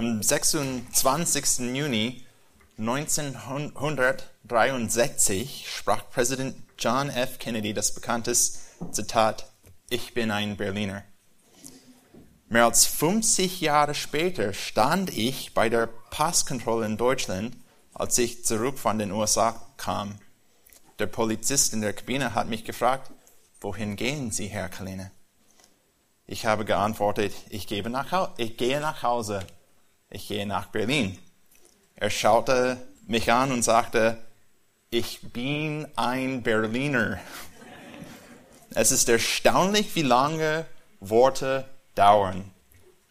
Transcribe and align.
Am 0.00 0.22
26. 0.22 1.76
Juni 1.76 2.24
1963 2.78 5.66
sprach 5.68 6.08
Präsident 6.08 6.56
John 6.78 7.10
F. 7.10 7.38
Kennedy 7.38 7.74
das 7.74 7.92
bekannte 7.92 8.32
Zitat, 8.32 9.52
ich 9.90 10.14
bin 10.14 10.30
ein 10.30 10.56
Berliner. 10.56 11.04
Mehr 12.48 12.64
als 12.64 12.86
50 12.86 13.60
Jahre 13.60 13.94
später 13.94 14.54
stand 14.54 15.14
ich 15.14 15.52
bei 15.52 15.68
der 15.68 15.90
Passkontrolle 16.08 16.86
in 16.86 16.96
Deutschland, 16.96 17.54
als 17.92 18.16
ich 18.16 18.42
zurück 18.42 18.78
von 18.78 18.98
den 18.98 19.12
USA 19.12 19.60
kam. 19.76 20.14
Der 20.98 21.08
Polizist 21.08 21.74
in 21.74 21.82
der 21.82 21.92
Kabine 21.92 22.34
hat 22.34 22.48
mich 22.48 22.64
gefragt, 22.64 23.10
wohin 23.60 23.96
gehen 23.96 24.30
Sie, 24.30 24.46
Herr 24.46 24.70
Kalina? 24.70 25.10
Ich 26.26 26.46
habe 26.46 26.64
geantwortet, 26.64 27.34
ich, 27.50 27.68
nach, 27.84 28.30
ich 28.38 28.56
gehe 28.56 28.80
nach 28.80 29.02
Hause, 29.02 29.44
ich 30.10 30.26
gehe 30.26 30.46
nach 30.46 30.66
Berlin. 30.66 31.18
Er 31.94 32.10
schaute 32.10 32.76
mich 33.06 33.32
an 33.32 33.52
und 33.52 33.62
sagte, 33.62 34.18
ich 34.90 35.20
bin 35.22 35.86
ein 35.96 36.42
Berliner. 36.42 37.20
Es 38.74 38.92
ist 38.92 39.08
erstaunlich, 39.08 39.94
wie 39.94 40.02
lange 40.02 40.66
Worte 41.00 41.64
dauern. 41.94 42.50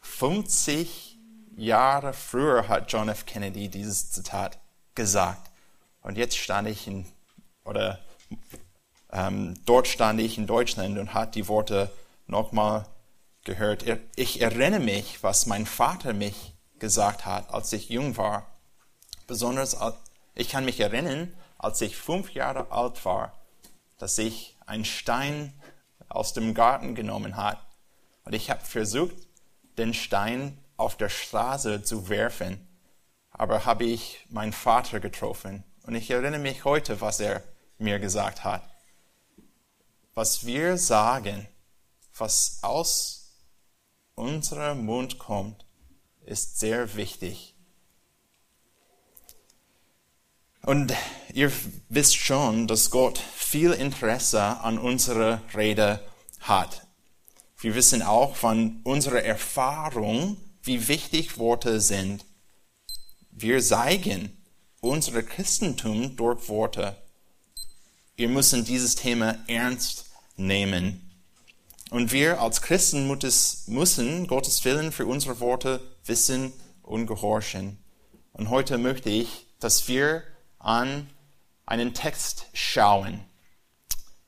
50 0.01 1.17
Jahre 1.55 2.13
früher 2.13 2.67
hat 2.67 2.91
John 2.91 3.09
F. 3.09 3.25
Kennedy 3.25 3.69
dieses 3.69 4.11
Zitat 4.11 4.57
gesagt. 4.95 5.49
Und 6.01 6.17
jetzt 6.17 6.37
stand 6.37 6.67
ich 6.67 6.87
in, 6.87 7.05
oder 7.63 7.99
ähm, 9.11 9.55
dort 9.65 9.87
stand 9.87 10.19
ich 10.19 10.37
in 10.37 10.47
Deutschland 10.47 10.97
und 10.97 11.13
hat 11.13 11.35
die 11.35 11.47
Worte 11.47 11.91
nochmal 12.27 12.85
gehört. 13.43 13.85
Ich 14.15 14.41
erinnere 14.41 14.79
mich, 14.79 15.23
was 15.23 15.45
mein 15.45 15.65
Vater 15.65 16.13
mich 16.13 16.53
gesagt 16.79 17.25
hat, 17.25 17.53
als 17.53 17.71
ich 17.73 17.89
jung 17.89 18.17
war. 18.17 18.47
Besonders, 19.27 19.77
ich 20.33 20.49
kann 20.49 20.65
mich 20.65 20.79
erinnern, 20.79 21.33
als 21.57 21.81
ich 21.81 21.97
fünf 21.97 22.31
Jahre 22.31 22.71
alt 22.71 23.03
war, 23.05 23.33
dass 23.97 24.17
ich 24.17 24.57
einen 24.65 24.85
Stein 24.85 25.53
aus 26.07 26.33
dem 26.33 26.53
Garten 26.53 26.95
genommen 26.95 27.37
hat 27.37 27.59
und 28.23 28.33
ich 28.33 28.49
habe 28.49 28.63
versucht, 28.63 29.15
den 29.77 29.93
Stein 29.93 30.57
auf 30.77 30.95
der 30.95 31.09
Straße 31.09 31.83
zu 31.83 32.09
werfen, 32.09 32.67
aber 33.31 33.65
habe 33.65 33.83
ich 33.83 34.25
meinen 34.29 34.53
Vater 34.53 34.99
getroffen 34.99 35.63
und 35.83 35.95
ich 35.95 36.09
erinnere 36.09 36.39
mich 36.39 36.63
heute, 36.65 37.01
was 37.01 37.19
er 37.19 37.43
mir 37.77 37.99
gesagt 37.99 38.43
hat. 38.43 38.63
Was 40.13 40.45
wir 40.45 40.77
sagen, 40.77 41.47
was 42.17 42.59
aus 42.61 43.31
unserem 44.15 44.85
Mund 44.85 45.17
kommt, 45.17 45.65
ist 46.29 46.59
sehr 46.59 46.95
wichtig. 46.95 47.55
Und 50.61 50.93
ihr 51.33 51.51
wisst 51.89 52.15
schon, 52.15 52.67
dass 52.67 52.91
Gott 52.91 53.17
viel 53.17 53.71
Interesse 53.71 54.41
an 54.41 54.77
unserer 54.77 55.41
Rede 55.55 55.99
hat. 56.41 56.85
Wir 57.57 57.73
wissen 57.73 58.03
auch 58.03 58.35
von 58.35 58.81
unserer 58.83 59.23
Erfahrung, 59.23 60.37
wie 60.61 60.87
wichtig 60.87 61.39
Worte 61.39 61.81
sind. 61.81 62.25
Wir 63.31 63.59
zeigen 63.61 64.37
unser 64.81 65.23
Christentum 65.23 66.15
durch 66.15 66.47
Worte. 66.47 66.95
Wir 68.15 68.29
müssen 68.29 68.65
dieses 68.65 68.95
Thema 68.95 69.39
ernst 69.47 70.05
nehmen. 70.35 71.09
Und 71.89 72.11
wir 72.11 72.39
als 72.39 72.61
Christen 72.61 73.07
müssen 73.07 74.27
Gottes 74.27 74.63
Willen 74.65 74.91
für 74.91 75.07
unsere 75.07 75.39
Worte 75.39 75.81
wissen 76.09 76.51
und 76.83 77.07
gehorchen. 77.07 77.77
Und 78.33 78.49
heute 78.49 78.77
möchte 78.77 79.09
ich, 79.09 79.47
dass 79.59 79.87
wir 79.87 80.23
an 80.57 81.09
einen 81.65 81.93
Text 81.93 82.47
schauen 82.53 83.21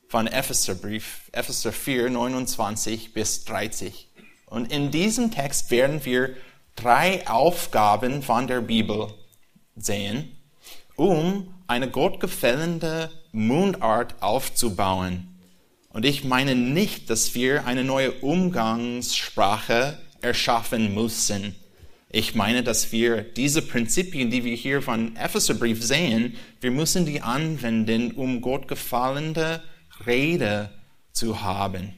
von 0.08 0.26
Epheserbrief, 0.26 1.28
Epheser 1.32 1.72
4, 1.72 2.10
29 2.10 3.12
bis 3.12 3.44
30. 3.44 4.08
Und 4.46 4.70
in 4.72 4.90
diesem 4.90 5.30
Text 5.30 5.70
werden 5.70 6.04
wir 6.04 6.36
drei 6.76 7.26
Aufgaben 7.26 8.22
von 8.22 8.46
der 8.46 8.60
Bibel 8.60 9.12
sehen, 9.76 10.36
um 10.96 11.54
eine 11.66 11.90
gottgefällende 11.90 13.10
Mundart 13.32 14.22
aufzubauen. 14.22 15.28
Und 15.88 16.04
ich 16.04 16.24
meine 16.24 16.54
nicht, 16.54 17.10
dass 17.10 17.34
wir 17.34 17.66
eine 17.66 17.84
neue 17.84 18.12
Umgangssprache 18.12 19.98
erschaffen 20.20 20.94
müssen. 20.94 21.54
Ich 22.14 22.34
meine, 22.34 22.62
dass 22.62 22.92
wir 22.92 23.22
diese 23.22 23.62
Prinzipien, 23.62 24.30
die 24.30 24.44
wir 24.44 24.54
hier 24.54 24.82
von 24.82 25.16
Epheserbrief 25.16 25.82
sehen, 25.82 26.36
wir 26.60 26.70
müssen 26.70 27.06
die 27.06 27.22
anwenden, 27.22 28.12
um 28.12 28.42
gottgefallende 28.42 29.62
Rede 30.06 30.70
zu 31.12 31.40
haben. 31.40 31.94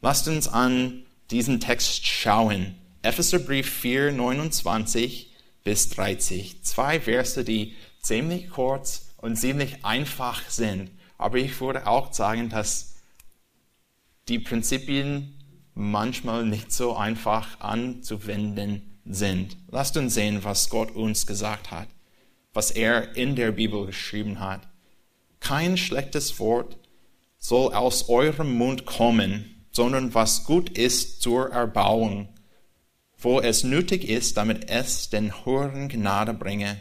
Lasst 0.00 0.26
uns 0.26 0.48
an 0.48 1.04
diesen 1.30 1.60
Text 1.60 2.06
schauen. 2.06 2.76
Epheserbrief 3.02 3.68
4, 3.68 4.12
29 4.12 5.30
bis 5.64 5.90
30. 5.90 6.62
Zwei 6.62 6.98
Verse, 6.98 7.44
die 7.44 7.74
ziemlich 8.00 8.48
kurz 8.48 9.10
und 9.18 9.36
ziemlich 9.36 9.84
einfach 9.84 10.48
sind. 10.48 10.90
Aber 11.18 11.36
ich 11.36 11.60
würde 11.60 11.86
auch 11.86 12.14
sagen, 12.14 12.48
dass 12.48 12.96
die 14.28 14.38
Prinzipien 14.38 15.34
manchmal 15.74 16.46
nicht 16.46 16.72
so 16.72 16.96
einfach 16.96 17.60
anzuwenden 17.60 18.86
sind. 19.14 19.56
Lasst 19.70 19.96
uns 19.96 20.14
sehen, 20.14 20.42
was 20.42 20.70
Gott 20.70 20.90
uns 20.90 21.26
gesagt 21.26 21.70
hat, 21.70 21.88
was 22.52 22.70
er 22.70 23.16
in 23.16 23.36
der 23.36 23.52
Bibel 23.52 23.86
geschrieben 23.86 24.40
hat. 24.40 24.62
Kein 25.40 25.76
schlechtes 25.76 26.38
Wort 26.38 26.76
soll 27.38 27.72
aus 27.72 28.08
eurem 28.08 28.52
Mund 28.52 28.84
kommen, 28.86 29.64
sondern 29.72 30.14
was 30.14 30.44
gut 30.44 30.70
ist 30.70 31.22
zur 31.22 31.50
Erbauung, 31.50 32.28
wo 33.18 33.40
es 33.40 33.64
nötig 33.64 34.08
ist, 34.08 34.36
damit 34.36 34.68
es 34.68 35.10
den 35.10 35.44
Höheren 35.44 35.88
Gnade 35.88 36.34
bringe. 36.34 36.80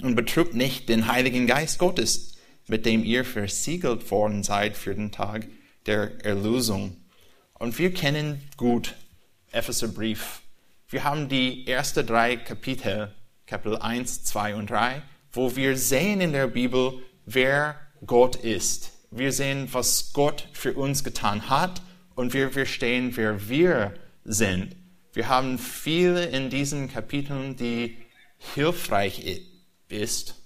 Und 0.00 0.16
betrübt 0.16 0.54
nicht 0.54 0.88
den 0.88 1.06
Heiligen 1.06 1.46
Geist 1.46 1.78
Gottes, 1.78 2.36
mit 2.66 2.86
dem 2.86 3.04
ihr 3.04 3.24
versiegelt 3.24 4.10
worden 4.10 4.42
seid 4.42 4.76
für 4.76 4.94
den 4.94 5.12
Tag 5.12 5.46
der 5.86 6.24
Erlösung. 6.24 6.96
Und 7.54 7.78
wir 7.78 7.92
kennen 7.92 8.42
gut 8.56 8.94
Epheserbrief 9.52 10.42
wir 10.94 11.02
haben 11.02 11.28
die 11.28 11.66
ersten 11.66 12.06
drei 12.06 12.36
Kapitel, 12.36 13.12
Kapitel 13.46 13.78
1, 13.78 14.22
2 14.26 14.54
und 14.54 14.70
3, 14.70 15.02
wo 15.32 15.56
wir 15.56 15.76
sehen 15.76 16.20
in 16.20 16.30
der 16.30 16.46
Bibel, 16.46 17.02
wer 17.26 17.74
Gott 18.06 18.36
ist. 18.36 18.92
Wir 19.10 19.32
sehen, 19.32 19.66
was 19.72 20.12
Gott 20.12 20.48
für 20.52 20.74
uns 20.74 21.02
getan 21.02 21.50
hat 21.50 21.82
und 22.14 22.32
wir 22.32 22.52
verstehen, 22.52 23.16
wer 23.16 23.48
wir 23.48 23.94
sind. 24.22 24.76
Wir 25.12 25.28
haben 25.28 25.58
viele 25.58 26.26
in 26.26 26.48
diesen 26.48 26.88
Kapiteln, 26.88 27.56
die 27.56 27.96
hilfreich 28.54 29.48
ist. 29.88 30.36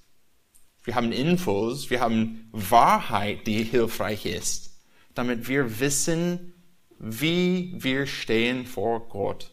Wir 0.83 0.95
haben 0.95 1.13
Infos, 1.13 1.91
wir 1.91 2.01
haben 2.01 2.49
Wahrheit, 2.53 3.47
die 3.47 3.65
hilfreich 3.65 4.25
ist, 4.25 4.81
damit 5.15 5.47
wir 5.47 5.79
wissen, 5.79 6.55
wie 6.99 7.75
wir 7.77 8.07
stehen 8.07 8.65
vor 8.65 9.11
Gott 9.11 9.53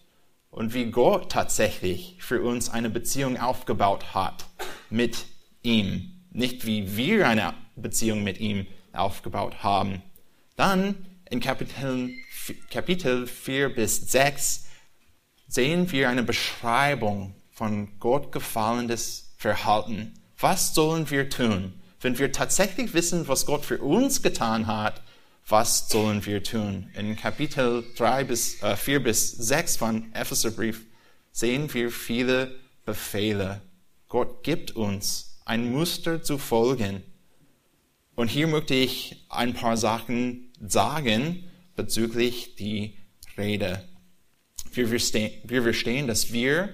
und 0.56 0.74
wie 0.74 0.86
Gott 0.86 1.34
tatsächlich 1.34 2.16
für 2.20 2.42
uns 2.42 2.70
eine 2.70 2.90
Beziehung 2.90 3.38
aufgebaut 3.38 4.14
hat 4.14 4.46
mit 4.90 5.26
ihm, 5.64 6.24
nicht 6.32 6.66
wie 6.66 6.96
wir 6.96 7.28
eine 7.28 7.54
Beziehung 7.76 8.24
mit 8.24 8.40
ihm 8.40 8.66
aufgebaut 8.94 9.64
haben. 9.64 10.02
Dann 10.56 11.06
in 11.30 11.42
Kapitel, 11.42 12.10
Kapitel 12.72 13.28
4 13.28 13.76
bis 13.76 14.10
6 14.10 14.68
sehen 15.46 15.92
wir 15.92 16.08
eine 16.08 16.24
Beschreibung 16.24 17.36
von 17.52 18.00
Gott 18.00 18.32
gefallendes 18.32 19.36
Verhalten. 19.38 20.14
Was 20.40 20.74
sollen 20.74 21.10
wir 21.10 21.30
tun, 21.30 21.74
wenn 22.00 22.18
wir 22.18 22.32
tatsächlich 22.32 22.94
wissen, 22.94 23.28
was 23.28 23.46
Gott 23.46 23.66
für 23.66 23.80
uns 23.80 24.22
getan 24.22 24.68
hat 24.68 25.02
was 25.48 25.90
sollen 25.90 26.26
wir 26.26 26.42
tun? 26.42 26.90
In 26.96 27.16
Kapitel 27.16 27.84
3 27.96 28.24
bis, 28.24 28.62
äh, 28.64 28.76
4 28.76 29.04
bis 29.04 29.32
6 29.32 29.78
von 29.78 30.12
Epheserbrief 30.14 30.86
sehen 31.32 31.72
wir 31.74 31.92
viele 31.92 32.56
Befehle. 32.86 33.62
Gott 34.08 34.44
gibt 34.44 34.72
uns 34.72 35.40
ein 35.46 35.72
Muster 35.72 36.24
zu 36.24 36.40
folgen. 36.40 37.04
Und 38.16 38.30
hier 38.30 38.48
möchte 38.48 38.74
ich 38.74 39.26
ein 39.30 39.54
paar 39.54 39.78
Sachen 39.78 40.52
sagen 40.66 41.44
bezüglich 41.76 42.56
die 42.56 42.98
Rede. 43.38 43.88
Wir 44.72 44.88
verstehen, 44.88 45.32
wir 45.44 45.62
verstehen, 45.62 46.08
dass 46.08 46.34
wir 46.34 46.70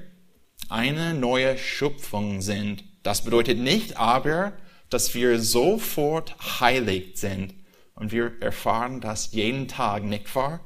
eine 0.69 1.13
neue 1.13 1.57
Schöpfung 1.57 2.41
sind. 2.41 2.83
Das 3.03 3.23
bedeutet 3.23 3.57
nicht 3.57 3.97
aber, 3.97 4.53
dass 4.89 5.13
wir 5.13 5.39
sofort 5.39 6.35
heilig 6.61 7.17
sind 7.17 7.53
und 8.01 8.11
wir 8.11 8.33
erfahren 8.41 8.99
das 8.99 9.31
jeden 9.31 9.67
Tag, 9.67 10.03
nicht 10.03 10.35
wahr? 10.35 10.59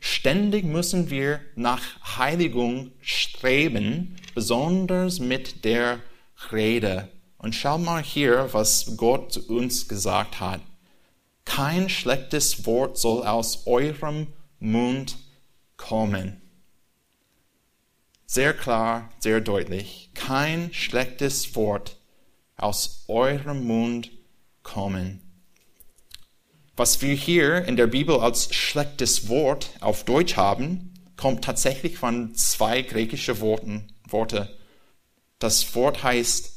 Ständig 0.00 0.66
müssen 0.66 1.08
wir 1.08 1.40
nach 1.54 2.18
Heiligung 2.18 2.92
streben, 3.00 4.16
besonders 4.34 5.18
mit 5.18 5.64
der 5.64 6.00
Rede. 6.50 7.08
Und 7.38 7.54
schau 7.54 7.78
mal 7.78 8.02
hier, 8.02 8.50
was 8.52 8.98
Gott 8.98 9.38
uns 9.38 9.88
gesagt 9.88 10.40
hat. 10.40 10.60
Kein 11.46 11.88
schlechtes 11.88 12.66
Wort 12.66 12.98
soll 12.98 13.26
aus 13.26 13.66
eurem 13.66 14.26
Mund 14.58 15.16
kommen. 15.78 16.42
Sehr 18.26 18.52
klar, 18.52 19.08
sehr 19.20 19.40
deutlich. 19.40 20.10
Kein 20.12 20.70
schlechtes 20.74 21.56
Wort 21.56 21.96
aus 22.58 23.06
eurem 23.08 23.64
Mund 23.66 24.10
kommen. 24.62 25.31
Was 26.76 27.02
wir 27.02 27.14
hier 27.14 27.66
in 27.66 27.76
der 27.76 27.86
Bibel 27.86 28.18
als 28.18 28.54
schlechtes 28.54 29.28
Wort 29.28 29.70
auf 29.80 30.04
Deutsch 30.04 30.36
haben, 30.36 30.94
kommt 31.16 31.44
tatsächlich 31.44 31.98
von 31.98 32.34
zwei 32.34 32.80
griechischen 32.80 33.40
Worten, 33.40 33.92
Worte. 34.08 34.56
Das 35.38 35.74
Wort 35.74 36.02
heißt, 36.02 36.50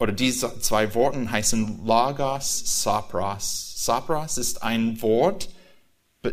oder 0.00 0.12
diese 0.12 0.58
zwei 0.60 0.92
Worte 0.94 1.30
heißen 1.30 1.86
Lagos 1.86 2.82
Sapras. 2.82 3.74
Sapras 3.76 4.38
ist 4.38 4.62
ein 4.62 5.00
Wort, 5.02 5.50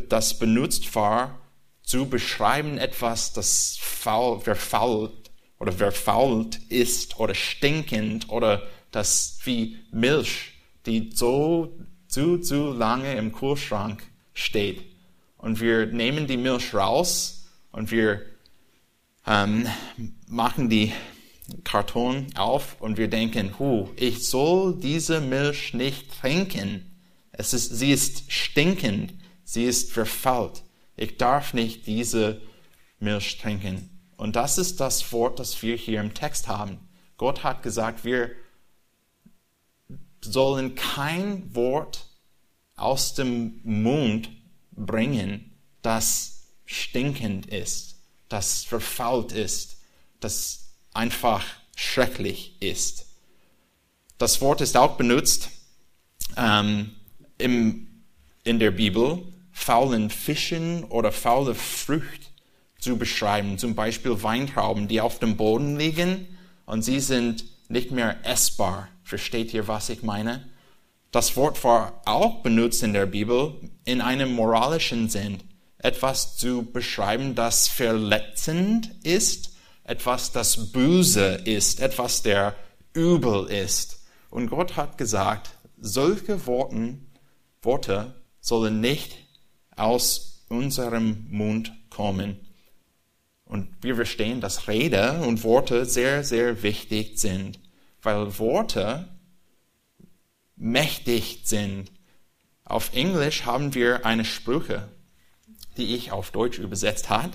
das 0.10 0.40
benutzt 0.40 0.96
war, 0.96 1.40
zu 1.84 2.08
beschreiben 2.08 2.80
etwas, 2.80 3.34
das 3.34 3.78
faul, 3.80 4.40
verfault 4.42 5.32
oder 5.60 5.72
verfault 5.72 6.58
ist 6.70 7.20
oder 7.20 7.36
stinkend 7.36 8.30
oder 8.30 8.64
das 8.90 9.38
wie 9.44 9.78
Milch, 9.92 10.54
die 10.88 11.12
so 11.14 11.78
zu, 12.16 12.38
zu 12.38 12.72
lange 12.72 13.14
im 13.16 13.34
Kühlschrank 13.34 14.02
steht. 14.34 14.86
Und 15.38 15.60
wir 15.60 15.86
nehmen 15.88 16.28
die 16.28 16.38
Milch 16.38 16.74
raus 16.74 17.50
und 17.74 17.92
wir 17.92 18.22
ähm, 19.28 19.68
machen 20.26 20.70
die 20.70 20.94
Karton 21.66 22.28
auf 22.36 22.80
und 22.80 22.98
wir 22.98 23.10
denken, 23.10 23.60
hu, 23.60 23.90
ich 23.98 24.26
soll 24.26 24.80
diese 24.80 25.20
Milch 25.20 25.74
nicht 25.74 26.22
trinken. 26.22 26.90
Es 27.34 27.54
ist, 27.54 27.76
sie 27.76 27.92
ist 27.92 28.32
stinkend, 28.32 29.14
sie 29.44 29.66
ist 29.66 29.92
verfault. 29.92 30.64
Ich 30.96 31.18
darf 31.18 31.54
nicht 31.54 31.86
diese 31.86 32.40
Milch 33.02 33.40
trinken. 33.40 33.90
Und 34.16 34.38
das 34.38 34.58
ist 34.58 34.80
das 34.80 35.12
Wort, 35.12 35.40
das 35.40 35.62
wir 35.62 35.76
hier 35.76 36.00
im 36.00 36.14
Text 36.14 36.48
haben. 36.48 36.80
Gott 37.18 37.44
hat 37.44 37.62
gesagt, 37.62 38.06
wir 38.06 38.32
sollen 40.22 40.76
kein 40.76 41.54
Wort 41.54 42.05
aus 42.76 43.14
dem 43.14 43.60
Mund 43.64 44.30
bringen, 44.72 45.52
das 45.82 46.44
stinkend 46.66 47.46
ist, 47.48 47.96
das 48.30 48.64
verfault 48.64 49.32
ist, 49.32 49.78
das 50.20 50.70
einfach 50.94 51.46
schrecklich 51.76 52.56
ist. 52.60 53.06
Das 54.18 54.42
Wort 54.42 54.62
ist 54.62 54.78
auch 54.78 54.98
benutzt 54.98 55.50
ähm, 56.38 56.92
im, 57.38 57.88
in 58.44 58.60
der 58.60 58.72
Bibel, 58.72 59.24
faulen 59.52 60.10
Fischen 60.10 60.84
oder 60.86 61.12
faule 61.12 61.56
Frucht 61.56 62.32
zu 62.80 62.98
beschreiben. 62.98 63.58
Zum 63.58 63.76
Beispiel 63.76 64.22
Weintrauben, 64.24 64.88
die 64.88 65.02
auf 65.02 65.20
dem 65.20 65.38
Boden 65.38 65.78
liegen 65.78 66.28
und 66.66 66.82
sie 66.82 67.00
sind 67.00 67.46
nicht 67.70 67.92
mehr 67.92 68.18
essbar. 68.26 68.88
Versteht 69.04 69.54
ihr, 69.54 69.68
was 69.68 69.90
ich 69.90 70.04
meine? 70.04 70.48
Das 71.16 71.38
Wort 71.38 71.64
war 71.64 72.02
auch 72.04 72.42
benutzt 72.42 72.84
in 72.84 72.92
der 72.92 73.06
Bibel 73.06 73.62
in 73.86 74.02
einem 74.02 74.34
moralischen 74.34 75.08
Sinn. 75.08 75.38
Etwas 75.78 76.36
zu 76.36 76.70
beschreiben, 76.70 77.36
das 77.36 77.70
verletzend 77.70 78.92
ist, 79.02 79.56
etwas, 79.86 80.34
das 80.34 80.74
böse 80.74 81.36
ist, 81.46 81.80
etwas, 81.80 82.22
der 82.22 82.54
übel 82.92 83.46
ist. 83.46 84.06
Und 84.30 84.50
Gott 84.50 84.76
hat 84.76 84.98
gesagt, 84.98 85.52
solche 85.78 86.48
Worten, 86.48 87.10
Worte 87.62 88.16
sollen 88.42 88.82
nicht 88.82 89.16
aus 89.78 90.46
unserem 90.50 91.28
Mund 91.30 91.72
kommen. 91.90 92.42
Und 93.46 93.70
wir 93.80 93.96
verstehen, 93.96 94.42
dass 94.42 94.68
Rede 94.68 95.22
und 95.22 95.46
Worte 95.46 95.86
sehr, 95.86 96.26
sehr 96.26 96.62
wichtig 96.62 97.20
sind 97.20 97.58
weil 98.06 98.38
Worte 98.38 99.10
mächtig 100.56 101.42
sind. 101.44 101.92
Auf 102.64 102.94
Englisch 102.94 103.46
haben 103.46 103.74
wir 103.76 104.06
eine 104.06 104.26
Sprüche, 104.26 104.90
die 105.78 105.96
ich 105.96 106.12
auf 106.12 106.32
Deutsch 106.32 106.60
übersetzt 106.60 107.10
habe. 107.10 107.32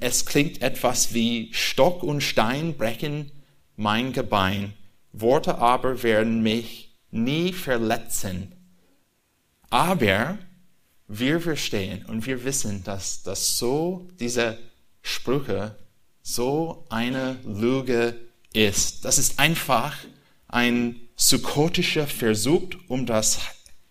Es 0.00 0.26
klingt 0.26 0.62
etwas 0.62 1.14
wie 1.14 1.50
Stock 1.52 2.02
und 2.02 2.20
Stein 2.20 2.76
brechen 2.76 3.30
mein 3.76 4.12
Gebein, 4.12 4.74
Worte 5.12 5.58
aber 5.58 6.02
werden 6.02 6.42
mich 6.42 6.96
nie 7.10 7.52
verletzen. 7.52 8.54
Aber 9.70 10.38
wir 11.06 11.40
verstehen 11.40 12.04
und 12.06 12.26
wir 12.26 12.44
wissen, 12.44 12.84
dass 12.84 13.22
das 13.22 13.56
so 13.56 14.08
diese 14.18 14.58
Sprüche 15.02 15.76
so 16.22 16.84
eine 16.90 17.38
Lüge 17.44 18.16
ist. 18.52 19.04
Das 19.04 19.18
ist 19.18 19.38
einfach 19.38 19.96
ein 20.50 20.96
psychotischer 21.16 22.06
Versuch, 22.06 22.70
um 22.88 23.06
das 23.06 23.40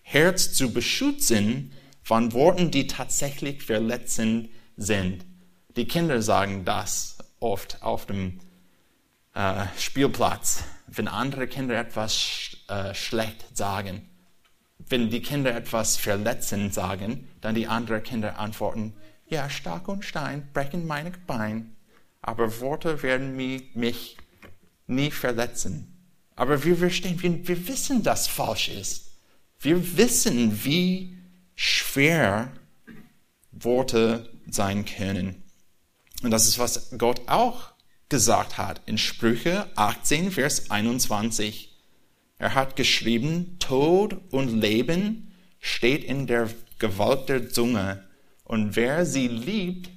Herz 0.01 0.53
zu 0.53 0.73
beschützen 0.73 1.71
von 2.03 2.33
Worten, 2.33 2.71
die 2.71 2.87
tatsächlich 2.87 3.63
verletzend 3.63 4.49
sind. 4.75 5.25
Die 5.75 5.87
Kinder 5.87 6.21
sagen 6.21 6.65
das 6.65 7.17
oft 7.39 7.81
auf 7.81 8.05
dem 8.05 8.39
äh, 9.33 9.65
Spielplatz, 9.77 10.63
wenn 10.87 11.07
andere 11.07 11.47
Kinder 11.47 11.79
etwas 11.79 12.15
sch 12.17 12.57
äh, 12.67 12.93
schlecht 12.93 13.55
sagen. 13.55 14.09
Wenn 14.79 15.09
die 15.09 15.21
Kinder 15.21 15.55
etwas 15.55 15.97
verletzend 15.97 16.73
sagen, 16.73 17.29
dann 17.41 17.55
die 17.55 17.67
anderen 17.67 18.03
Kinder 18.03 18.37
antworten, 18.37 18.93
ja, 19.27 19.49
Stock 19.49 19.87
und 19.87 20.03
Stein 20.03 20.49
brechen 20.53 20.87
meine 20.87 21.11
Beine, 21.27 21.67
aber 22.21 22.59
Worte 22.59 23.03
werden 23.03 23.35
mich 23.35 24.17
nie 24.87 25.11
verletzen. 25.11 25.98
Aber 26.39 26.63
wir 26.63 26.77
verstehen, 26.77 27.21
wir, 27.21 27.45
wir 27.49 27.67
wissen, 27.67 28.01
dass 28.01 28.29
falsch 28.29 28.69
ist. 28.69 29.11
Wir 29.59 29.97
wissen, 29.97 30.63
wie 30.63 31.17
schwer 31.53 32.53
Worte 33.51 34.29
sein 34.49 34.85
können. 34.85 35.43
Und 36.23 36.31
das 36.31 36.47
ist, 36.47 36.57
was 36.57 36.91
Gott 36.97 37.27
auch 37.27 37.73
gesagt 38.07 38.57
hat 38.57 38.81
in 38.85 38.97
Sprüche 38.97 39.67
18, 39.75 40.31
Vers 40.31 40.71
21. 40.71 41.77
Er 42.37 42.55
hat 42.55 42.77
geschrieben, 42.77 43.57
Tod 43.59 44.15
und 44.31 44.61
Leben 44.61 45.33
steht 45.59 46.05
in 46.05 46.25
der 46.25 46.49
Gewalt 46.77 47.27
der 47.27 47.49
Zunge. 47.49 48.05
Und 48.45 48.77
wer 48.77 49.05
sie 49.05 49.27
liebt, 49.27 49.89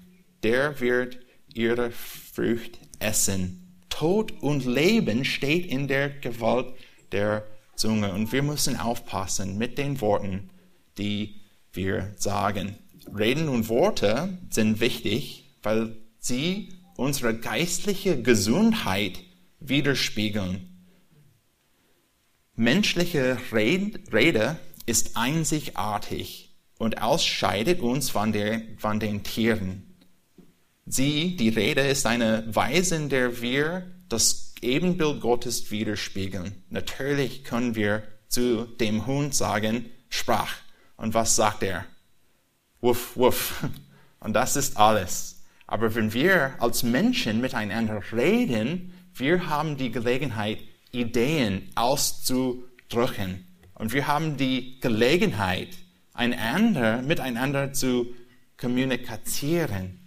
der 0.43 0.81
wird 0.81 1.19
ihre 1.55 1.93
Frucht 1.93 2.81
essen. 2.99 3.62
Tod 3.93 4.33
und 4.41 4.65
Leben 4.65 5.27
steht 5.27 5.67
in 5.67 5.87
der 5.87 6.09
Gewalt 6.09 6.75
der 7.13 7.45
Zunge. 7.77 8.13
Und 8.15 8.33
wir 8.33 8.43
müssen 8.43 8.79
aufpassen 8.79 9.59
mit 9.59 9.77
den 9.77 10.01
Worten, 10.01 10.49
die 10.97 11.43
wir 11.75 12.15
sagen. 12.17 12.77
Reden 13.15 13.51
und 13.51 13.69
Worte 13.69 14.39
sind 14.49 14.81
wichtig, 14.81 15.45
weil 15.63 15.95
sie 16.19 16.71
unsere 16.97 17.37
geistliche 17.37 18.23
Gesundheit 18.23 19.21
widerspiegeln. 19.61 20.69
Menschliche 22.57 23.37
Rede 23.53 24.57
ist 24.87 25.19
einzigartig 25.19 26.57
und 26.79 27.03
ausscheidet 27.03 27.81
uns 27.81 28.09
von, 28.09 28.33
der, 28.33 28.63
von 28.79 29.01
den 29.01 29.23
Tieren. 29.23 29.92
Sie, 30.87 31.37
die 31.37 31.49
Rede, 31.49 31.83
ist 31.83 32.07
eine 32.07 32.45
Weise, 32.49 32.97
in 32.97 33.09
der 33.09 33.41
wir 33.41 33.87
das 34.09 34.55
Ebenbild 34.61 35.21
Gottes 35.21 35.71
widerspiegeln. 35.71 36.63
Natürlich 36.71 37.45
können 37.45 37.75
wir 37.75 38.03
zu 38.29 38.65
dem 38.65 39.07
Hund 39.07 39.35
sagen, 39.35 39.87
sprach. 40.09 40.55
Und 40.97 41.15
was 41.15 41.37
sagt 41.37 41.63
er? 41.63 41.85
Wuff, 42.81 43.17
wuff. 43.17 43.65
Und 44.21 44.35
das 44.35 44.57
ist 44.57 44.77
alles. 44.77 45.43
Aber 45.67 45.95
wenn 45.95 46.13
wir 46.13 46.55
als 46.59 46.83
Menschen 46.83 47.41
miteinander 47.41 48.01
reden, 48.13 48.93
wir 49.15 49.49
haben 49.49 49.77
die 49.77 49.91
Gelegenheit, 49.91 50.59
Ideen 50.93 51.71
auszudrücken. 51.75 53.47
Und 53.75 53.93
wir 53.93 54.07
haben 54.07 54.37
die 54.37 54.79
Gelegenheit, 54.81 55.71
einander, 56.13 57.03
miteinander 57.03 57.73
zu 57.73 58.15
kommunizieren. 58.59 59.99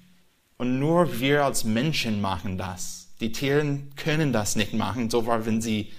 Und 0.58 0.80
nur 0.80 1.20
wir 1.20 1.44
als 1.44 1.64
Menschen 1.64 2.22
machen 2.22 2.58
das. 2.58 3.10
Die 3.20 3.32
Tiere 3.32 3.80
können 3.96 4.34
das 4.34 4.56
nicht 4.56 4.74
machen, 4.74 5.10
so 5.10 5.26
war, 5.26 5.46
wenn 5.46 5.62
sie 5.62 5.92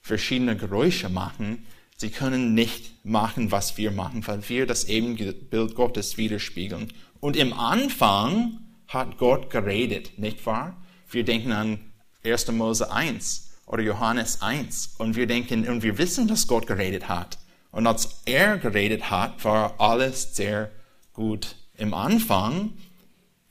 verschiedene 0.00 0.56
Geräusche 0.56 1.08
machen. 1.08 1.66
Sie 1.96 2.10
können 2.10 2.54
nicht 2.54 3.04
machen, 3.04 3.50
was 3.50 3.76
wir 3.76 3.90
machen, 3.90 4.26
weil 4.26 4.48
wir 4.48 4.66
das 4.66 4.84
Ebenbild 4.84 5.74
Gottes 5.74 6.16
widerspiegeln. 6.16 6.92
Und 7.20 7.36
im 7.36 7.52
Anfang 7.52 8.60
hat 8.88 9.18
Gott 9.18 9.50
geredet, 9.50 10.18
nicht 10.18 10.44
wahr? 10.46 10.76
Wir 11.10 11.24
denken 11.24 11.52
an 11.52 11.80
1. 12.24 12.50
Mose 12.52 12.90
1 12.90 13.50
oder 13.66 13.82
Johannes 13.82 14.42
1 14.42 14.96
und 14.98 15.16
wir 15.16 15.26
denken 15.26 15.68
und 15.68 15.82
wir 15.82 15.98
wissen, 15.98 16.26
dass 16.26 16.46
Gott 16.46 16.66
geredet 16.66 17.08
hat. 17.08 17.38
Und 17.70 17.86
als 17.86 18.22
er 18.24 18.58
geredet 18.58 19.10
hat, 19.10 19.44
war 19.44 19.74
alles 19.78 20.34
sehr 20.34 20.70
gut. 21.12 21.56
Im 21.76 21.94
Anfang 21.94 22.72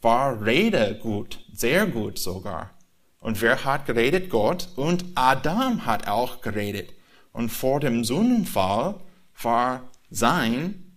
war 0.01 0.46
Rede 0.46 1.00
gut, 1.01 1.39
sehr 1.53 1.88
gut 1.88 2.20
sogar. 2.20 2.72
Und 3.20 3.41
wer 3.41 3.65
hat 3.65 3.86
geredet? 3.86 4.29
Gott. 4.29 4.70
Und 4.75 5.06
Adam 5.15 5.86
hat 5.86 6.08
auch 6.08 6.41
geredet. 6.41 6.94
Und 7.32 7.50
vor 7.50 7.79
dem 7.79 8.03
Sündenfall 8.03 8.96
war 9.41 9.89
sein 10.10 10.94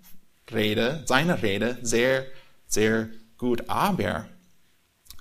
Rede, 0.53 1.03
seine 1.07 1.43
Rede 1.43 1.79
sehr, 1.83 2.25
sehr 2.67 3.09
gut. 3.39 3.69
Aber 3.69 4.27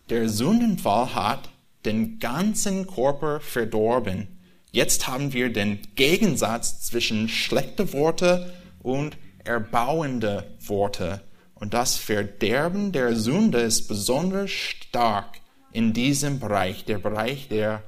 der 0.09 0.29
Sündenfall 0.29 1.15
hat 1.15 1.49
den 1.85 2.19
ganzen 2.19 2.87
Körper 2.87 3.39
verdorben. 3.39 4.39
Jetzt 4.71 5.07
haben 5.07 5.33
wir 5.33 5.51
den 5.51 5.79
Gegensatz 5.95 6.81
zwischen 6.81 7.27
schlechte 7.27 7.93
Worte 7.93 8.53
und 8.81 9.17
erbauende 9.43 10.55
Worte. 10.59 11.21
Und 11.61 11.75
das 11.75 11.95
Verderben 11.95 12.91
der 12.91 13.15
Sünde 13.15 13.59
ist 13.59 13.87
besonders 13.87 14.49
stark 14.49 15.39
in 15.71 15.93
diesem 15.93 16.39
Bereich, 16.39 16.85
der 16.85 16.97
Bereich 16.97 17.49
der 17.49 17.83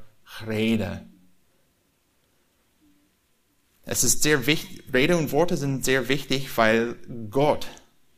Rede. 0.47 1.01
Es 3.83 4.03
ist 4.03 4.21
sehr 4.21 4.45
wichtig, 4.45 4.83
Rede 4.93 5.17
und 5.17 5.31
Worte 5.31 5.57
sind 5.57 5.83
sehr 5.83 6.07
wichtig, 6.07 6.55
weil 6.55 6.97
Gott 7.31 7.65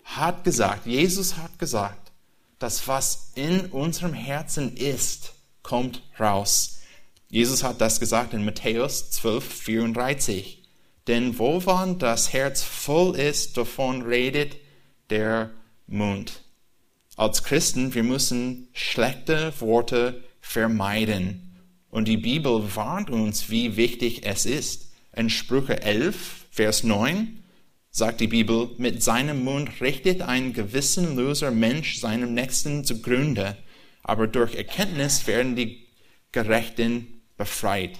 hat 0.03 0.43
gesagt, 0.43 0.87
Jesus 0.87 1.37
hat 1.37 1.57
gesagt, 1.57 2.11
dass 2.59 2.89
was 2.89 3.31
in 3.35 3.67
unserem 3.67 4.13
Herzen 4.13 4.75
ist, 4.75 5.35
kommt 5.63 6.03
raus. 6.19 6.81
Jesus 7.29 7.63
hat 7.63 7.79
das 7.79 8.01
gesagt 8.01 8.33
in 8.33 8.43
Matthäus 8.43 9.09
12, 9.09 9.45
34. 9.45 10.63
Denn 11.07 11.39
wo 11.39 11.65
wann 11.65 11.97
das 11.97 12.33
Herz 12.33 12.61
voll 12.61 13.15
ist, 13.15 13.55
davon 13.55 14.01
redet 14.01 14.64
der 15.09 15.51
Mund. 15.87 16.41
Als 17.15 17.43
Christen, 17.43 17.93
wir 17.93 18.03
müssen 18.03 18.67
schlechte 18.73 19.53
Worte 19.59 20.23
vermeiden. 20.41 21.57
Und 21.89 22.07
die 22.07 22.17
Bibel 22.17 22.75
warnt 22.75 23.09
uns, 23.09 23.49
wie 23.49 23.77
wichtig 23.77 24.25
es 24.25 24.45
ist. 24.45 24.91
In 25.15 25.29
Sprüche 25.29 25.81
11, 25.81 26.45
Vers 26.51 26.83
9 26.83 27.43
sagt 27.89 28.19
die 28.19 28.27
Bibel, 28.27 28.71
mit 28.77 29.01
seinem 29.01 29.45
Mund 29.45 29.79
richtet 29.79 30.21
ein 30.21 30.51
gewissenloser 30.51 31.51
Mensch 31.51 31.99
seinem 31.99 32.33
Nächsten 32.33 32.83
zugrunde, 32.83 33.55
aber 34.03 34.27
durch 34.27 34.55
Erkenntnis 34.55 35.25
werden 35.27 35.55
die 35.55 35.87
Gerechten 36.33 37.21
befreit. 37.37 37.97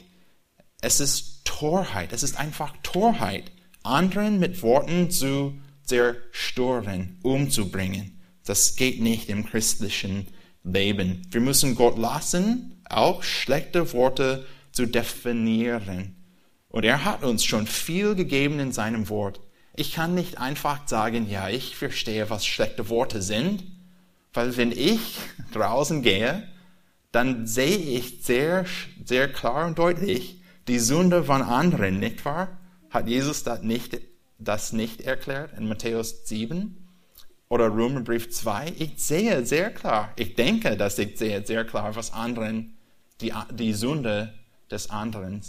Es 0.81 0.99
ist 0.99 1.45
Torheit, 1.45 2.11
es 2.11 2.23
ist 2.23 2.37
einfach 2.37 2.73
Torheit, 2.83 3.53
anderen 3.83 4.39
mit 4.39 4.61
Worten 4.61 5.09
zu 5.09 5.57
zerstören, 5.85 7.19
umzubringen. 7.23 8.21
Das 8.43 8.75
geht 8.75 9.01
nicht 9.01 9.29
im 9.29 9.45
christlichen 9.45 10.27
Leben. 10.63 11.21
Wir 11.31 11.41
müssen 11.41 11.75
Gott 11.75 11.97
lassen, 11.97 12.81
auch 12.89 13.23
schlechte 13.23 13.93
Worte 13.93 14.45
zu 14.71 14.85
definieren. 14.85 16.15
Und 16.69 16.83
er 16.83 17.05
hat 17.05 17.23
uns 17.23 17.45
schon 17.45 17.67
viel 17.67 18.15
gegeben 18.15 18.59
in 18.59 18.71
seinem 18.71 19.09
Wort. 19.09 19.39
Ich 19.75 19.93
kann 19.93 20.13
nicht 20.13 20.37
einfach 20.37 20.87
sagen, 20.87 21.29
ja, 21.29 21.49
ich 21.49 21.75
verstehe, 21.75 22.29
was 22.29 22.45
schlechte 22.45 22.89
Worte 22.89 23.21
sind, 23.21 23.63
weil 24.33 24.57
wenn 24.57 24.71
ich 24.71 25.17
draußen 25.53 26.01
gehe, 26.01 26.47
dann 27.11 27.47
sehe 27.47 27.77
ich 27.77 28.23
sehr, 28.23 28.65
sehr 29.05 29.31
klar 29.31 29.67
und 29.67 29.79
deutlich 29.79 30.41
die 30.67 30.79
Sünde 30.79 31.23
von 31.23 31.41
anderen, 31.41 31.99
nicht 31.99 32.25
wahr? 32.25 32.59
Hat 32.89 33.07
Jesus 33.07 33.43
das 33.43 33.61
nicht, 33.61 33.99
das 34.37 34.73
nicht 34.73 35.01
erklärt 35.01 35.57
in 35.57 35.67
Matthäus 35.67 36.25
7 36.25 36.77
oder 37.49 37.73
Römerbrief 37.73 38.29
2? 38.29 38.73
Ich 38.77 38.93
sehe 38.97 39.45
sehr 39.45 39.71
klar, 39.71 40.11
ich 40.15 40.35
denke, 40.35 40.77
dass 40.77 40.97
ich 40.99 41.17
sehe 41.17 41.45
sehr 41.45 41.65
klar, 41.65 41.95
was 41.95 42.13
anderen, 42.13 42.77
die, 43.21 43.33
die 43.51 43.73
Sünde 43.73 44.33
des 44.69 44.89
anderen. 44.89 45.41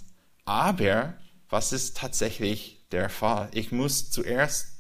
Aber 0.45 1.15
was 1.49 1.73
ist 1.73 1.97
tatsächlich 1.97 2.85
der 2.93 3.09
Fall? 3.09 3.49
Ich 3.53 3.73
muss 3.73 4.11
zuerst 4.11 4.77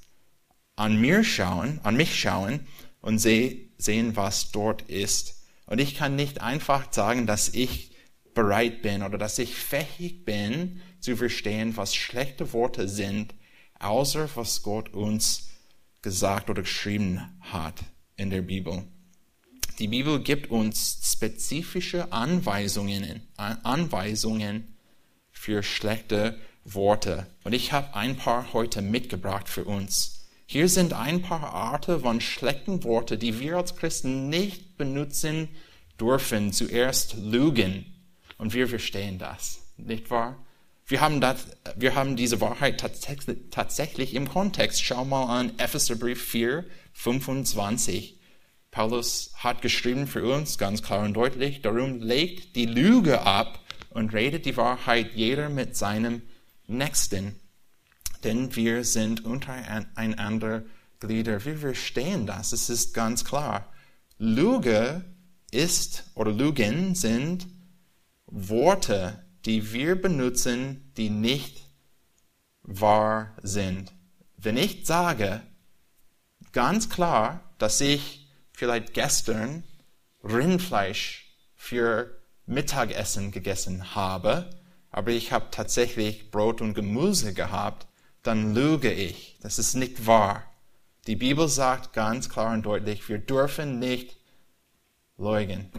an 0.76 1.00
mir 1.00 1.24
schauen, 1.24 1.80
an 1.82 1.96
mich 1.96 2.18
schauen 2.18 2.66
und 3.00 3.18
seh, 3.18 3.68
sehen, 3.78 4.16
was 4.16 4.52
dort 4.52 4.82
ist. 4.82 5.46
Und 5.66 5.80
ich 5.80 5.96
kann 5.96 6.16
nicht 6.16 6.40
einfach 6.40 6.92
sagen, 6.92 7.26
dass 7.26 7.48
ich 7.48 7.92
bereit 8.34 8.82
bin 8.82 9.02
oder 9.02 9.18
dass 9.18 9.38
ich 9.38 9.54
fähig 9.54 10.24
bin 10.24 10.80
zu 11.00 11.16
verstehen, 11.16 11.76
was 11.76 11.94
schlechte 11.94 12.52
Worte 12.52 12.88
sind, 12.88 13.34
außer 13.78 14.28
was 14.34 14.62
Gott 14.62 14.92
uns 14.92 15.48
gesagt 16.02 16.50
oder 16.50 16.62
geschrieben 16.62 17.20
hat 17.40 17.84
in 18.16 18.30
der 18.30 18.42
Bibel. 18.42 18.84
Die 19.78 19.88
Bibel 19.88 20.20
gibt 20.20 20.50
uns 20.50 21.00
spezifische 21.04 22.12
Anweisungen, 22.12 23.22
Anweisungen 23.36 24.76
für 25.30 25.62
schlechte 25.62 26.38
Worte. 26.64 27.26
Und 27.44 27.52
ich 27.52 27.72
habe 27.72 27.94
ein 27.94 28.16
paar 28.16 28.52
heute 28.52 28.80
mitgebracht 28.80 29.48
für 29.48 29.64
uns. 29.64 30.28
Hier 30.46 30.68
sind 30.68 30.92
ein 30.92 31.22
paar 31.22 31.52
Arten 31.52 32.00
von 32.00 32.20
schlechten 32.20 32.84
Worten, 32.84 33.18
die 33.18 33.38
wir 33.40 33.56
als 33.56 33.76
Christen 33.76 34.28
nicht 34.28 34.76
benutzen 34.76 35.48
dürfen. 36.00 36.52
Zuerst 36.52 37.16
Lügen. 37.18 37.84
Und 38.38 38.54
wir 38.54 38.68
verstehen 38.68 39.18
das, 39.18 39.60
nicht 39.76 40.10
wahr? 40.10 40.45
Wir 40.86 41.00
haben, 41.00 41.20
das, 41.20 41.46
wir 41.76 41.94
haben 41.94 42.16
diese 42.16 42.40
Wahrheit 42.40 42.80
tatsächlich, 43.50 44.14
im 44.14 44.28
Kontext. 44.28 44.84
Schau 44.84 45.04
mal 45.04 45.40
an 45.40 45.52
Epheserbrief 45.58 46.22
4, 46.22 46.64
25. 46.92 48.20
Paulus 48.70 49.32
hat 49.36 49.62
geschrieben 49.62 50.06
für 50.06 50.24
uns 50.24 50.58
ganz 50.58 50.82
klar 50.82 51.04
und 51.04 51.14
deutlich, 51.14 51.62
darum 51.62 52.00
legt 52.00 52.56
die 52.56 52.66
Lüge 52.66 53.22
ab 53.22 53.60
und 53.90 54.12
redet 54.12 54.44
die 54.44 54.56
Wahrheit 54.56 55.12
jeder 55.14 55.48
mit 55.48 55.76
seinem 55.76 56.22
Nächsten 56.66 57.34
denn 58.26 58.54
wir 58.56 58.84
sind 58.84 59.24
untereinander 59.24 60.64
Glieder. 60.98 61.44
Wir 61.44 61.58
verstehen 61.58 62.26
das, 62.26 62.52
es 62.52 62.68
ist 62.68 62.92
ganz 62.92 63.24
klar. 63.24 63.72
Lüge 64.18 65.04
ist 65.52 66.04
oder 66.14 66.32
Lügen 66.32 66.94
sind 66.94 67.46
Worte, 68.26 69.24
die 69.46 69.72
wir 69.72 70.00
benutzen, 70.00 70.92
die 70.96 71.08
nicht 71.08 71.62
wahr 72.62 73.34
sind. 73.42 73.94
Wenn 74.36 74.56
ich 74.56 74.84
sage 74.86 75.40
ganz 76.52 76.90
klar, 76.90 77.54
dass 77.58 77.80
ich 77.80 78.28
vielleicht 78.52 78.92
gestern 78.92 79.62
Rindfleisch 80.24 81.32
für 81.54 82.20
Mittagessen 82.46 83.30
gegessen 83.30 83.94
habe, 83.94 84.50
aber 84.90 85.10
ich 85.12 85.30
habe 85.32 85.46
tatsächlich 85.50 86.30
Brot 86.30 86.60
und 86.60 86.74
Gemüse 86.74 87.32
gehabt, 87.32 87.86
dann 88.22 88.54
lüge 88.54 88.92
ich. 88.92 89.38
Das 89.40 89.58
ist 89.58 89.74
nicht 89.74 90.06
wahr. 90.06 90.42
Die 91.06 91.16
Bibel 91.16 91.48
sagt 91.48 91.92
ganz 91.92 92.28
klar 92.28 92.52
und 92.52 92.66
deutlich, 92.66 93.08
wir 93.08 93.18
dürfen 93.18 93.78
nicht 93.78 94.16
lügen. 95.16 95.70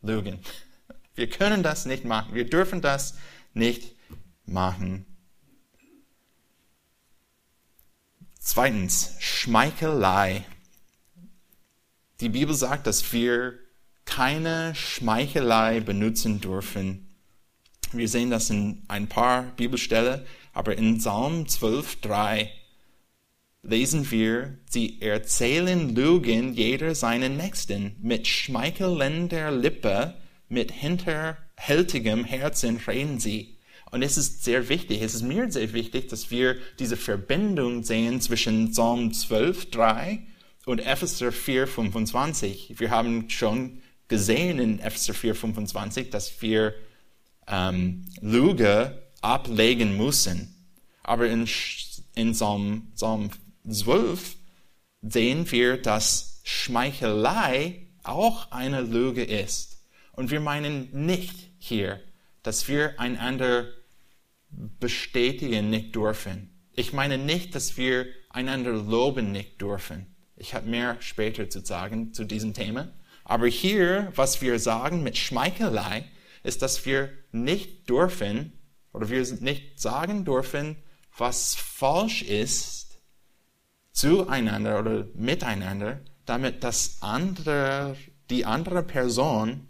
lügen. 0.00 0.38
Wir 1.16 1.28
können 1.28 1.62
das 1.62 1.86
nicht 1.86 2.04
machen. 2.04 2.34
Wir 2.34 2.44
dürfen 2.44 2.80
das 2.80 3.16
nicht 3.54 3.96
machen. 4.44 5.06
Zweitens, 8.38 9.16
Schmeichelei. 9.18 10.44
Die 12.20 12.28
Bibel 12.28 12.54
sagt, 12.54 12.86
dass 12.86 13.12
wir 13.12 13.58
keine 14.04 14.74
Schmeichelei 14.74 15.80
benutzen 15.80 16.40
dürfen. 16.40 17.14
Wir 17.92 18.08
sehen 18.08 18.30
das 18.30 18.50
in 18.50 18.84
ein 18.88 19.08
paar 19.08 19.42
Bibelstellen. 19.56 20.22
Aber 20.52 20.78
in 20.78 20.98
Psalm 20.98 21.44
12,3 21.44 22.48
lesen 23.62 24.10
wir, 24.10 24.58
sie 24.70 25.02
erzählen 25.02 25.94
Lügen 25.94 26.54
jeder 26.54 26.94
seinen 26.94 27.36
Nächsten 27.36 27.96
mit 28.00 28.26
schmeichelnder 28.26 29.50
Lippe, 29.50 30.14
mit 30.48 30.72
hinterhältigem 30.72 32.24
Herzen 32.24 32.78
reden 32.86 33.18
sie. 33.18 33.56
Und 33.90 34.02
es 34.02 34.16
ist 34.16 34.44
sehr 34.44 34.68
wichtig, 34.68 35.00
es 35.02 35.14
ist 35.14 35.22
mir 35.22 35.50
sehr 35.50 35.72
wichtig, 35.72 36.08
dass 36.08 36.30
wir 36.30 36.56
diese 36.78 36.96
Verbindung 36.96 37.84
sehen 37.84 38.20
zwischen 38.20 38.72
Psalm 38.72 39.10
12,3 39.10 40.20
und 40.66 40.80
Epheser 40.80 41.28
4,25. 41.28 42.78
Wir 42.80 42.90
haben 42.90 43.30
schon 43.30 43.80
gesehen 44.08 44.58
in 44.58 44.80
Epheser 44.80 45.14
4,25, 45.14 46.10
dass 46.10 46.42
wir 46.42 46.74
ähm, 47.46 48.04
Lüge 48.20 49.02
ablegen 49.20 49.96
müssen. 49.96 50.54
Aber 51.02 51.28
in, 51.28 51.48
in 52.16 52.32
Psalm, 52.32 52.88
Psalm 52.94 53.30
12 53.68 54.36
sehen 55.02 55.50
wir, 55.50 55.80
dass 55.80 56.40
Schmeichelei 56.42 57.86
auch 58.02 58.50
eine 58.50 58.80
Lüge 58.80 59.24
ist. 59.24 59.75
Und 60.16 60.30
wir 60.30 60.40
meinen 60.40 60.88
nicht 61.06 61.50
hier, 61.58 62.02
dass 62.42 62.68
wir 62.68 62.98
einander 62.98 63.66
bestätigen 64.50 65.70
nicht 65.70 65.94
dürfen. 65.94 66.50
Ich 66.72 66.92
meine 66.92 67.18
nicht, 67.18 67.54
dass 67.54 67.76
wir 67.76 68.06
einander 68.30 68.72
loben 68.72 69.30
nicht 69.32 69.60
dürfen. 69.60 70.06
Ich 70.36 70.54
habe 70.54 70.68
mehr 70.68 70.96
später 71.00 71.48
zu 71.48 71.60
sagen 71.60 72.12
zu 72.12 72.24
diesem 72.24 72.54
Thema. 72.54 72.88
Aber 73.24 73.46
hier, 73.46 74.12
was 74.14 74.40
wir 74.40 74.58
sagen 74.58 75.02
mit 75.02 75.16
Schmeichelei, 75.16 76.04
ist, 76.42 76.62
dass 76.62 76.86
wir 76.86 77.10
nicht 77.32 77.88
dürfen 77.88 78.52
oder 78.92 79.08
wir 79.08 79.26
nicht 79.40 79.80
sagen 79.80 80.24
dürfen, 80.24 80.76
was 81.16 81.54
falsch 81.54 82.22
ist 82.22 82.98
zueinander 83.92 84.78
oder 84.78 85.06
miteinander, 85.14 86.00
damit 86.24 86.62
das 86.62 86.98
andere, 87.00 87.96
die 88.30 88.44
andere 88.44 88.82
Person 88.82 89.68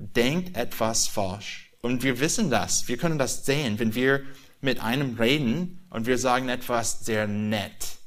denkt 0.00 0.56
etwas 0.56 1.06
falsch. 1.06 1.72
Und 1.82 2.02
wir 2.02 2.20
wissen 2.20 2.50
das. 2.50 2.88
Wir 2.88 2.96
können 2.96 3.18
das 3.18 3.44
sehen, 3.44 3.78
wenn 3.78 3.94
wir 3.94 4.22
mit 4.60 4.80
einem 4.80 5.16
reden 5.16 5.86
und 5.90 6.06
wir 6.06 6.18
sagen 6.18 6.48
etwas 6.48 7.04
sehr 7.04 7.26
nett. 7.26 7.98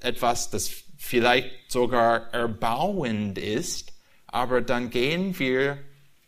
Etwas, 0.00 0.50
das 0.50 0.70
vielleicht 0.96 1.70
sogar 1.70 2.32
erbauend 2.32 3.38
ist, 3.38 3.92
aber 4.26 4.62
dann 4.62 4.90
gehen 4.90 5.38
wir 5.38 5.78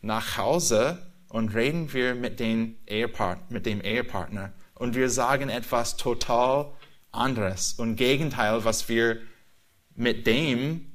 nach 0.03 0.37
Hause 0.37 1.11
und 1.29 1.55
reden 1.55 1.93
wir 1.93 2.15
mit, 2.15 2.41
Ehepart 2.41 3.51
mit 3.51 3.67
dem 3.67 3.81
Ehepartner 3.81 4.53
und 4.75 4.95
wir 4.95 5.11
sagen 5.11 5.49
etwas 5.49 5.97
total 5.97 6.73
anderes 7.13 7.75
und 7.75 7.97
Gegenteil, 7.97 8.65
was 8.65 8.89
wir 8.89 9.21
mit 9.95 10.27
dem 10.27 10.87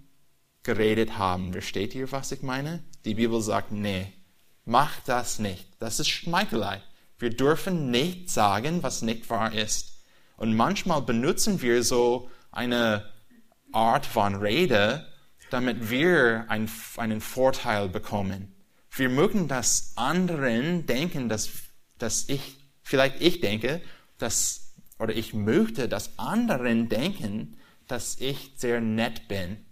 geredet 0.63 1.17
haben. 1.17 1.51
Versteht 1.51 1.93
ihr, 1.95 2.11
was 2.11 2.31
ich 2.31 2.41
meine? 2.41 2.83
Die 3.05 3.13
Bibel 3.13 3.41
sagt, 3.41 3.71
nee, 3.71 4.11
mach 4.65 4.99
das 5.05 5.39
nicht. 5.39 5.67
Das 5.79 5.99
ist 5.99 6.09
Schmeichelei. 6.09 6.81
Wir 7.19 7.29
dürfen 7.29 7.91
nicht 7.91 8.29
sagen, 8.29 8.83
was 8.83 9.01
nicht 9.01 9.29
wahr 9.29 9.53
ist. 9.53 10.01
Und 10.37 10.55
manchmal 10.55 11.01
benutzen 11.01 11.61
wir 11.61 11.83
so 11.83 12.29
eine 12.51 13.09
Art 13.71 14.05
von 14.05 14.35
Rede, 14.35 15.07
damit 15.49 15.89
wir 15.89 16.45
ein, 16.49 16.69
einen 16.97 17.21
Vorteil 17.21 17.89
bekommen. 17.89 18.53
Wir 18.89 19.09
mögen, 19.09 19.47
dass 19.47 19.93
anderen 19.95 20.85
denken, 20.85 21.29
dass, 21.29 21.49
dass 21.97 22.27
ich, 22.27 22.57
vielleicht 22.81 23.21
ich 23.21 23.39
denke, 23.39 23.81
dass, 24.17 24.73
oder 24.99 25.15
ich 25.15 25.33
möchte, 25.33 25.87
dass 25.87 26.17
anderen 26.17 26.89
denken, 26.89 27.57
dass 27.87 28.19
ich 28.19 28.53
sehr 28.55 28.81
nett 28.81 29.27
bin. 29.27 29.65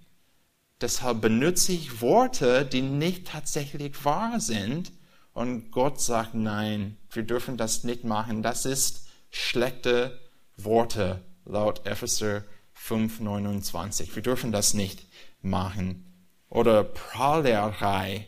Deshalb 0.84 1.22
benutze 1.22 1.72
ich 1.72 2.02
Worte, 2.02 2.66
die 2.66 2.82
nicht 2.82 3.26
tatsächlich 3.26 4.04
wahr 4.04 4.42
sind. 4.42 4.92
Und 5.32 5.72
Gott 5.72 6.02
sagt, 6.02 6.36
nein, 6.36 6.98
wir 7.10 7.24
dürfen 7.24 7.56
das 7.56 7.86
nicht 7.86 8.04
machen. 8.04 8.44
Das 8.44 8.66
ist 8.66 9.08
schlechte 9.32 10.20
Worte 10.58 11.24
laut 11.46 11.88
Epheser 11.88 12.44
5,29. 12.78 14.14
Wir 14.14 14.24
dürfen 14.24 14.52
das 14.52 14.74
nicht 14.74 15.08
machen. 15.42 16.04
Oder 16.50 16.84
Prahlerei. 16.84 18.28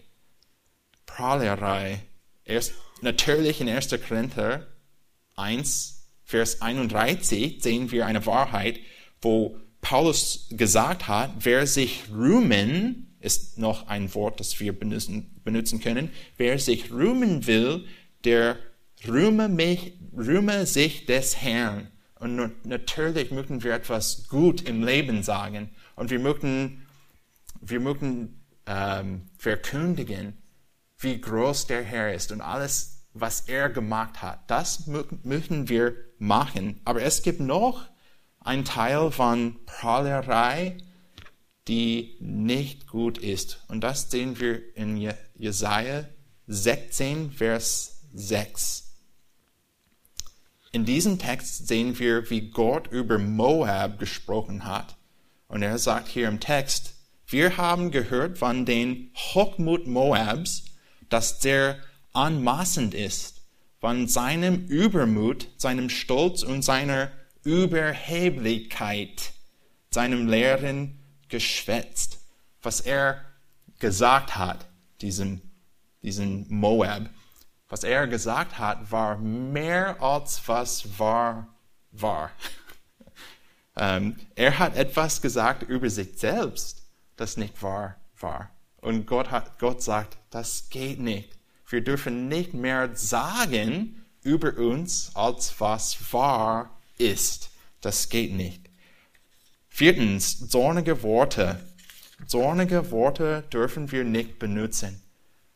Prahlerei. 1.05 2.03
Erst, 2.45 2.71
natürlich 3.01 3.59
in 3.59 3.67
1. 3.67 3.89
Korinther 4.07 4.65
1, 5.35 6.07
Vers 6.23 6.61
31 6.61 7.61
sehen 7.61 7.91
wir 7.91 8.05
eine 8.05 8.25
Wahrheit, 8.25 8.79
wo 9.21 9.57
Paulus 9.85 10.47
gesagt 10.49 11.07
hat, 11.07 11.29
wer 11.41 11.67
sich 11.67 12.05
rühmen, 12.11 13.15
ist 13.19 13.59
noch 13.59 13.87
ein 13.87 14.15
Wort, 14.15 14.39
das 14.39 14.59
wir 14.59 14.73
benutzen, 14.73 15.39
benutzen 15.43 15.79
können, 15.79 16.09
wer 16.37 16.57
sich 16.57 16.91
rühmen 16.91 17.45
will, 17.45 17.85
der 18.23 18.57
rühme, 19.07 19.47
mich, 19.47 19.93
rühme 20.17 20.65
sich 20.65 21.05
des 21.05 21.39
Herrn. 21.39 21.91
Und 22.19 22.65
natürlich 22.65 23.29
möchten 23.29 23.61
wir 23.61 23.75
etwas 23.75 24.27
gut 24.27 24.67
im 24.67 24.83
Leben 24.83 25.21
sagen. 25.21 25.69
Und 25.95 26.09
wir 26.09 26.17
möchten, 26.19 26.87
wir 27.61 27.79
möchten 27.79 28.43
ähm, 28.65 29.29
verkündigen, 29.37 30.33
wie 30.97 31.21
groß 31.21 31.67
der 31.67 31.83
Herr 31.83 32.11
ist 32.11 32.31
und 32.31 32.41
alles, 32.41 33.05
was 33.13 33.41
er 33.41 33.69
gemacht 33.69 34.23
hat. 34.23 34.49
Das 34.49 34.87
möchten 34.87 35.69
wir 35.69 35.93
machen. 36.17 36.81
Aber 36.85 37.03
es 37.03 37.21
gibt 37.21 37.39
noch 37.39 37.85
ein 38.45 38.63
Teil 38.63 39.11
von 39.11 39.57
Prahlerei, 39.65 40.77
die 41.67 42.15
nicht 42.19 42.87
gut 42.87 43.17
ist. 43.17 43.63
Und 43.67 43.81
das 43.81 44.11
sehen 44.11 44.39
wir 44.39 44.75
in 44.75 44.97
Jesaja 45.35 46.05
16, 46.47 47.31
Vers 47.31 48.03
6. 48.13 48.83
In 50.71 50.85
diesem 50.85 51.17
Text 51.17 51.67
sehen 51.67 51.97
wir, 51.97 52.29
wie 52.29 52.51
Gott 52.51 52.87
über 52.91 53.17
Moab 53.17 53.97
gesprochen 53.97 54.65
hat. 54.65 54.95
Und 55.47 55.63
er 55.63 55.79
sagt 55.79 56.07
hier 56.07 56.27
im 56.27 56.39
Text, 56.39 56.93
wir 57.25 57.57
haben 57.57 57.89
gehört 57.89 58.37
von 58.37 58.65
den 58.65 59.11
Hochmut 59.15 59.87
Moabs, 59.87 60.65
dass 61.09 61.39
der 61.39 61.79
anmaßend 62.13 62.93
ist, 62.93 63.41
von 63.79 64.07
seinem 64.07 64.65
Übermut, 64.67 65.47
seinem 65.57 65.89
Stolz 65.89 66.43
und 66.43 66.61
seiner 66.61 67.11
Überheblichkeit, 67.45 69.31
seinem 69.89 70.27
leeren 70.27 70.99
Geschwätz, 71.29 72.19
was 72.61 72.81
er 72.81 73.23
gesagt 73.79 74.35
hat, 74.35 74.67
diesem, 74.99 75.41
diesem 76.01 76.45
Moab 76.49 77.09
was 77.67 77.83
er 77.83 78.07
gesagt 78.07 78.59
hat, 78.59 78.91
war 78.91 79.17
mehr 79.17 80.01
als 80.01 80.47
was 80.47 80.99
war 80.99 81.47
war. 81.91 82.31
ähm, 83.75 84.17
er 84.35 84.59
hat 84.59 84.75
etwas 84.75 85.21
gesagt 85.21 85.63
über 85.63 85.89
sich 85.89 86.19
selbst, 86.19 86.83
das 87.15 87.37
nicht 87.37 87.61
wahr 87.63 87.95
war. 88.19 88.51
Und 88.81 89.07
Gott, 89.07 89.31
hat, 89.31 89.57
Gott 89.59 89.81
sagt, 89.81 90.17
das 90.29 90.69
geht 90.69 90.99
nicht. 90.99 91.37
Wir 91.67 91.83
dürfen 91.83 92.27
nicht 92.27 92.53
mehr 92.53 92.95
sagen 92.95 94.05
über 94.21 94.57
uns, 94.57 95.15
als 95.15 95.59
was 95.59 96.13
wahr 96.13 96.74
ist. 96.97 97.51
Das 97.81 98.09
geht 98.09 98.33
nicht. 98.33 98.61
Viertens, 99.69 100.47
zornige 100.49 101.03
Worte. 101.03 101.59
Zornige 102.27 102.91
Worte 102.91 103.43
dürfen 103.51 103.91
wir 103.91 104.03
nicht 104.03 104.39
benutzen. 104.39 105.01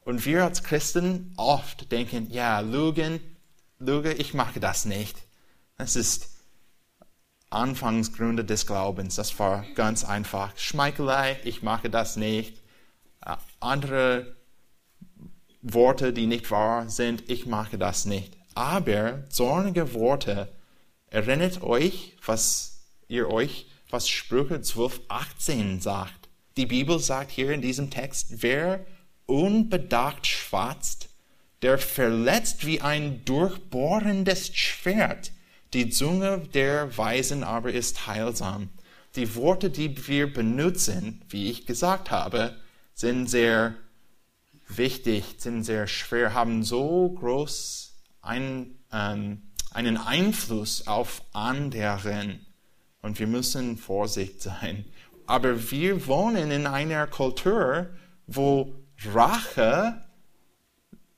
Und 0.02 0.26
wir 0.26 0.44
als 0.44 0.64
Christen 0.64 1.34
oft 1.38 1.92
denken, 1.92 2.30
ja, 2.30 2.60
Lügen, 2.60 3.20
Lüge, 3.80 4.14
ich 4.14 4.34
mache 4.34 4.60
das 4.60 4.86
nicht. 4.86 5.18
Das 5.78 5.96
ist 5.96 6.30
Anfangsgründe 7.50 8.44
des 8.46 8.68
Glaubens. 8.68 9.16
Das 9.16 9.38
war 9.40 9.66
ganz 9.76 10.04
einfach. 10.04 10.58
Schmeichelei, 10.58 11.40
ich 11.44 11.64
mache 11.64 11.90
das 11.90 12.16
nicht. 12.16 12.58
Äh, 13.26 13.36
andere 13.60 14.36
Worte, 15.62 16.14
die 16.14 16.28
nicht 16.28 16.52
wahr 16.52 16.90
sind, 16.90 17.30
ich 17.30 17.46
mache 17.46 17.78
das 17.78 18.06
nicht. 18.06 18.38
Aber 18.56 19.30
zornige 19.30 19.94
Worte, 19.94 20.52
erinnert 21.12 21.62
euch, 21.62 22.16
was 22.26 22.82
ihr 23.08 23.30
euch, 23.30 23.68
was 23.90 24.08
Sprüche 24.08 24.62
12, 24.62 25.02
18 25.08 25.82
sagt. 25.82 26.30
Die 26.58 26.66
Bibel 26.66 27.00
sagt 27.00 27.32
hier 27.32 27.52
in 27.52 27.62
diesem 27.62 27.90
Text, 27.90 28.42
wer 28.42 28.86
unbedacht 29.26 30.28
schwatzt, 30.28 31.10
der 31.62 31.78
verletzt 31.78 32.66
wie 32.66 32.82
ein 32.82 33.24
durchbohrendes 33.26 34.56
Schwert. 34.56 35.32
Die 35.74 35.90
Zunge 35.90 36.40
der 36.54 36.98
Weisen 36.98 37.44
aber 37.44 37.72
ist 37.72 38.08
heilsam. 38.08 38.70
Die 39.16 39.36
Worte, 39.36 39.70
die 39.70 40.08
wir 40.08 40.32
benutzen, 40.32 41.22
wie 41.30 41.50
ich 41.50 41.66
gesagt 41.66 42.12
habe, 42.12 42.56
sind 42.94 43.30
sehr 43.30 43.76
wichtig, 44.68 45.24
sind 45.38 45.64
sehr 45.64 45.88
schwer, 45.88 46.34
haben 46.34 46.64
so 46.64 47.10
groß 47.10 47.94
ein, 48.22 48.80
ähm, 48.92 49.44
einen 49.72 49.98
Einfluss 49.98 50.88
auf 50.88 51.24
anderen. 51.34 52.46
Und 53.02 53.20
wir 53.20 53.28
müssen 53.28 53.78
vorsichtig 53.78 54.42
sein. 54.42 54.86
Aber 55.26 55.72
wir 55.72 56.08
wohnen 56.08 56.52
in 56.52 56.68
einer 56.68 57.08
Kultur, 57.08 57.90
wo 58.28 58.76
Rache 59.14 60.04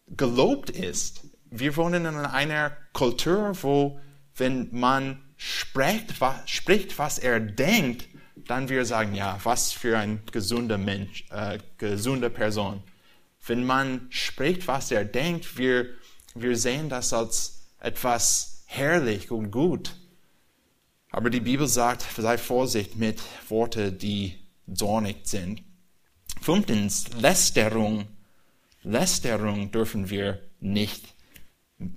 gelobt 0.08 0.70
ist. 0.70 1.22
Wir 1.50 1.76
wohnen 1.76 2.06
in 2.06 2.16
einer 2.16 2.72
Kultur, 2.94 3.54
wo, 3.62 4.00
wenn 4.36 4.70
man 4.72 5.22
spricht, 5.38 6.22
was, 6.22 6.50
spricht, 6.50 7.00
was 7.00 7.18
er 7.18 7.40
denkt, 7.40 8.08
dann 8.36 8.70
wir 8.70 8.86
sagen, 8.86 9.16
ja, 9.16 9.40
was 9.44 9.72
für 9.72 9.98
ein 9.98 10.22
gesunder 10.32 10.78
Mensch, 10.78 11.26
äh, 11.32 11.58
gesunde 11.78 12.30
Person. 12.30 12.84
Wenn 13.46 13.66
man 13.66 14.08
spricht, 14.10 14.68
was 14.68 14.92
er 14.92 15.06
denkt, 15.06 15.58
wir, 15.58 15.88
wir 16.36 16.56
sehen 16.56 16.90
das 16.90 17.14
als 17.14 17.61
etwas 17.82 18.64
herrlich 18.68 19.32
und 19.32 19.52
gut. 19.52 19.96
Aber 21.12 21.30
die 21.30 21.42
Bibel 21.42 21.68
sagt, 21.68 22.06
sei 22.18 22.38
vorsichtig 22.38 22.96
mit 22.96 23.22
Worten, 23.50 23.98
die 23.98 24.40
zornig 24.74 25.18
sind. 25.24 25.62
Fünftens, 26.40 27.10
Lästerung. 27.20 28.08
Lästerung 28.84 29.72
dürfen 29.72 30.10
wir 30.10 30.40
nicht 30.60 31.16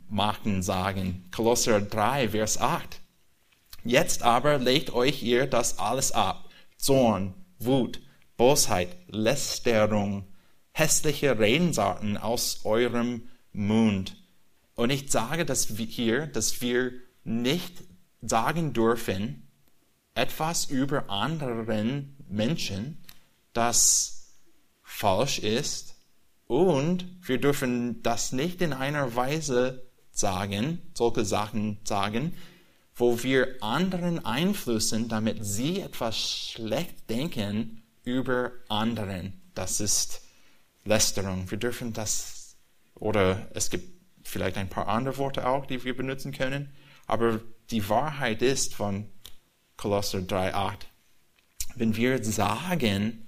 machen, 0.09 0.63
sagen. 0.63 1.29
Kolosser 1.31 1.81
3, 1.81 2.31
Vers 2.31 2.59
8. 2.59 3.01
Jetzt 3.85 4.23
aber 4.23 4.59
legt 4.59 4.93
euch 4.93 5.23
ihr 5.23 5.47
das 5.47 5.79
alles 5.79 6.13
ab. 6.13 6.49
Zorn, 6.77 7.35
Wut, 7.59 8.01
Bosheit, 8.37 8.97
Lästerung, 9.09 10.27
hässliche 10.73 11.39
Redensarten 11.39 12.17
aus 12.17 12.65
eurem 12.65 13.29
Mund. 13.53 14.17
Und 14.75 14.91
ich 14.91 15.11
sage 15.11 15.45
dass 15.45 15.79
wir 15.79 15.87
hier, 15.87 16.27
dass 16.27 16.61
wir 16.61 16.93
nicht 17.25 17.83
sagen 18.23 18.73
dürfen, 18.73 19.49
etwas 20.15 20.67
über 20.67 21.11
anderen 21.11 22.17
Menschen, 22.29 22.99
das 23.53 24.15
falsch 24.83 25.39
ist. 25.39 25.95
Und 26.47 27.07
wir 27.23 27.41
dürfen 27.41 28.03
das 28.03 28.33
nicht 28.33 28.61
in 28.61 28.73
einer 28.73 29.17
Weise 29.17 29.87
sagen, 30.11 30.83
solche 30.95 31.25
Sachen 31.25 31.79
sagen, 31.85 32.35
wo 32.95 33.23
wir 33.23 33.57
anderen 33.61 34.25
einflussen, 34.25 35.09
damit 35.09 35.45
sie 35.45 35.81
etwas 35.81 36.17
schlecht 36.17 37.11
denken 37.11 37.83
über 38.05 38.53
anderen. 38.69 39.41
Das 39.55 39.81
ist 39.81 40.21
Lästerung. 40.85 41.51
Wir 41.51 41.59
dürfen 41.59 41.93
das, 41.93 42.57
oder 42.95 43.49
es 43.55 43.71
gibt 43.71 43.94
vielleicht 44.25 44.57
ein 44.57 44.69
paar 44.69 44.89
andere 44.89 45.17
Worte 45.19 45.47
auch, 45.47 45.67
die 45.67 45.85
wir 45.85 45.97
benutzen 45.97 46.33
können, 46.33 46.73
aber 47.07 47.41
die 47.71 47.89
Wahrheit 47.89 48.43
ist 48.43 48.75
von 48.75 49.09
Kolosser 49.77 50.19
3,8, 50.19 50.79
wenn 51.77 51.97
wir 51.97 52.23
sagen, 52.25 53.27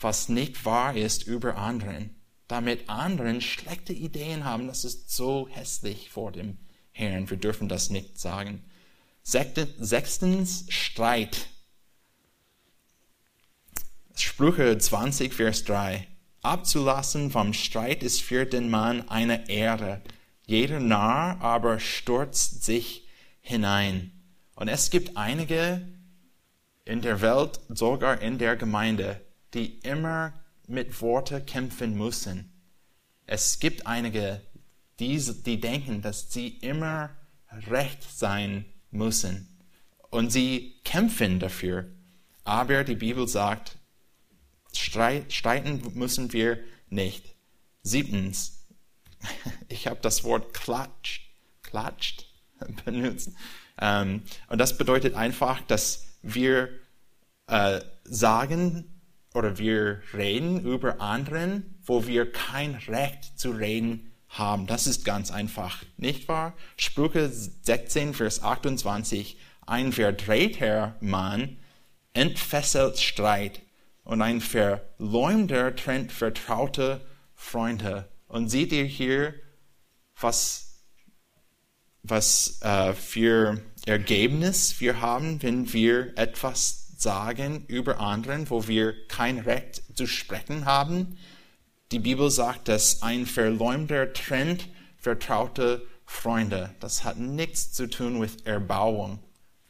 was 0.00 0.28
nicht 0.28 0.64
wahr 0.64 0.96
ist 0.96 1.24
über 1.24 1.56
anderen, 1.56 2.14
damit 2.46 2.88
anderen 2.88 3.40
schlechte 3.40 3.92
Ideen 3.92 4.44
haben, 4.44 4.66
das 4.66 4.84
ist 4.84 5.10
so 5.10 5.48
hässlich 5.50 6.10
vor 6.10 6.32
dem 6.32 6.58
Herrn. 6.92 7.28
Wir 7.30 7.36
dürfen 7.36 7.68
das 7.68 7.90
nicht 7.90 8.18
sagen. 8.18 8.64
Sechstens, 9.22 10.64
Streit. 10.68 11.48
Sprüche 14.14 14.78
20, 14.78 15.34
Vers 15.34 15.64
3. 15.64 16.08
Abzulassen 16.42 17.30
vom 17.30 17.52
Streit 17.52 18.02
ist 18.02 18.22
für 18.22 18.46
den 18.46 18.70
Mann 18.70 19.08
eine 19.08 19.48
Ehre. 19.48 20.00
Jeder 20.46 20.80
Narr 20.80 21.40
aber 21.40 21.80
stürzt 21.80 22.64
sich 22.64 23.06
hinein. 23.40 24.12
Und 24.54 24.68
es 24.68 24.90
gibt 24.90 25.16
einige 25.16 25.86
in 26.84 27.02
der 27.02 27.20
Welt, 27.20 27.60
sogar 27.68 28.20
in 28.22 28.38
der 28.38 28.56
Gemeinde, 28.56 29.20
die 29.54 29.78
immer 29.80 30.32
mit 30.66 31.00
Worte 31.00 31.40
kämpfen 31.40 31.96
müssen. 31.96 32.52
Es 33.26 33.58
gibt 33.58 33.86
einige, 33.86 34.40
die, 35.00 35.18
die 35.18 35.60
denken, 35.60 36.02
dass 36.02 36.32
sie 36.32 36.48
immer 36.48 37.10
recht 37.68 38.02
sein 38.02 38.64
müssen. 38.90 39.48
Und 40.10 40.30
sie 40.30 40.80
kämpfen 40.84 41.40
dafür. 41.40 41.88
Aber 42.44 42.84
die 42.84 42.94
Bibel 42.94 43.28
sagt, 43.28 43.77
streiten 44.78 45.82
müssen 45.94 46.32
wir 46.32 46.58
nicht. 46.88 47.34
Siebtens, 47.82 48.66
ich 49.68 49.86
habe 49.86 49.98
das 50.00 50.24
Wort 50.24 50.54
klatscht, 50.54 51.22
klatscht 51.62 52.26
benutzt. 52.84 53.32
Ähm, 53.80 54.22
und 54.48 54.58
das 54.58 54.76
bedeutet 54.76 55.14
einfach, 55.14 55.60
dass 55.62 56.06
wir 56.22 56.70
äh, 57.46 57.80
sagen 58.04 59.00
oder 59.34 59.58
wir 59.58 60.02
reden 60.14 60.64
über 60.64 61.00
anderen, 61.00 61.78
wo 61.84 62.06
wir 62.06 62.30
kein 62.30 62.74
Recht 62.74 63.38
zu 63.38 63.50
reden 63.50 64.12
haben. 64.28 64.66
Das 64.66 64.86
ist 64.86 65.04
ganz 65.04 65.30
einfach, 65.30 65.84
nicht 65.96 66.28
wahr? 66.28 66.54
Sprüche 66.76 67.30
16, 67.30 68.14
Vers 68.14 68.42
28. 68.42 69.38
Ein 69.66 69.92
verdrehter 69.92 70.96
Mann 71.00 71.58
entfesselt 72.14 72.98
Streit 72.98 73.60
und 74.08 74.22
ein 74.22 74.40
Verleumder 74.40 75.76
trennt 75.76 76.12
vertraute 76.12 77.02
Freunde. 77.34 78.08
Und 78.26 78.48
seht 78.48 78.72
ihr 78.72 78.86
hier, 78.86 79.34
was, 80.18 80.82
was 82.02 82.58
äh, 82.62 82.94
für 82.94 83.60
Ergebnis 83.84 84.80
wir 84.80 85.02
haben, 85.02 85.42
wenn 85.42 85.74
wir 85.74 86.16
etwas 86.16 86.94
sagen 86.96 87.66
über 87.66 88.00
anderen, 88.00 88.48
wo 88.48 88.66
wir 88.66 88.94
kein 89.08 89.40
Recht 89.40 89.82
zu 89.94 90.06
sprechen 90.06 90.64
haben? 90.64 91.18
Die 91.92 91.98
Bibel 91.98 92.30
sagt, 92.30 92.68
dass 92.68 93.02
ein 93.02 93.26
Verleumder 93.26 94.14
trennt 94.14 94.70
vertraute 94.96 95.86
Freunde. 96.06 96.74
Das 96.80 97.04
hat 97.04 97.18
nichts 97.18 97.72
zu 97.72 97.90
tun 97.90 98.18
mit 98.18 98.46
Erbauung, 98.46 99.18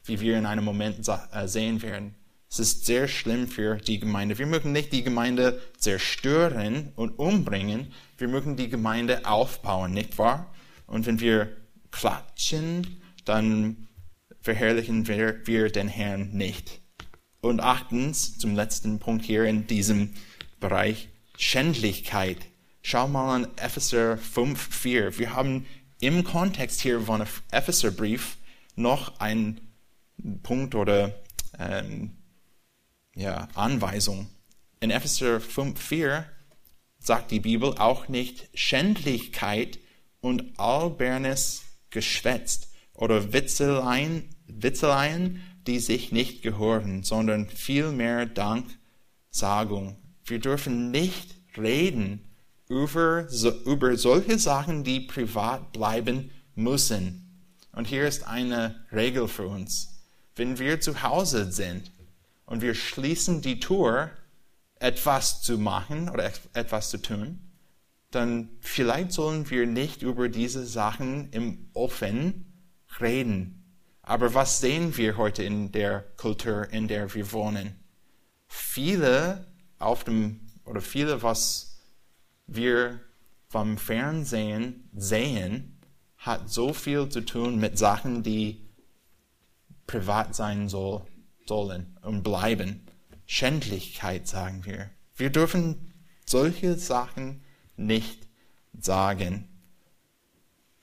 wie 0.04 0.20
wir 0.20 0.38
in 0.38 0.46
einem 0.46 0.64
Moment 0.64 1.08
äh, 1.08 1.48
sehen 1.48 1.82
werden. 1.82 2.14
Es 2.50 2.58
ist 2.58 2.86
sehr 2.86 3.08
schlimm 3.08 3.46
für 3.46 3.76
die 3.76 4.00
Gemeinde. 4.00 4.38
Wir 4.38 4.46
mögen 4.46 4.72
nicht 4.72 4.92
die 4.92 5.04
Gemeinde 5.04 5.60
zerstören 5.76 6.92
und 6.96 7.18
umbringen. 7.18 7.92
Wir 8.16 8.28
mögen 8.28 8.56
die 8.56 8.70
Gemeinde 8.70 9.26
aufbauen, 9.26 9.92
nicht 9.92 10.16
wahr? 10.16 10.52
Und 10.86 11.06
wenn 11.06 11.20
wir 11.20 11.54
klatschen, 11.90 13.02
dann 13.24 13.88
verherrlichen 14.40 15.06
wir, 15.06 15.46
wir 15.46 15.70
den 15.70 15.88
Herrn 15.88 16.30
nicht. 16.30 16.80
Und 17.40 17.60
achtens, 17.60 18.38
zum 18.38 18.56
letzten 18.56 18.98
Punkt 18.98 19.24
hier 19.24 19.44
in 19.44 19.66
diesem 19.66 20.14
Bereich, 20.58 21.08
Schändlichkeit. 21.36 22.38
Schau 22.82 23.06
mal 23.06 23.34
an 23.34 23.48
Epheser 23.56 24.16
5, 24.16 24.74
4. 24.74 25.18
Wir 25.18 25.34
haben 25.34 25.66
im 26.00 26.24
Kontext 26.24 26.80
hier 26.80 27.02
von 27.02 27.24
Epheserbrief 27.50 28.38
noch 28.74 29.20
einen 29.20 29.60
Punkt 30.42 30.74
oder 30.74 31.14
ähm, 31.58 32.16
ja, 33.18 33.48
Anweisung. 33.54 34.28
In 34.80 34.90
Epheser 34.90 35.38
5,4 35.38 36.24
sagt 37.00 37.30
die 37.30 37.40
Bibel 37.40 37.74
auch 37.78 38.08
nicht 38.08 38.48
Schändlichkeit 38.54 39.78
und 40.20 40.58
albernes 40.58 41.62
Geschwätz 41.90 42.68
oder 42.94 43.32
Witzeleien, 43.32 44.28
Witzeleien, 44.46 45.42
die 45.66 45.80
sich 45.80 46.12
nicht 46.12 46.42
gehören, 46.42 47.02
sondern 47.02 47.48
vielmehr 47.48 48.26
Danksagung. 48.26 49.96
Wir 50.24 50.38
dürfen 50.38 50.90
nicht 50.90 51.34
reden 51.56 52.24
über, 52.68 53.26
über 53.64 53.96
solche 53.96 54.38
Sachen, 54.38 54.84
die 54.84 55.00
privat 55.00 55.72
bleiben 55.72 56.30
müssen. 56.54 57.24
Und 57.72 57.86
hier 57.86 58.06
ist 58.06 58.26
eine 58.26 58.84
Regel 58.92 59.26
für 59.28 59.46
uns. 59.46 60.02
Wenn 60.36 60.58
wir 60.58 60.80
zu 60.80 61.02
Hause 61.02 61.50
sind 61.50 61.90
und 62.48 62.62
wir 62.62 62.74
schließen 62.74 63.42
die 63.42 63.60
Tür, 63.60 64.10
etwas 64.76 65.42
zu 65.42 65.58
machen 65.58 66.08
oder 66.08 66.32
etwas 66.54 66.88
zu 66.88 66.96
tun, 66.96 67.40
dann 68.10 68.48
vielleicht 68.60 69.12
sollen 69.12 69.50
wir 69.50 69.66
nicht 69.66 70.00
über 70.00 70.30
diese 70.30 70.64
Sachen 70.64 71.30
im 71.30 71.68
Offen 71.74 72.46
reden. 73.00 73.76
Aber 74.00 74.32
was 74.32 74.60
sehen 74.60 74.96
wir 74.96 75.18
heute 75.18 75.42
in 75.42 75.72
der 75.72 76.00
Kultur, 76.16 76.70
in 76.70 76.88
der 76.88 77.12
wir 77.12 77.32
wohnen? 77.32 77.78
Viele 78.46 79.46
auf 79.78 80.04
dem, 80.04 80.40
oder 80.64 80.80
viele, 80.80 81.22
was 81.22 81.82
wir 82.46 82.98
vom 83.48 83.76
Fernsehen 83.76 84.88
sehen, 84.94 85.78
hat 86.16 86.48
so 86.48 86.72
viel 86.72 87.10
zu 87.10 87.20
tun 87.26 87.58
mit 87.58 87.76
Sachen, 87.76 88.22
die 88.22 88.70
privat 89.86 90.34
sein 90.34 90.70
soll 90.70 91.04
sollen 91.48 91.98
und 92.02 92.22
bleiben. 92.22 92.86
Schändlichkeit 93.26 94.28
sagen 94.28 94.64
wir. 94.64 94.90
Wir 95.16 95.30
dürfen 95.30 95.92
solche 96.24 96.78
Sachen 96.78 97.42
nicht 97.76 98.28
sagen. 98.78 99.48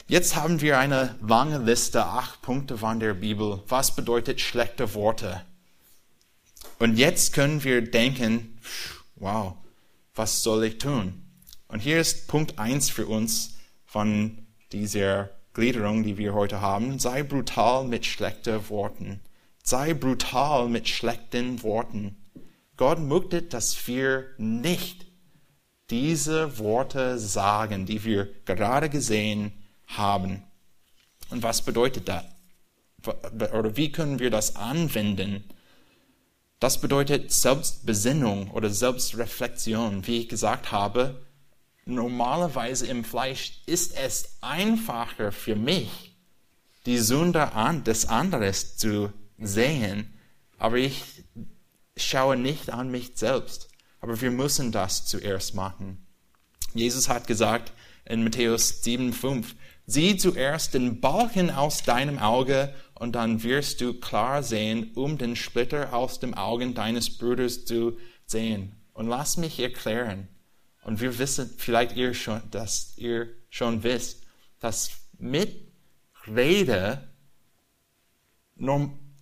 Jetzt 0.07 0.35
haben 0.35 0.61
wir 0.61 0.77
eine 0.77 1.15
lange 1.21 1.57
Liste, 1.57 2.05
acht 2.05 2.41
Punkte 2.41 2.77
von 2.77 2.99
der 2.99 3.15
Bibel. 3.15 3.63
Was 3.67 3.95
bedeutet 3.95 4.39
schlechte 4.39 4.93
Worte? 4.93 5.43
Und 6.77 6.97
jetzt 6.97 7.33
können 7.33 7.63
wir 7.63 7.81
denken, 7.81 8.59
wow, 9.15 9.55
was 10.13 10.43
soll 10.43 10.65
ich 10.65 10.77
tun? 10.77 11.23
Und 11.67 11.79
hier 11.79 11.99
ist 11.99 12.27
Punkt 12.27 12.59
eins 12.59 12.89
für 12.89 13.07
uns 13.07 13.57
von 13.85 14.45
dieser 14.71 15.31
Gliederung, 15.53 16.03
die 16.03 16.17
wir 16.17 16.33
heute 16.33 16.61
haben. 16.61 16.99
Sei 16.99 17.23
brutal 17.23 17.85
mit 17.85 18.05
schlechten 18.05 18.69
Worten. 18.69 19.21
Sei 19.67 19.95
brutal 19.95 20.69
mit 20.69 20.87
schlechten 20.87 21.63
Worten. 21.63 22.15
Gott 22.77 22.99
möchte, 22.99 23.41
dass 23.41 23.87
wir 23.87 24.25
nicht 24.37 25.07
diese 25.89 26.59
Worte 26.59 27.17
sagen, 27.17 27.87
die 27.87 28.03
wir 28.03 28.31
gerade 28.45 28.89
gesehen 28.89 29.53
haben. 29.87 30.43
Und 31.31 31.41
was 31.41 31.63
bedeutet 31.63 32.07
das? 32.07 32.25
Oder 33.33 33.75
wie 33.75 33.91
können 33.91 34.19
wir 34.19 34.29
das 34.29 34.55
anwenden? 34.55 35.43
Das 36.59 36.79
bedeutet 36.79 37.31
Selbstbesinnung 37.31 38.51
oder 38.51 38.69
Selbstreflexion. 38.69 40.05
Wie 40.05 40.19
ich 40.19 40.29
gesagt 40.29 40.71
habe, 40.71 41.25
normalerweise 41.85 42.85
im 42.85 43.03
Fleisch 43.03 43.63
ist 43.65 43.97
es 43.97 44.37
einfacher 44.41 45.31
für 45.31 45.55
mich, 45.55 46.15
die 46.85 46.99
Sünde 46.99 47.49
des 47.83 48.07
anderen 48.07 48.53
zu 48.53 49.11
sehen, 49.37 50.13
aber 50.57 50.77
ich 50.77 51.23
schaue 51.97 52.37
nicht 52.37 52.69
an 52.69 52.89
mich 52.91 53.11
selbst. 53.15 53.69
Aber 53.99 54.21
wir 54.21 54.31
müssen 54.31 54.71
das 54.71 55.05
zuerst 55.05 55.55
machen. 55.55 56.05
Jesus 56.73 57.09
hat 57.09 57.27
gesagt 57.27 57.73
in 58.05 58.23
Matthäus 58.23 58.83
7,5, 58.83 59.45
sieh 59.87 60.17
zuerst 60.17 60.73
den 60.73 60.99
Balken 60.99 61.49
aus 61.49 61.83
deinem 61.83 62.19
Auge 62.19 62.73
und 62.93 63.13
dann 63.13 63.43
wirst 63.43 63.81
du 63.81 63.93
klar 63.99 64.43
sehen, 64.43 64.91
um 64.95 65.17
den 65.17 65.35
Splitter 65.35 65.93
aus 65.93 66.19
dem 66.19 66.33
Augen 66.33 66.73
deines 66.73 67.17
Bruders 67.17 67.65
zu 67.65 67.97
sehen. 68.25 68.75
Und 68.93 69.07
lass 69.07 69.37
mich 69.37 69.59
erklären. 69.59 70.27
Und 70.83 71.01
wir 71.01 71.17
wissen, 71.17 71.51
vielleicht 71.57 71.95
ihr 71.95 72.13
schon, 72.13 72.41
dass 72.51 72.93
ihr 72.97 73.27
schon 73.49 73.83
wisst, 73.83 74.23
dass 74.59 74.91
mit 75.17 75.67
Rede 76.27 77.09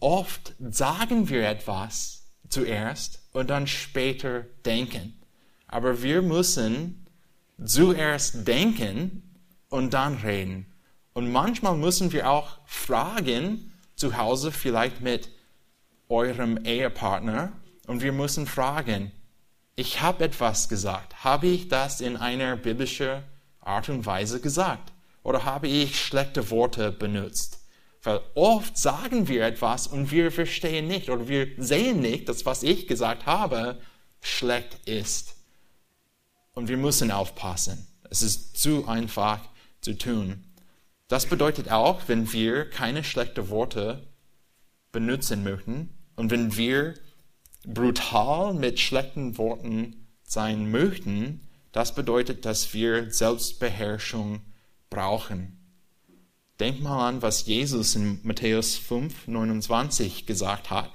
oft 0.03 0.53
sagen 0.59 1.29
wir 1.29 1.47
etwas 1.47 2.25
zuerst 2.49 3.21
und 3.31 3.49
dann 3.49 3.67
später 3.67 4.41
denken. 4.65 5.17
Aber 5.67 6.03
wir 6.03 6.21
müssen 6.21 7.07
zuerst 7.63 8.45
denken 8.47 9.23
und 9.69 9.93
dann 9.93 10.17
reden. 10.17 10.65
Und 11.13 11.31
manchmal 11.31 11.77
müssen 11.77 12.11
wir 12.11 12.29
auch 12.29 12.59
fragen, 12.65 13.71
zu 13.95 14.17
Hause 14.17 14.51
vielleicht 14.51 15.01
mit 15.01 15.29
eurem 16.09 16.63
Ehepartner, 16.65 17.53
und 17.85 18.01
wir 18.01 18.11
müssen 18.11 18.47
fragen, 18.47 19.11
ich 19.75 20.01
habe 20.01 20.23
etwas 20.23 20.69
gesagt. 20.69 21.23
Habe 21.23 21.47
ich 21.47 21.67
das 21.67 22.01
in 22.01 22.15
einer 22.17 22.55
biblischen 22.55 23.23
Art 23.59 23.89
und 23.89 24.05
Weise 24.05 24.39
gesagt? 24.39 24.93
Oder 25.23 25.45
habe 25.45 25.67
ich 25.67 25.99
schlechte 25.99 26.49
Worte 26.49 26.91
benutzt? 26.91 27.62
Weil 28.03 28.19
oft 28.35 28.77
sagen 28.77 29.29
wir 29.29 29.45
etwas 29.45 29.87
und 29.87 30.11
wir 30.11 30.31
verstehen 30.31 30.87
nicht 30.87 31.09
oder 31.09 31.27
wir 31.29 31.47
sehen 31.57 32.01
nicht, 32.01 32.27
dass 32.27 32.45
was 32.45 32.61
ich 32.61 32.87
gesagt 32.87 33.25
habe 33.25 33.79
schlecht 34.21 34.77
ist. 34.85 35.35
Und 36.53 36.67
wir 36.67 36.77
müssen 36.77 37.11
aufpassen. 37.11 37.87
Es 38.09 38.21
ist 38.21 38.57
zu 38.57 38.87
einfach 38.87 39.39
zu 39.81 39.97
tun. 39.97 40.43
Das 41.07 41.25
bedeutet 41.25 41.71
auch, 41.71 42.01
wenn 42.07 42.31
wir 42.31 42.69
keine 42.69 43.03
schlechten 43.03 43.49
Worte 43.49 44.05
benutzen 44.91 45.43
möchten 45.43 45.89
und 46.15 46.29
wenn 46.29 46.55
wir 46.57 46.95
brutal 47.65 48.53
mit 48.53 48.79
schlechten 48.79 49.37
Worten 49.37 50.07
sein 50.23 50.71
möchten, 50.71 51.41
das 51.71 51.95
bedeutet, 51.95 52.45
dass 52.45 52.73
wir 52.73 53.11
Selbstbeherrschung 53.11 54.41
brauchen. 54.89 55.62
Denk 56.59 56.81
mal 56.81 57.07
an, 57.07 57.21
was 57.21 57.45
Jesus 57.45 57.95
in 57.95 58.19
Matthäus 58.23 58.77
5, 58.77 59.27
29 59.27 60.25
gesagt 60.25 60.69
hat. 60.69 60.91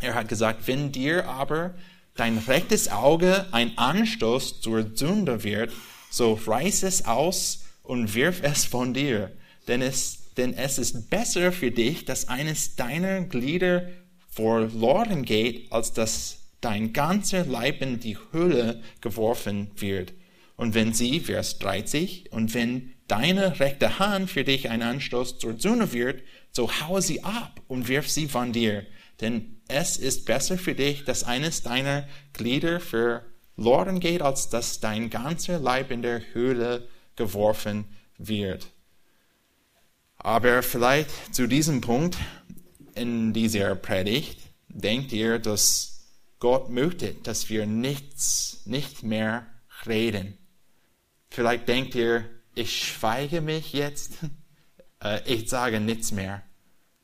Er 0.00 0.14
hat 0.14 0.28
gesagt, 0.28 0.66
wenn 0.66 0.90
dir 0.90 1.28
aber 1.28 1.74
dein 2.16 2.38
rechtes 2.38 2.90
Auge 2.90 3.46
ein 3.52 3.78
Anstoß 3.78 4.60
zur 4.60 4.96
Sünde 4.96 5.44
wird, 5.44 5.72
so 6.10 6.34
reiß 6.34 6.82
es 6.82 7.04
aus 7.04 7.64
und 7.82 8.14
wirf 8.14 8.42
es 8.42 8.64
von 8.64 8.94
dir, 8.94 9.32
denn 9.68 9.80
es, 9.80 10.34
denn 10.36 10.54
es 10.54 10.78
ist 10.78 11.08
besser 11.08 11.52
für 11.52 11.70
dich, 11.70 12.04
dass 12.04 12.28
eines 12.28 12.76
deiner 12.76 13.22
Glieder 13.22 13.88
verloren 14.28 15.24
geht, 15.24 15.70
als 15.72 15.92
dass 15.92 16.38
dein 16.60 16.92
ganzer 16.92 17.44
Leib 17.44 17.80
in 17.82 18.00
die 18.00 18.18
Höhle 18.32 18.82
geworfen 19.00 19.70
wird. 19.76 20.12
Und 20.56 20.74
wenn 20.74 20.92
sie, 20.92 21.20
Vers 21.20 21.58
30, 21.58 22.32
und 22.32 22.54
wenn 22.54 22.93
deine 23.08 23.60
rechte 23.60 23.98
Hand 23.98 24.30
für 24.30 24.44
dich 24.44 24.70
ein 24.70 24.82
Anstoß 24.82 25.38
zur 25.38 25.58
Sünde 25.58 25.92
wird, 25.92 26.22
so 26.50 26.70
hau 26.70 27.00
sie 27.00 27.22
ab 27.22 27.60
und 27.68 27.88
wirf 27.88 28.08
sie 28.08 28.28
von 28.28 28.52
dir. 28.52 28.86
Denn 29.20 29.60
es 29.68 29.96
ist 29.96 30.24
besser 30.24 30.58
für 30.58 30.74
dich, 30.74 31.04
dass 31.04 31.24
eines 31.24 31.62
deiner 31.62 32.06
Glieder 32.32 32.80
verloren 32.80 34.00
geht, 34.00 34.22
als 34.22 34.48
dass 34.48 34.80
dein 34.80 35.10
ganzer 35.10 35.58
Leib 35.58 35.90
in 35.90 36.02
der 36.02 36.22
Höhle 36.32 36.88
geworfen 37.16 37.84
wird. 38.18 38.66
Aber 40.16 40.62
vielleicht 40.62 41.34
zu 41.34 41.46
diesem 41.46 41.80
Punkt 41.80 42.16
in 42.94 43.32
dieser 43.32 43.74
Predigt 43.74 44.40
denkt 44.68 45.12
ihr, 45.12 45.38
dass 45.38 46.08
Gott 46.38 46.70
möchte, 46.70 47.14
dass 47.14 47.48
wir 47.50 47.66
nichts, 47.66 48.62
nicht 48.64 49.02
mehr 49.02 49.46
reden. 49.86 50.38
Vielleicht 51.30 51.68
denkt 51.68 51.94
ihr, 51.94 52.24
ich 52.54 52.84
schweige 52.84 53.40
mich 53.40 53.72
jetzt, 53.72 54.18
äh, 55.02 55.20
ich 55.24 55.48
sage 55.48 55.80
nichts 55.80 56.12
mehr. 56.12 56.42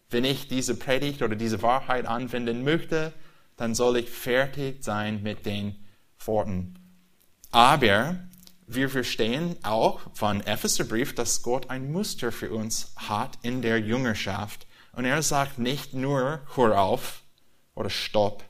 Wenn 0.09 0.25
ich 0.25 0.49
diese 0.49 0.75
Predigt 0.75 1.23
oder 1.23 1.37
diese 1.37 1.63
Wahrheit 1.63 2.07
anwenden 2.07 2.65
möchte, 2.65 3.13
dann 3.57 3.75
soll 3.75 3.99
ich 3.99 4.11
fertig 4.11 4.83
sein 4.83 5.23
mit 5.23 5.47
den 5.47 5.77
Worten. 6.25 6.75
Aber 7.53 8.19
wir 8.67 8.89
verstehen 8.89 9.57
auch 9.63 10.01
von 10.15 10.41
Epheserbrief, 10.41 11.15
dass 11.15 11.43
Gott 11.43 11.71
ein 11.71 11.91
Muster 11.93 12.33
für 12.33 12.53
uns 12.53 12.93
hat 12.97 13.39
in 13.43 13.63
der 13.63 13.81
Jüngerschaft. 13.81 14.67
Und 14.93 15.05
er 15.05 15.23
sagt 15.23 15.59
nicht 15.59 15.95
nur, 15.95 16.41
hör 16.55 16.81
auf 16.81 17.23
oder 17.75 17.91
stopp. 17.91 18.45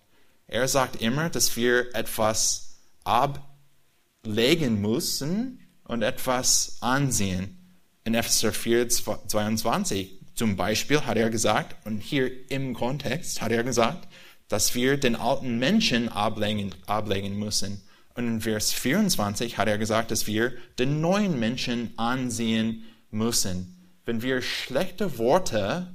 Er 0.46 0.68
sagt 0.68 0.96
immer, 0.96 1.30
dass 1.30 1.56
wir 1.56 1.94
etwas 1.94 2.80
ablegen 3.04 4.80
müssen 4.80 5.59
und 5.90 6.02
etwas 6.02 6.76
ansehen. 6.80 7.58
In 8.04 8.14
Epheser 8.14 8.52
4, 8.52 8.88
22 8.88 10.20
zum 10.36 10.54
Beispiel 10.54 11.00
hat 11.00 11.16
er 11.16 11.30
gesagt, 11.30 11.84
und 11.84 11.98
hier 11.98 12.30
im 12.48 12.74
Kontext 12.74 13.42
hat 13.42 13.50
er 13.50 13.64
gesagt, 13.64 14.06
dass 14.46 14.76
wir 14.76 14.98
den 14.98 15.16
alten 15.16 15.58
Menschen 15.58 16.08
ablegen, 16.08 16.72
ablegen 16.86 17.36
müssen. 17.36 17.82
Und 18.14 18.28
in 18.28 18.40
Vers 18.40 18.72
24 18.72 19.58
hat 19.58 19.66
er 19.66 19.78
gesagt, 19.78 20.12
dass 20.12 20.28
wir 20.28 20.52
den 20.78 21.00
neuen 21.00 21.40
Menschen 21.40 21.92
ansehen 21.98 22.84
müssen. 23.10 23.76
Wenn 24.04 24.22
wir 24.22 24.42
schlechte 24.42 25.18
Worte 25.18 25.92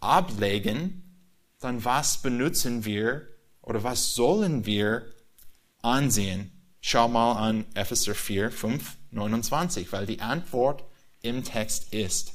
ablegen, 0.00 1.04
dann 1.60 1.84
was 1.84 2.22
benutzen 2.22 2.84
wir 2.84 3.28
oder 3.62 3.84
was 3.84 4.16
sollen 4.16 4.66
wir 4.66 5.06
ansehen? 5.80 6.50
Schau 6.80 7.08
mal 7.08 7.32
an 7.32 7.64
Epheser 7.74 8.14
4, 8.14 8.52
5, 8.52 8.95
29, 9.10 9.92
weil 9.92 10.06
die 10.06 10.20
Antwort 10.20 10.84
im 11.22 11.44
Text 11.44 11.92
ist. 11.92 12.32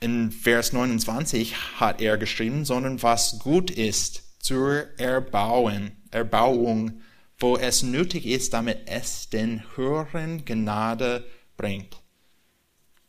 In 0.00 0.30
Vers 0.30 0.72
29 0.72 1.80
hat 1.80 2.00
er 2.00 2.18
geschrieben, 2.18 2.64
sondern 2.64 3.02
was 3.02 3.38
gut 3.40 3.70
ist 3.70 4.22
zur 4.38 4.86
Erbauung, 4.98 5.92
Erbauung, 6.10 7.02
wo 7.38 7.56
es 7.56 7.82
nötig 7.82 8.26
ist, 8.26 8.52
damit 8.52 8.88
es 8.88 9.28
den 9.28 9.64
höheren 9.76 10.44
Gnade 10.44 11.24
bringt. 11.56 12.00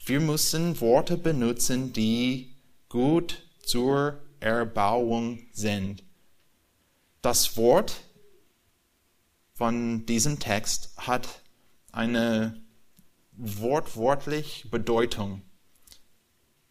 Wir 0.03 0.19
müssen 0.19 0.81
Worte 0.81 1.17
benutzen, 1.17 1.93
die 1.93 2.55
gut 2.89 3.43
zur 3.63 4.19
Erbauung 4.39 5.39
sind. 5.51 6.03
Das 7.21 7.57
Wort 7.57 8.01
von 9.59 10.05
diesem 10.05 10.39
Text 10.39 10.93
hat 10.95 11.27
eine 11.91 12.63
wortwörtliche 13.33 14.69
Bedeutung. 14.69 15.41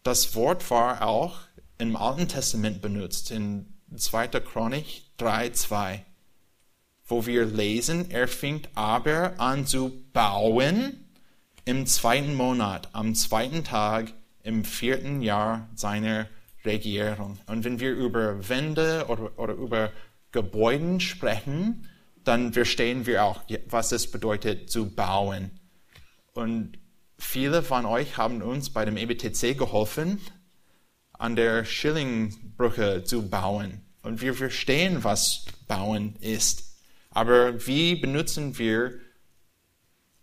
Das 0.01 0.33
Wort 0.33 0.71
war 0.71 1.03
auch 1.03 1.41
im 1.77 1.95
Alten 1.95 2.27
Testament 2.27 2.81
benutzt, 2.81 3.29
in 3.29 3.75
2. 3.95 4.29
Chronik 4.39 5.03
3,2, 5.19 5.99
wo 7.05 7.27
wir 7.27 7.45
lesen, 7.45 8.09
er 8.09 8.27
fing 8.27 8.63
aber 8.73 9.39
an 9.39 9.67
zu 9.67 10.03
bauen 10.11 11.11
im 11.65 11.85
zweiten 11.85 12.33
Monat, 12.33 12.89
am 12.93 13.13
zweiten 13.13 13.63
Tag 13.63 14.13
im 14.41 14.65
vierten 14.65 15.21
Jahr 15.21 15.69
seiner 15.75 16.25
Regierung. 16.65 17.37
Und 17.45 17.65
wenn 17.65 17.79
wir 17.79 17.91
über 17.91 18.49
Wände 18.49 19.05
oder, 19.09 19.37
oder 19.37 19.53
über 19.53 19.91
Gebäude 20.31 20.99
sprechen, 20.99 21.87
dann 22.23 22.53
verstehen 22.53 23.05
wir 23.05 23.23
auch, 23.23 23.41
was 23.67 23.91
es 23.91 24.11
bedeutet 24.11 24.69
zu 24.69 24.93
bauen. 24.93 25.51
Und 26.33 26.77
viele 27.17 27.63
von 27.63 27.85
euch 27.85 28.17
haben 28.17 28.41
uns 28.41 28.69
bei 28.69 28.85
dem 28.85 28.97
EBTC 28.97 29.57
geholfen, 29.57 30.19
an 31.13 31.35
der 31.35 31.65
Schillingbrücke 31.65 33.03
zu 33.03 33.29
bauen. 33.29 33.81
Und 34.01 34.21
wir 34.21 34.33
verstehen, 34.33 35.03
was 35.03 35.45
bauen 35.67 36.15
ist. 36.21 36.77
Aber 37.09 37.65
wie 37.67 37.95
benutzen 37.95 38.57
wir 38.57 38.99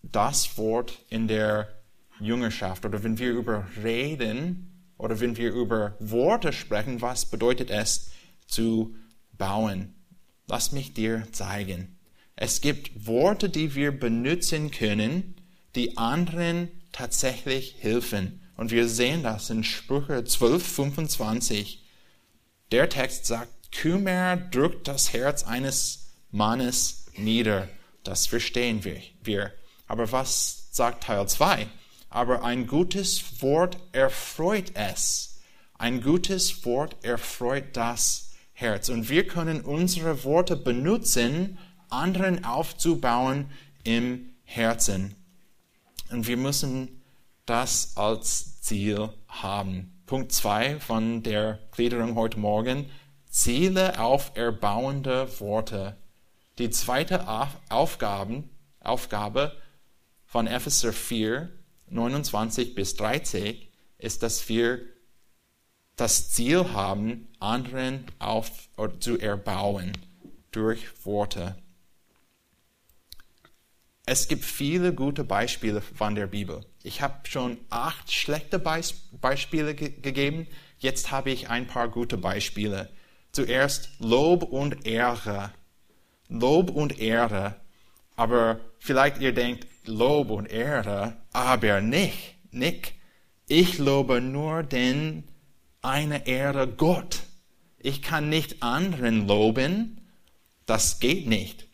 das 0.03 0.57
Wort 0.57 0.99
in 1.11 1.29
der 1.29 1.69
Jüngerschaft 2.21 2.87
oder 2.87 3.03
wenn 3.03 3.19
wir 3.19 3.33
über 3.33 3.67
Reden 3.83 4.93
oder 4.97 5.21
wenn 5.21 5.37
wir 5.37 5.53
über 5.53 5.97
Worte 6.01 6.53
sprechen, 6.53 7.03
was 7.03 7.27
bedeutet 7.27 7.71
es 7.71 8.11
zu 8.47 8.97
bauen? 9.33 9.96
Lass 10.47 10.73
mich 10.73 10.95
dir 10.95 11.27
zeigen. 11.33 11.99
Es 12.37 12.61
gibt 12.61 13.07
Worte, 13.07 13.49
die 13.49 13.75
wir 13.75 13.99
benutzen 13.99 14.71
können, 14.71 15.35
die 15.75 15.97
anderen 15.97 16.71
tatsächlich 16.93 17.77
helfen. 17.81 18.41
Und 18.57 18.71
wir 18.71 18.89
sehen 18.89 19.23
das 19.23 19.51
in 19.51 19.65
Sprüche 19.65 20.25
12, 20.25 20.67
25. 20.67 21.83
Der 22.73 22.89
Text 22.89 23.27
sagt, 23.27 23.73
Kümmer 23.73 24.37
drückt 24.37 24.89
das 24.89 25.13
Herz 25.13 25.45
eines 25.45 26.13
Mannes 26.31 27.07
nieder. 27.17 27.69
Das 28.05 28.27
verstehen 28.27 28.85
wir. 28.85 29.53
Aber 29.87 30.13
was 30.13 30.69
sagt 30.71 31.05
Teil 31.05 31.29
2? 31.29 31.67
Aber 32.09 32.45
ein 32.45 32.67
gutes 32.67 33.43
Wort 33.43 33.79
erfreut 33.93 34.73
es. 34.75 35.41
Ein 35.79 36.01
gutes 36.01 36.65
Wort 36.65 36.97
erfreut 37.05 37.77
das 37.77 38.26
Herz. 38.59 38.89
Und 38.89 39.11
wir 39.11 39.27
können 39.27 39.61
unsere 39.61 40.25
Worte 40.25 40.57
benutzen, 40.57 41.59
anderen 41.91 42.43
aufzubauen 42.45 43.51
im 43.85 44.31
Herzen. 44.45 45.15
Und 46.11 46.27
wir 46.27 46.39
müssen 46.39 47.03
das 47.45 47.99
als 47.99 48.63
Ziel 48.63 49.11
haben. 49.29 49.93
Punkt 50.07 50.33
zwei 50.33 50.81
von 50.81 51.23
der 51.23 51.59
Gliederung 51.71 52.15
heute 52.15 52.39
Morgen. 52.39 52.87
Ziele 53.29 54.01
auf 54.01 54.33
erbauende 54.35 55.29
Worte. 55.39 55.97
Die 56.59 56.71
zweite 56.71 57.27
Aufgaben, 57.69 58.49
Aufgabe 58.81 59.53
von 60.25 60.47
Epheser 60.47 60.95
4, 60.95 61.51
29 61.91 62.75
bis 62.75 62.95
30 62.95 63.71
ist, 63.99 64.23
dass 64.23 64.49
wir 64.49 64.81
das 65.97 66.31
Ziel 66.31 66.73
haben, 66.73 67.29
anderen 67.41 68.05
auf, 68.19 68.51
oder 68.77 69.01
zu 69.01 69.19
erbauen 69.19 69.93
durch 70.53 71.05
Worte. 71.05 71.57
Es 74.05 74.29
gibt 74.29 74.45
viele 74.45 74.95
gute 74.95 75.25
Beispiele 75.25 75.81
von 75.81 76.15
der 76.15 76.29
Bibel. 76.29 76.65
Ich 76.85 77.03
habe 77.03 77.27
schon 77.29 77.59
acht 77.71 78.13
schlechte 78.13 78.59
Beis 78.61 78.95
Beispiele 79.21 79.75
ge 79.75 79.91
gegeben. 79.91 80.47
Jetzt 80.79 81.11
habe 81.11 81.31
ich 81.31 81.49
ein 81.49 81.67
paar 81.67 81.89
gute 81.89 82.17
Beispiele. 82.17 82.91
Zuerst 83.33 83.91
Lob 83.99 84.45
und 84.45 84.87
Ehre. 84.87 85.53
Lob 86.29 86.71
und 86.71 87.01
Ehre. 87.01 87.57
Aber 88.15 88.61
vielleicht 88.79 89.21
ihr 89.21 89.35
denkt, 89.35 89.67
Lob 89.87 90.31
und 90.31 90.47
Ehre, 90.47 91.17
aber 91.33 91.81
nicht, 91.81 92.37
nicht. 92.51 92.95
Ich 93.49 93.79
lobe 93.79 94.21
nur 94.21 94.63
den 94.63 95.25
eine 95.87 96.27
Ehre 96.27 96.67
Gott. 96.67 97.21
Ich 97.79 98.03
kann 98.03 98.29
nicht 98.29 98.63
anderen 98.63 99.29
loben. 99.29 100.01
Das 100.67 100.99
geht 100.99 101.29
nicht. 101.29 101.69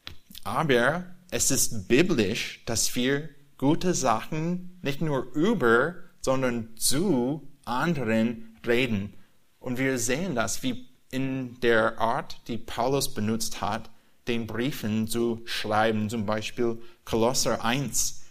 Aber 0.44 1.06
es 1.30 1.50
ist 1.50 1.88
biblisch, 1.88 2.62
dass 2.66 2.94
wir 2.94 3.30
gute 3.56 3.94
Sachen 3.94 4.78
nicht 4.82 5.00
nur 5.00 5.32
über, 5.32 5.94
sondern 6.20 6.76
zu 6.76 7.48
anderen 7.64 8.54
reden. 8.66 9.14
Und 9.58 9.78
wir 9.78 9.98
sehen 9.98 10.34
das, 10.34 10.62
wie 10.62 10.88
in 11.10 11.58
der 11.60 11.98
Art, 11.98 12.36
die 12.48 12.58
Paulus 12.58 13.14
benutzt 13.14 13.62
hat, 13.62 13.88
den 14.28 14.46
Briefen 14.46 15.08
zu 15.08 15.40
schreiben, 15.46 16.10
zum 16.10 16.26
Beispiel 16.26 16.78
Kolosser 17.06 17.64
1, 17.64 18.22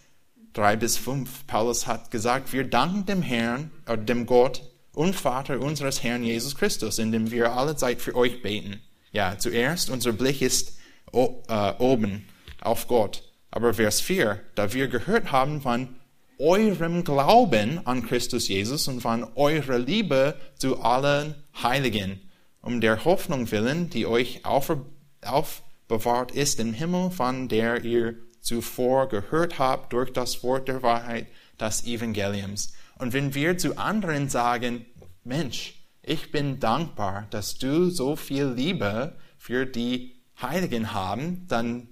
3 0.52 0.76
bis 0.76 0.96
5. 0.96 1.46
Paulus 1.48 1.88
hat 1.88 2.12
gesagt, 2.12 2.52
wir 2.52 2.68
danken 2.68 3.06
dem 3.06 3.22
Herrn, 3.22 3.70
äh, 3.86 3.98
dem 3.98 4.26
Gott 4.26 4.62
und 4.94 5.14
Vater 5.14 5.60
unseres 5.60 6.02
Herrn 6.02 6.22
Jesus 6.22 6.54
Christus, 6.54 6.98
indem 6.98 7.30
wir 7.30 7.52
alle 7.52 7.76
Zeit 7.76 8.00
für 8.00 8.14
euch 8.14 8.42
beten. 8.42 8.80
Ja, 9.12 9.38
zuerst, 9.38 9.90
unser 9.90 10.12
Blick 10.12 10.42
ist 10.42 10.78
äh, 11.12 11.72
oben 11.78 12.26
auf 12.60 12.88
Gott. 12.88 13.22
Aber 13.50 13.74
Vers 13.74 14.00
4, 14.00 14.40
da 14.54 14.72
wir 14.72 14.88
gehört 14.88 15.32
haben 15.32 15.60
von 15.60 15.96
eurem 16.38 17.04
Glauben 17.04 17.86
an 17.86 18.06
Christus 18.06 18.48
Jesus 18.48 18.88
und 18.88 19.00
von 19.00 19.26
eurer 19.34 19.78
Liebe 19.78 20.34
zu 20.56 20.80
allen 20.80 21.34
Heiligen, 21.62 22.20
um 22.62 22.80
der 22.80 23.04
Hoffnung 23.04 23.50
willen, 23.50 23.90
die 23.90 24.06
euch 24.06 24.42
aufbewahrt 24.44 26.32
ist 26.32 26.58
im 26.58 26.72
Himmel, 26.72 27.10
von 27.10 27.48
der 27.48 27.84
ihr 27.84 28.14
zuvor 28.40 29.08
gehört 29.08 29.58
habt 29.58 29.92
durch 29.92 30.12
das 30.12 30.42
Wort 30.42 30.68
der 30.68 30.82
Wahrheit, 30.82 31.26
des 31.60 31.84
Evangeliums. 31.84 32.72
Und 33.02 33.14
wenn 33.14 33.34
wir 33.34 33.58
zu 33.58 33.78
anderen 33.78 34.28
sagen, 34.28 34.86
Mensch, 35.24 35.74
ich 36.02 36.30
bin 36.30 36.60
dankbar, 36.60 37.26
dass 37.30 37.58
du 37.58 37.90
so 37.90 38.14
viel 38.14 38.46
Liebe 38.46 39.18
für 39.36 39.66
die 39.66 40.22
Heiligen 40.40 40.92
haben, 40.92 41.48
dann 41.48 41.88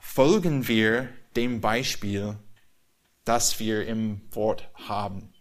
folgen 0.00 0.66
wir 0.66 1.10
dem 1.36 1.60
Beispiel, 1.60 2.38
das 3.26 3.60
wir 3.60 3.86
im 3.86 4.22
Wort 4.30 4.70
haben. 4.88 5.34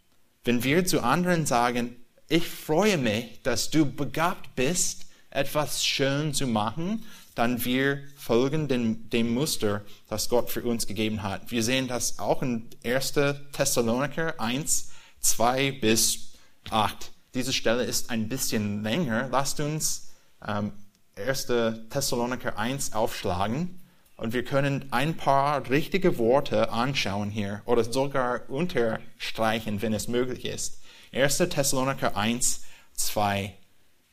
Wenn 0.43 0.65
wir 0.65 0.83
zu 0.83 1.01
anderen 1.01 1.45
sagen, 1.45 1.95
ich 2.27 2.45
freue 2.45 2.97
mich, 2.97 3.41
dass 3.43 3.69
du 3.69 3.89
begabt 3.89 4.53
bist, 4.53 5.05
etwas 5.29 5.85
schön 5.85 6.33
zu 6.33 6.45
machen, 6.45 7.05
dann 7.39 7.63
wir 7.63 8.03
folgen 8.17 8.67
dem, 8.67 9.09
dem 9.09 9.33
Muster, 9.33 9.85
das 10.09 10.27
Gott 10.27 10.49
für 10.49 10.61
uns 10.63 10.87
gegeben 10.87 11.23
hat. 11.23 11.51
Wir 11.51 11.63
sehen 11.63 11.87
das 11.87 12.19
auch 12.19 12.41
in 12.41 12.69
1. 12.83 13.13
Thessaloniker 13.53 14.39
1, 14.41 14.91
2 15.21 15.71
bis 15.71 16.33
8. 16.69 17.11
Diese 17.33 17.53
Stelle 17.53 17.85
ist 17.85 18.09
ein 18.09 18.27
bisschen 18.27 18.83
länger. 18.83 19.29
Lasst 19.31 19.61
uns 19.61 20.09
ähm, 20.45 20.73
1. 21.15 21.47
Thessaloniker 21.89 22.57
1 22.57 22.91
aufschlagen. 22.91 23.79
Und 24.17 24.33
wir 24.33 24.43
können 24.43 24.87
ein 24.91 25.15
paar 25.15 25.69
richtige 25.69 26.17
Worte 26.17 26.73
anschauen 26.73 27.29
hier 27.29 27.61
oder 27.63 27.85
sogar 27.85 28.49
unterstreichen, 28.49 29.81
wenn 29.81 29.93
es 29.93 30.09
möglich 30.09 30.43
ist. 30.43 30.81
1. 31.13 31.37
Thessaloniker 31.37 32.17
1, 32.17 32.63
2 32.95 33.53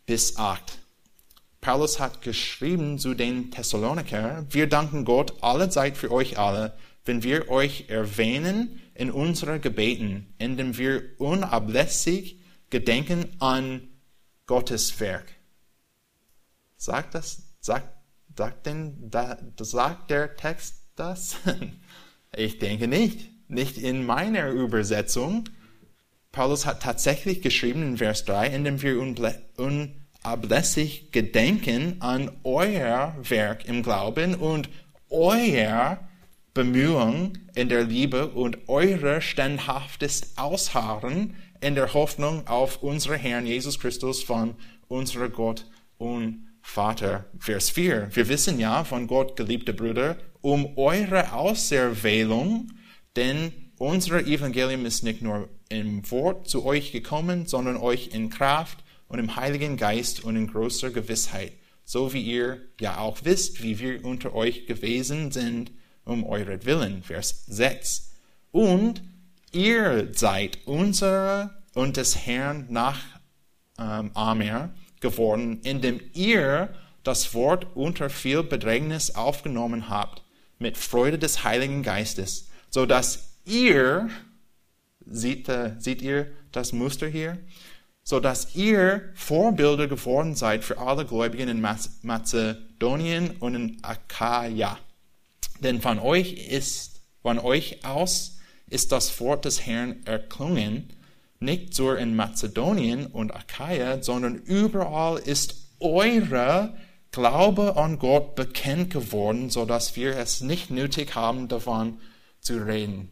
bis 0.06 0.36
8. 0.36 0.78
Paulus 1.66 1.98
hat 1.98 2.22
geschrieben 2.22 2.96
zu 2.96 3.14
den 3.14 3.50
Thessaloniker, 3.50 4.46
wir 4.50 4.68
danken 4.68 5.04
Gott 5.04 5.42
alle 5.42 5.68
Zeit 5.68 5.96
für 5.96 6.12
euch 6.12 6.38
alle, 6.38 6.78
wenn 7.04 7.24
wir 7.24 7.48
euch 7.48 7.86
erwähnen 7.88 8.80
in 8.94 9.10
unseren 9.10 9.60
Gebeten, 9.60 10.32
indem 10.38 10.78
wir 10.78 11.02
unablässig 11.18 12.40
gedenken 12.70 13.34
an 13.40 13.88
Gottes 14.46 15.00
Werk. 15.00 15.26
Sagt 16.76 17.16
das, 17.16 17.42
sagt 17.58 17.88
Sagt 18.36 18.66
denn, 18.66 19.10
da, 19.10 19.36
sagt 19.58 20.10
der 20.10 20.36
Text 20.36 20.84
das? 20.94 21.34
ich 22.36 22.60
denke 22.60 22.86
nicht. 22.86 23.28
Nicht 23.48 23.76
in 23.76 24.06
meiner 24.06 24.50
Übersetzung. 24.50 25.48
Paulus 26.30 26.64
hat 26.64 26.80
tatsächlich 26.80 27.42
geschrieben 27.42 27.82
in 27.82 27.96
Vers 27.96 28.24
3, 28.24 28.54
indem 28.54 28.82
wir 28.82 29.00
unablässig 29.00 30.05
gedenken 31.12 31.96
an 32.00 32.32
euer 32.42 33.14
Werk 33.22 33.68
im 33.68 33.84
Glauben 33.84 34.34
und 34.34 34.68
euer 35.08 36.00
Bemühung 36.52 37.38
in 37.54 37.68
der 37.68 37.84
Liebe 37.84 38.28
und 38.28 38.68
eure 38.68 39.20
standhaftes 39.20 40.36
Ausharren 40.36 41.36
in 41.60 41.76
der 41.76 41.94
Hoffnung 41.94 42.44
auf 42.48 42.82
unseren 42.82 43.20
Herrn 43.20 43.46
Jesus 43.46 43.78
Christus 43.78 44.24
von 44.24 44.56
unserer 44.88 45.28
Gott 45.28 45.64
und 45.96 46.46
Vater. 46.60 47.26
Vers 47.38 47.70
4. 47.70 48.08
Wir 48.10 48.28
wissen 48.28 48.58
ja 48.58 48.82
von 48.82 49.06
Gott, 49.06 49.36
geliebte 49.36 49.72
Brüder, 49.72 50.16
um 50.40 50.76
eure 50.76 51.34
Auserwählung, 51.34 52.72
denn 53.14 53.52
unser 53.78 54.26
Evangelium 54.26 54.86
ist 54.86 55.04
nicht 55.04 55.22
nur 55.22 55.48
im 55.68 56.10
Wort 56.10 56.48
zu 56.48 56.64
euch 56.64 56.90
gekommen, 56.90 57.46
sondern 57.46 57.76
euch 57.76 58.08
in 58.08 58.28
Kraft 58.28 58.78
und 59.08 59.18
im 59.18 59.36
Heiligen 59.36 59.76
Geist 59.76 60.24
und 60.24 60.36
in 60.36 60.48
großer 60.48 60.90
Gewissheit, 60.90 61.52
so 61.84 62.12
wie 62.12 62.22
ihr 62.22 62.60
ja 62.80 62.98
auch 62.98 63.18
wisst, 63.22 63.62
wie 63.62 63.78
wir 63.78 64.04
unter 64.04 64.34
euch 64.34 64.66
gewesen 64.66 65.30
sind, 65.30 65.72
um 66.04 66.24
euretwillen. 66.24 67.02
Vers 67.02 67.44
6. 67.46 68.12
Und 68.52 69.02
ihr 69.52 70.08
seid 70.12 70.58
unsere 70.66 71.62
und 71.74 71.96
des 71.96 72.16
Herrn 72.26 72.66
nach 72.70 73.00
ähm, 73.78 74.10
Amer, 74.14 74.70
geworden, 75.00 75.60
indem 75.62 76.00
ihr 76.14 76.74
das 77.02 77.34
Wort 77.34 77.66
unter 77.76 78.10
viel 78.10 78.42
Bedrängnis 78.42 79.14
aufgenommen 79.14 79.88
habt, 79.88 80.22
mit 80.58 80.76
Freude 80.76 81.18
des 81.18 81.44
Heiligen 81.44 81.82
Geistes, 81.82 82.48
so 82.70 82.86
dass 82.86 83.36
ihr, 83.44 84.08
seht, 85.04 85.48
äh, 85.48 85.74
seht 85.78 86.02
ihr 86.02 86.32
das 86.50 86.72
Muster 86.72 87.06
hier? 87.06 87.38
So 88.08 88.20
dass 88.20 88.54
ihr 88.54 89.10
Vorbilder 89.14 89.88
geworden 89.88 90.36
seid 90.36 90.62
für 90.62 90.78
alle 90.78 91.04
Gläubigen 91.04 91.48
in 91.48 91.60
Mazedonien 91.60 93.32
und 93.40 93.56
in 93.56 93.78
Achaia. 93.82 94.78
Denn 95.58 95.80
von 95.80 95.98
euch 95.98 96.34
ist, 96.48 97.00
von 97.22 97.40
euch 97.40 97.84
aus 97.84 98.38
ist 98.68 98.92
das 98.92 99.18
Wort 99.18 99.44
des 99.44 99.66
Herrn 99.66 100.06
erklungen, 100.06 100.92
nicht 101.40 101.76
nur 101.80 101.98
in 101.98 102.14
Mazedonien 102.14 103.06
und 103.06 103.34
Achaia, 103.34 104.00
sondern 104.00 104.36
überall 104.36 105.18
ist 105.18 105.56
eure 105.80 106.76
Glaube 107.10 107.76
an 107.76 107.98
Gott 107.98 108.36
bekannt 108.36 108.90
geworden, 108.90 109.50
so 109.50 109.64
dass 109.64 109.96
wir 109.96 110.16
es 110.16 110.42
nicht 110.42 110.70
nötig 110.70 111.16
haben, 111.16 111.48
davon 111.48 111.98
zu 112.40 112.58
reden. 112.58 113.10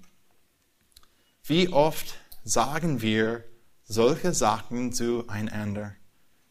Wie 1.43 1.69
oft 1.69 2.15
sagen 2.45 3.03
wir 3.03 3.43
solche 3.85 4.33
Sachen 4.33 4.93
zueinander? 4.93 5.95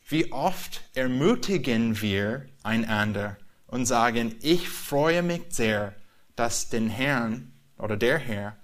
Wie 0.07 0.31
oft 0.31 0.81
ermutigen 0.93 2.01
wir 2.01 2.45
einander 2.63 3.38
und 3.67 3.86
sagen, 3.86 4.36
ich 4.41 4.69
freue 4.69 5.23
mich 5.23 5.43
sehr, 5.49 5.95
dass 6.36 6.69
den 6.69 6.89
Herrn 6.89 7.53
oder 7.77 7.97
der 7.97 8.17
Herr 8.17 8.57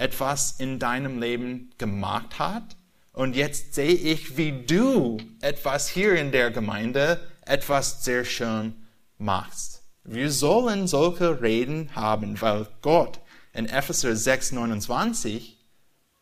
etwas 0.00 0.58
in 0.58 0.78
deinem 0.78 1.20
Leben 1.20 1.70
gemacht 1.78 2.38
hat. 2.38 2.76
Und 3.12 3.36
jetzt 3.36 3.74
sehe 3.74 3.94
ich, 3.94 4.36
wie 4.36 4.64
du 4.64 5.18
etwas 5.40 5.88
hier 5.88 6.14
in 6.14 6.32
der 6.32 6.50
Gemeinde 6.50 7.20
etwas 7.44 8.02
sehr 8.04 8.24
schön 8.24 8.74
machst. 9.18 9.82
Wir 10.04 10.30
sollen 10.30 10.86
solche 10.86 11.42
Reden 11.42 11.94
haben, 11.94 12.40
weil 12.40 12.66
Gott 12.80 13.20
in 13.52 13.66
Epheser 13.66 14.16
6, 14.16 14.52
29, 14.52 15.58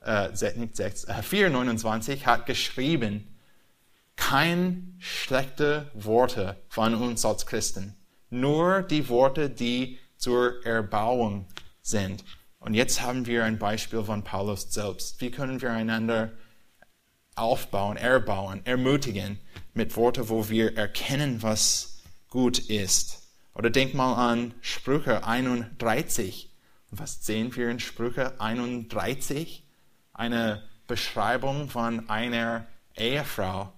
äh, 0.09 0.30
nicht 0.56 0.76
6, 0.76 1.04
äh, 1.04 1.22
4, 1.22 1.50
29 1.50 2.26
hat 2.26 2.46
geschrieben, 2.46 3.36
kein 4.16 4.96
schlechte 4.98 5.90
Worte 5.94 6.56
von 6.68 6.94
uns 6.94 7.24
als 7.24 7.46
Christen, 7.46 7.94
nur 8.30 8.82
die 8.82 9.09
Worte, 9.09 9.50
die 9.50 9.98
zur 10.16 10.64
Erbauung 10.64 11.46
sind. 11.82 12.24
Und 12.59 12.74
jetzt 12.74 13.02
haben 13.02 13.26
wir 13.26 13.44
ein 13.44 13.59
Beispiel 13.59 14.02
von 14.02 14.24
Paulus 14.24 14.72
selbst. 14.72 15.20
Wie 15.20 15.30
können 15.30 15.62
wir 15.62 15.70
einander 15.70 16.32
aufbauen, 17.36 17.96
erbauen, 17.96 18.62
ermutigen 18.64 19.38
mit 19.74 19.96
Worten, 19.96 20.28
wo 20.28 20.48
wir 20.48 20.76
erkennen, 20.76 21.42
was 21.42 22.02
gut 22.28 22.59
ist? 22.59 23.28
Oder 23.54 23.70
denk 23.70 23.94
mal 23.94 24.14
an 24.14 24.54
Sprüche 24.61 25.24
31. 25.24 26.50
Was 26.90 27.24
sehen 27.24 27.54
wir 27.54 27.68
in 27.68 27.78
Sprüche 27.78 28.40
31? 28.40 29.67
Eine 30.18 30.64
Beschreibung 30.88 31.68
von 31.68 32.10
einer 32.10 32.66
Ehefrau, 32.96 33.72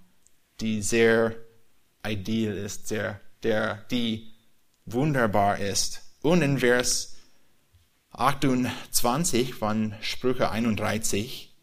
die 0.63 0.81
sehr 0.81 1.37
ideal 2.03 2.57
ist, 2.57 2.89
sehr, 2.89 3.21
der, 3.43 3.85
die 3.91 4.33
wunderbar 4.87 5.59
ist. 5.59 6.01
Und 6.23 6.41
in 6.41 6.61
Vers 6.61 7.19
28 8.13 9.53
von 9.55 9.95
Sprüche 10.01 10.51
31 10.51 11.55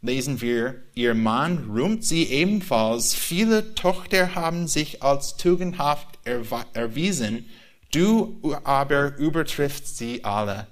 lesen 0.00 0.40
wir, 0.40 0.82
ihr 0.94 1.12
Mann 1.12 1.70
rühmt 1.70 2.02
sie 2.02 2.24
ebenfalls, 2.30 3.14
viele 3.14 3.74
Tochter 3.74 4.34
haben 4.34 4.68
sich 4.68 5.02
als 5.02 5.36
tugendhaft 5.36 6.18
erwiesen, 6.24 7.50
du 7.92 8.40
aber 8.64 9.18
übertriffst 9.18 9.98
sie 9.98 10.24
alle. 10.24 10.66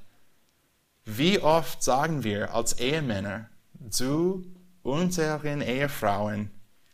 Wie 1.04 1.38
oft 1.40 1.82
sagen 1.82 2.24
wir 2.24 2.54
als 2.54 2.78
Ehemänner 2.78 3.50
zu 3.90 4.46
unseren 4.82 5.60
Ehefrauen, 5.60 6.50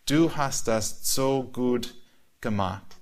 du 0.06 0.34
hast 0.34 0.66
das 0.66 1.14
so 1.14 1.44
gut 1.44 1.94
gemacht. 2.40 2.96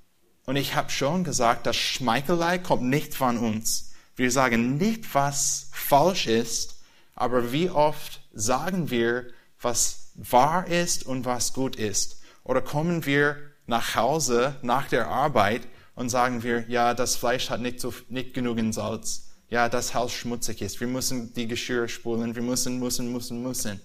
Und 0.44 0.56
ich 0.56 0.74
habe 0.74 0.90
schon 0.90 1.24
gesagt, 1.24 1.66
das 1.66 1.76
Schmeichelei 1.76 2.58
kommt 2.58 2.82
nicht 2.82 3.14
von 3.14 3.38
uns. 3.38 3.92
Wir 4.16 4.30
sagen 4.30 4.76
nicht, 4.76 5.14
was 5.14 5.70
falsch 5.72 6.26
ist, 6.26 6.82
aber 7.14 7.52
wie 7.52 7.70
oft 7.70 8.20
sagen 8.32 8.90
wir, 8.90 9.28
was 9.60 10.12
wahr 10.14 10.66
ist 10.66 11.06
und 11.06 11.24
was 11.24 11.52
gut 11.52 11.76
ist? 11.76 12.20
Oder 12.44 12.60
kommen 12.60 13.06
wir 13.06 13.36
nach 13.66 13.94
Hause 13.94 14.56
nach 14.62 14.88
der 14.88 15.08
Arbeit 15.08 15.62
und 15.94 16.10
sagen 16.10 16.42
wir, 16.42 16.68
ja, 16.68 16.94
das 16.94 17.16
Fleisch 17.16 17.50
hat 17.50 17.60
nicht, 17.60 17.80
so, 17.80 17.94
nicht 18.08 18.34
genug 18.34 18.58
Salz. 18.72 19.27
Ja, 19.50 19.68
das 19.68 19.94
Haus 19.94 20.12
schmutzig 20.12 20.60
ist. 20.60 20.78
Wir 20.80 20.86
müssen 20.86 21.32
die 21.32 21.48
Geschirre 21.48 21.88
spulen. 21.88 22.34
Wir 22.34 22.42
müssen, 22.42 22.78
müssen, 22.78 23.10
müssen, 23.10 23.42
müssen. 23.42 23.80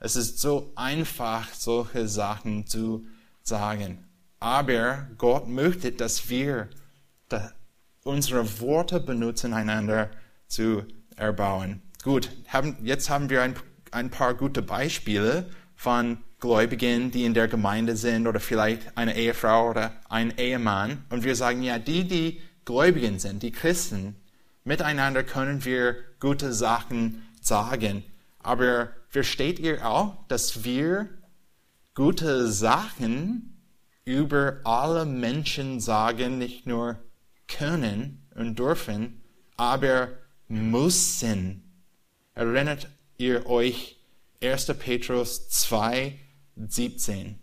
Es 0.00 0.16
ist 0.16 0.40
so 0.40 0.72
einfach, 0.74 1.52
solche 1.54 2.08
Sachen 2.08 2.66
zu 2.66 3.06
sagen. 3.42 4.04
Aber 4.40 5.06
Gott 5.18 5.46
möchte, 5.46 5.92
dass 5.92 6.28
wir 6.28 6.68
unsere 8.02 8.60
Worte 8.60 8.98
benutzen, 8.98 9.52
einander 9.52 10.10
zu 10.48 10.84
erbauen. 11.16 11.82
Gut, 12.02 12.30
haben, 12.48 12.76
jetzt 12.82 13.10
haben 13.10 13.30
wir 13.30 13.42
ein, 13.42 13.54
ein 13.90 14.10
paar 14.10 14.34
gute 14.34 14.62
Beispiele 14.62 15.50
von 15.76 16.18
Gläubigen, 16.40 17.10
die 17.10 17.24
in 17.24 17.34
der 17.34 17.46
Gemeinde 17.46 17.96
sind 17.96 18.26
oder 18.26 18.40
vielleicht 18.40 18.96
eine 18.96 19.14
Ehefrau 19.14 19.70
oder 19.70 19.92
ein 20.08 20.36
Ehemann. 20.38 21.04
Und 21.10 21.22
wir 21.22 21.36
sagen, 21.36 21.62
ja, 21.62 21.78
die, 21.78 22.08
die 22.08 22.40
Gläubigen 22.64 23.18
sind, 23.18 23.42
die 23.42 23.52
Christen, 23.52 24.16
miteinander 24.64 25.24
können 25.24 25.64
wir 25.64 25.96
gute 26.18 26.52
Sachen 26.52 27.26
sagen. 27.40 28.04
Aber 28.38 28.90
versteht 29.08 29.58
ihr 29.58 29.86
auch, 29.86 30.26
dass 30.28 30.64
wir 30.64 31.08
gute 31.94 32.50
Sachen 32.50 33.62
über 34.04 34.60
alle 34.64 35.04
Menschen 35.04 35.80
sagen, 35.80 36.38
nicht 36.38 36.66
nur 36.66 36.98
können 37.46 38.26
und 38.34 38.58
dürfen, 38.58 39.22
aber 39.56 40.08
müssen. 40.48 41.62
Erinnert 42.34 42.88
ihr 43.18 43.46
euch 43.46 43.98
1. 44.42 44.66
Petrus 44.78 45.48
2, 45.50 46.18
17? 46.56 47.38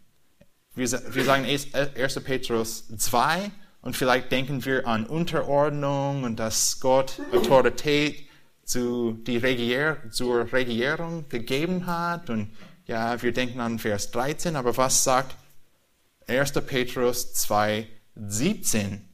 Wir, 0.74 0.90
wir 0.92 1.24
sagen 1.24 1.46
1. 1.46 2.24
Petrus 2.24 2.88
2 2.98 3.52
und 3.88 3.96
vielleicht 3.96 4.34
denken 4.34 4.66
wir 4.66 4.86
an 4.86 5.06
Unterordnung 5.06 6.26
und 6.26 6.36
dass 6.36 6.82
Gott 6.82 7.22
Autorität 7.32 8.28
zu 8.66 9.14
die 9.14 9.38
Regier 9.38 9.96
zur 10.12 10.52
Regierung 10.52 11.30
gegeben 11.30 11.86
hat 11.86 12.30
und 12.30 12.50
ja, 12.86 13.22
wir 13.22 13.32
denken 13.32 13.62
an 13.62 13.80
Vers 13.80 14.12
13, 14.12 14.58
aber 14.58 14.76
was 14.76 15.06
sagt 15.06 15.38
1. 16.28 16.52
Petrus 16.68 17.34
2, 17.34 17.88
17. 18.16 19.08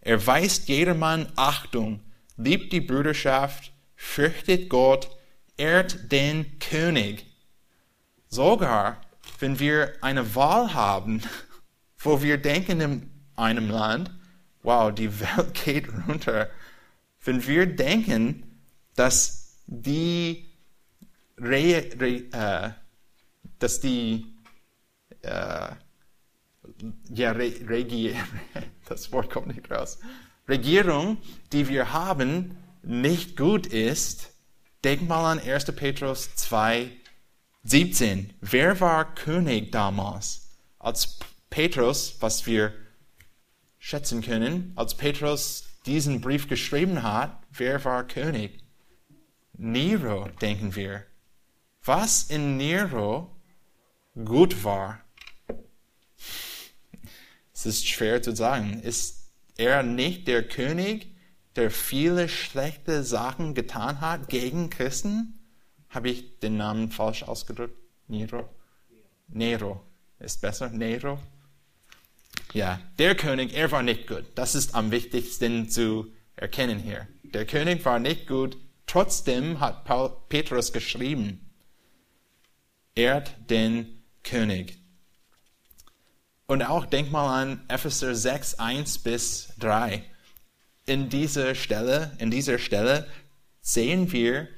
Erweist 0.00 0.70
jedermann 0.70 1.30
Achtung, 1.36 2.00
liebt 2.38 2.72
die 2.72 2.80
Brüderschaft, 2.80 3.72
fürchtet 3.94 4.70
Gott, 4.70 5.10
ehrt 5.58 6.10
den 6.10 6.58
König. 6.60 7.26
Sogar 8.30 9.02
wenn 9.38 9.58
wir 9.58 9.92
eine 10.00 10.34
Wahl 10.34 10.72
haben, 10.72 11.20
wo 11.98 12.22
wir 12.22 12.38
denken 12.38 12.80
in 12.80 13.15
einem 13.36 13.70
Land, 13.70 14.10
wow, 14.62 14.92
die 14.92 15.20
Welt 15.20 15.54
geht 15.64 15.88
runter, 16.06 16.48
wenn 17.24 17.46
wir 17.46 17.66
denken, 17.66 18.60
dass 18.94 19.58
die, 19.66 20.46
Re, 21.38 21.90
Re, 21.98 22.24
äh, 22.32 22.70
dass 23.58 23.80
die 23.80 24.26
äh, 25.22 25.68
ja, 27.10 27.32
Re 27.32 27.52
Regier, 27.68 28.14
das 28.88 29.12
Wort 29.12 29.30
kommt 29.30 29.48
nicht 29.48 29.70
raus, 29.70 29.98
Regierung, 30.48 31.18
die 31.52 31.68
wir 31.68 31.92
haben, 31.92 32.56
nicht 32.82 33.36
gut 33.36 33.66
ist, 33.66 34.30
denk 34.84 35.08
mal 35.08 35.32
an 35.32 35.40
1. 35.40 35.64
Petrus 35.74 36.34
2, 36.36 36.90
17. 37.64 38.32
Wer 38.40 38.78
war 38.78 39.14
König 39.16 39.72
damals? 39.72 40.48
Als 40.78 41.18
Petrus, 41.50 42.16
was 42.20 42.46
wir 42.46 42.72
schätzen 43.86 44.20
können, 44.20 44.72
als 44.74 44.96
Petrus 44.96 45.62
diesen 45.86 46.20
Brief 46.20 46.48
geschrieben 46.48 47.04
hat, 47.04 47.40
wer 47.52 47.84
war 47.84 48.04
König? 48.04 48.58
Nero, 49.52 50.28
denken 50.40 50.74
wir. 50.74 51.04
Was 51.84 52.24
in 52.24 52.56
Nero 52.56 53.30
gut 54.16 54.64
war, 54.64 55.02
es 57.54 57.64
ist 57.64 57.86
schwer 57.86 58.20
zu 58.22 58.34
sagen. 58.34 58.82
Ist 58.82 59.30
er 59.56 59.84
nicht 59.84 60.26
der 60.26 60.42
König, 60.42 61.14
der 61.54 61.70
viele 61.70 62.28
schlechte 62.28 63.04
Sachen 63.04 63.54
getan 63.54 64.00
hat 64.00 64.28
gegen 64.28 64.68
Christen? 64.68 65.38
Habe 65.90 66.10
ich 66.10 66.40
den 66.40 66.56
Namen 66.56 66.90
falsch 66.90 67.22
ausgedrückt? 67.22 67.78
Nero? 68.08 68.48
Nero. 69.28 69.80
Ist 70.18 70.40
besser? 70.40 70.70
Nero? 70.70 71.20
Ja, 72.52 72.80
der 72.98 73.14
König, 73.14 73.54
er 73.54 73.70
war 73.70 73.82
nicht 73.82 74.06
gut. 74.06 74.24
Das 74.34 74.54
ist 74.54 74.74
am 74.74 74.90
wichtigsten 74.90 75.68
zu 75.68 76.12
erkennen 76.36 76.78
hier. 76.78 77.06
Der 77.22 77.46
König 77.46 77.84
war 77.84 77.98
nicht 77.98 78.26
gut. 78.26 78.56
Trotzdem 78.86 79.60
hat 79.60 79.84
Paul, 79.84 80.16
Petrus 80.28 80.72
geschrieben, 80.72 81.50
ehrt 82.94 83.34
den 83.50 84.02
König. 84.22 84.78
Und 86.46 86.62
auch 86.62 86.86
denk 86.86 87.10
mal 87.10 87.42
an 87.42 87.64
Epheser 87.68 88.14
6, 88.14 88.60
1 88.60 88.98
bis 88.98 89.52
3. 89.58 90.04
In 90.86 91.08
dieser 91.08 91.56
Stelle, 91.56 92.16
in 92.18 92.30
dieser 92.30 92.58
Stelle 92.58 93.08
sehen 93.60 94.12
wir 94.12 94.48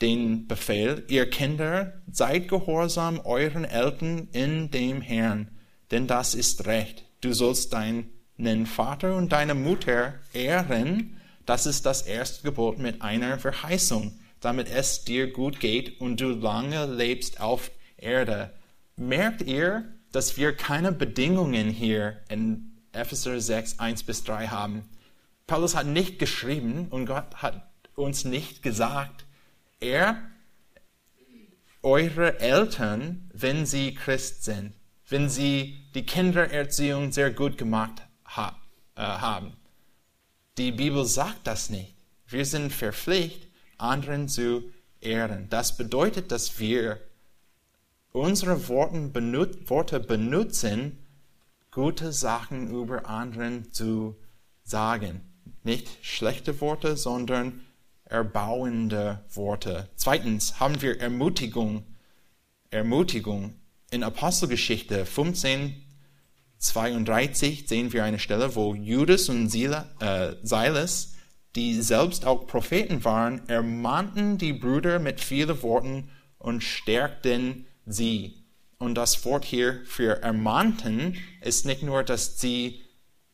den 0.00 0.48
Befehl, 0.48 1.04
ihr 1.08 1.30
Kinder, 1.30 2.02
seid 2.10 2.48
gehorsam 2.48 3.20
euren 3.20 3.64
Eltern 3.64 4.28
in 4.32 4.72
dem 4.72 5.00
Herrn, 5.00 5.56
denn 5.92 6.08
das 6.08 6.34
ist 6.34 6.66
recht. 6.66 7.04
Du 7.20 7.32
sollst 7.32 7.72
deinen 7.72 8.66
Vater 8.66 9.14
und 9.14 9.30
deine 9.30 9.54
Mutter 9.54 10.14
ehren, 10.32 11.20
das 11.46 11.66
ist 11.66 11.86
das 11.86 12.02
erste 12.02 12.42
Gebot 12.42 12.78
mit 12.78 13.02
einer 13.02 13.38
Verheißung, 13.38 14.18
damit 14.40 14.68
es 14.68 15.04
dir 15.04 15.32
gut 15.32 15.60
geht 15.60 16.00
und 16.00 16.20
du 16.20 16.30
lange 16.30 16.86
lebst 16.86 17.40
auf 17.40 17.70
Erde. 17.96 18.52
Merkt 18.96 19.42
ihr, 19.42 19.84
dass 20.10 20.36
wir 20.36 20.56
keine 20.56 20.92
Bedingungen 20.92 21.68
hier 21.68 22.20
in 22.28 22.72
Epheser 22.92 23.40
6, 23.40 23.78
1 23.78 24.02
bis 24.02 24.24
3 24.24 24.48
haben? 24.48 24.88
Paulus 25.46 25.74
hat 25.74 25.86
nicht 25.86 26.18
geschrieben 26.18 26.88
und 26.90 27.06
Gott 27.06 27.36
hat 27.36 27.70
uns 27.94 28.24
nicht 28.24 28.62
gesagt, 28.62 29.26
er, 29.80 30.16
eure 31.82 32.40
Eltern, 32.40 33.30
wenn 33.34 33.66
sie 33.66 33.94
Christ 33.94 34.44
sind, 34.44 34.74
wenn 35.12 35.28
sie 35.28 35.78
die 35.94 36.06
Kindererziehung 36.06 37.12
sehr 37.12 37.30
gut 37.30 37.58
gemacht 37.58 38.02
ha, 38.24 38.56
äh, 38.96 39.02
haben. 39.02 39.52
Die 40.56 40.72
Bibel 40.72 41.04
sagt 41.04 41.46
das 41.46 41.68
nicht. 41.68 41.94
Wir 42.26 42.46
sind 42.46 42.72
verpflichtet, 42.72 43.50
anderen 43.76 44.28
zu 44.28 44.64
ehren. 45.00 45.48
Das 45.50 45.76
bedeutet, 45.76 46.32
dass 46.32 46.58
wir 46.58 46.98
unsere 48.12 48.68
Worte 48.68 50.00
benutzen, 50.00 50.98
gute 51.70 52.12
Sachen 52.12 52.70
über 52.70 53.06
anderen 53.06 53.70
zu 53.72 54.16
sagen. 54.62 55.20
Nicht 55.62 55.88
schlechte 56.02 56.60
Worte, 56.60 56.96
sondern 56.96 57.60
erbauende 58.04 59.22
Worte. 59.30 59.90
Zweitens 59.96 60.58
haben 60.58 60.80
wir 60.80 61.00
Ermutigung. 61.00 61.84
Ermutigung. 62.70 63.54
In 63.92 64.04
Apostelgeschichte 64.04 65.04
15, 65.04 65.74
32 66.56 67.68
sehen 67.68 67.92
wir 67.92 68.04
eine 68.04 68.18
Stelle, 68.18 68.54
wo 68.54 68.74
Judas 68.74 69.28
und 69.28 69.54
äh, 69.54 70.36
Silas, 70.42 71.12
die 71.54 71.74
selbst 71.82 72.24
auch 72.24 72.46
Propheten 72.46 73.04
waren, 73.04 73.46
ermahnten 73.50 74.38
die 74.38 74.54
Brüder 74.54 74.98
mit 74.98 75.20
vielen 75.20 75.62
Worten 75.62 76.08
und 76.38 76.64
stärkten 76.64 77.66
sie. 77.84 78.46
Und 78.78 78.94
das 78.94 79.26
Wort 79.26 79.44
hier 79.44 79.82
für 79.84 80.22
ermahnten 80.22 81.18
ist 81.42 81.66
nicht 81.66 81.82
nur, 81.82 82.02
dass 82.02 82.40
sie 82.40 82.80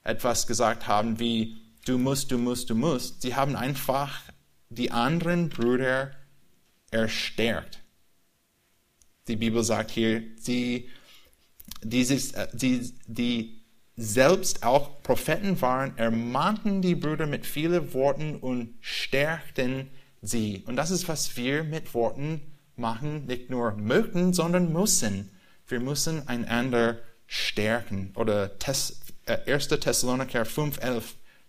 etwas 0.03 0.49
gesagt 0.49 0.89
haben 0.89 1.21
wie 1.21 1.57
du 1.87 1.99
musst, 1.99 2.33
du 2.33 2.39
musst, 2.39 2.69
du 2.69 2.75
musst. 2.75 3.23
Sie 3.23 3.37
haben 3.37 3.55
einfach 3.55 4.23
die 4.71 4.91
anderen 4.91 5.51
Brüder 5.51 6.11
erstärkt. 6.91 7.79
Die 9.29 9.37
Bibel 9.37 9.63
sagt 9.63 9.91
hier, 9.91 10.23
sie, 10.41 10.89
dieses, 11.83 12.33
äh, 12.33 12.49
die, 12.53 12.93
die 13.07 13.63
selbst 13.97 14.63
auch 14.63 15.03
Propheten 15.03 15.61
waren, 15.61 15.97
ermahnten 15.99 16.83
die 16.83 16.95
Brüder 16.95 17.27
mit 17.27 17.47
vielen 17.47 17.93
Worten 17.95 18.37
und 18.37 18.75
stärkten 18.81 19.91
sie. 20.23 20.65
Und 20.67 20.77
das 20.77 20.91
ist, 20.91 21.09
was 21.09 21.37
wir 21.37 21.65
mit 21.65 21.95
Worten 21.95 22.41
machen, 22.77 23.27
nicht 23.27 23.51
nur 23.51 23.73
möchten, 23.73 24.33
sondern 24.33 24.73
müssen. 24.73 25.31
Wir 25.67 25.81
müssen 25.81 26.27
einander 26.29 26.99
stärken. 27.27 28.13
Oder 28.15 28.59
Tes, 28.59 29.01
äh, 29.27 29.53
1. 29.53 29.69
Thessaloniker 29.69 30.45
5,11 30.45 31.03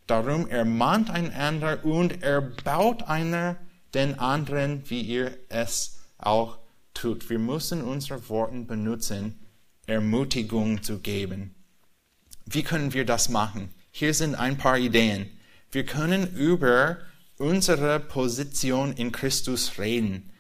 Darum 0.10 0.48
ermahnt 0.48 1.12
einander 1.12 1.86
und 1.86 2.24
erbaut 2.24 3.04
einer 3.04 3.58
den 3.94 4.18
anderen, 4.18 4.90
wie 4.90 5.02
ihr 5.02 5.38
es 5.50 6.00
auch 6.18 6.58
tut. 7.00 7.30
Wir 7.30 7.40
müssen 7.40 7.82
unsere 7.82 8.30
Worte 8.30 8.60
benutzen, 8.62 9.40
Ermutigung 9.86 10.84
zu 10.84 11.00
geben. 11.00 11.56
Wie 12.46 12.64
können 12.64 12.94
wir 12.94 13.06
das 13.06 13.30
machen? 13.30 13.74
Hier 13.92 14.14
sind 14.14 14.36
ein 14.36 14.58
paar 14.58 14.78
Ideen. 14.78 15.30
Wir 15.72 15.86
können 15.86 16.36
über 16.36 16.98
unsere 17.38 18.00
Position 18.00 18.94
in 18.94 19.12
Christus 19.12 19.78
reden. 19.78 20.32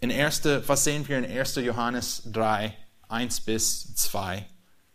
In 0.00 0.10
erste, 0.10 0.66
was 0.68 0.84
sehen 0.84 1.06
wir 1.08 1.18
in 1.18 1.24
1. 1.24 1.56
Johannes 1.56 2.22
3, 2.32 2.74
1 3.08 3.40
bis 3.40 3.94
2? 3.94 4.46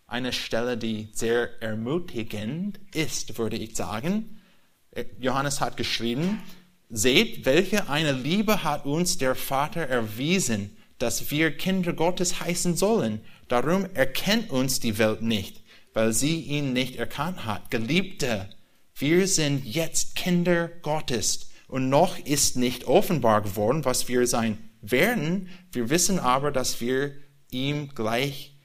eine 0.09 0.33
Stelle, 0.33 0.77
die 0.77 1.09
sehr 1.13 1.61
ermutigend 1.61 2.79
ist, 2.93 3.37
würde 3.37 3.57
ich 3.57 3.75
sagen. 3.75 4.39
Johannes 5.19 5.61
hat 5.61 5.77
geschrieben, 5.77 6.41
seht, 6.89 7.45
welche 7.45 7.89
eine 7.89 8.11
Liebe 8.11 8.63
hat 8.63 8.85
uns 8.85 9.17
der 9.19 9.35
Vater 9.35 9.81
erwiesen, 9.81 10.75
dass 10.99 11.31
wir 11.31 11.51
Kinder 11.55 11.93
Gottes 11.93 12.39
heißen 12.39 12.75
sollen. 12.75 13.21
Darum 13.47 13.87
erkennt 13.93 14.51
uns 14.51 14.79
die 14.79 14.97
Welt 14.97 15.21
nicht, 15.21 15.63
weil 15.93 16.13
sie 16.13 16.41
ihn 16.41 16.73
nicht 16.73 16.97
erkannt 16.97 17.45
hat. 17.45 17.71
Geliebte, 17.71 18.49
wir 18.95 19.27
sind 19.27 19.65
jetzt 19.65 20.15
Kinder 20.15 20.67
Gottes 20.81 21.49
und 21.67 21.89
noch 21.89 22.19
ist 22.19 22.57
nicht 22.57 22.85
offenbar 22.85 23.41
geworden, 23.41 23.85
was 23.85 24.07
wir 24.07 24.27
sein 24.27 24.57
werden. 24.81 25.49
Wir 25.71 25.89
wissen 25.89 26.19
aber, 26.19 26.51
dass 26.51 26.81
wir 26.81 27.13
ihm 27.49 27.89
gleich 27.95 28.55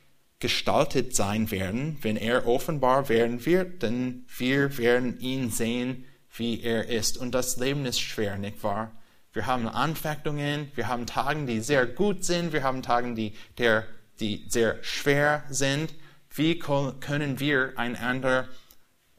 gestaltet 0.41 1.15
sein 1.15 1.51
werden, 1.51 1.99
wenn 2.03 2.17
er 2.17 2.47
offenbar 2.47 3.09
werden 3.09 3.47
wird, 3.47 3.83
denn 3.83 4.27
wir 4.37 4.77
werden 4.77 5.19
ihn 5.21 5.51
sehen, 5.51 6.05
wie 6.37 6.61
er 6.61 6.89
ist. 6.89 7.17
Und 7.17 7.35
das 7.35 7.57
Leben 7.57 7.87
ist 7.87 8.01
schwer, 8.01 8.37
nicht 8.37 8.63
wahr? 8.63 8.93
Wir 9.35 9.47
haben 9.47 9.69
Anfechtungen, 9.69 10.73
wir 10.75 10.89
haben 10.89 11.07
Tage, 11.07 11.45
die 11.45 11.61
sehr 11.61 11.87
gut 11.87 12.25
sind, 12.25 12.55
wir 12.55 12.63
haben 12.63 12.81
Tage, 12.81 13.13
die, 13.15 13.35
der, 13.59 13.85
die 14.21 14.47
sehr 14.49 14.83
schwer 14.83 15.45
sind. 15.51 15.95
Wie 16.35 16.59
können 16.59 17.39
wir 17.41 17.75
einander 17.77 18.49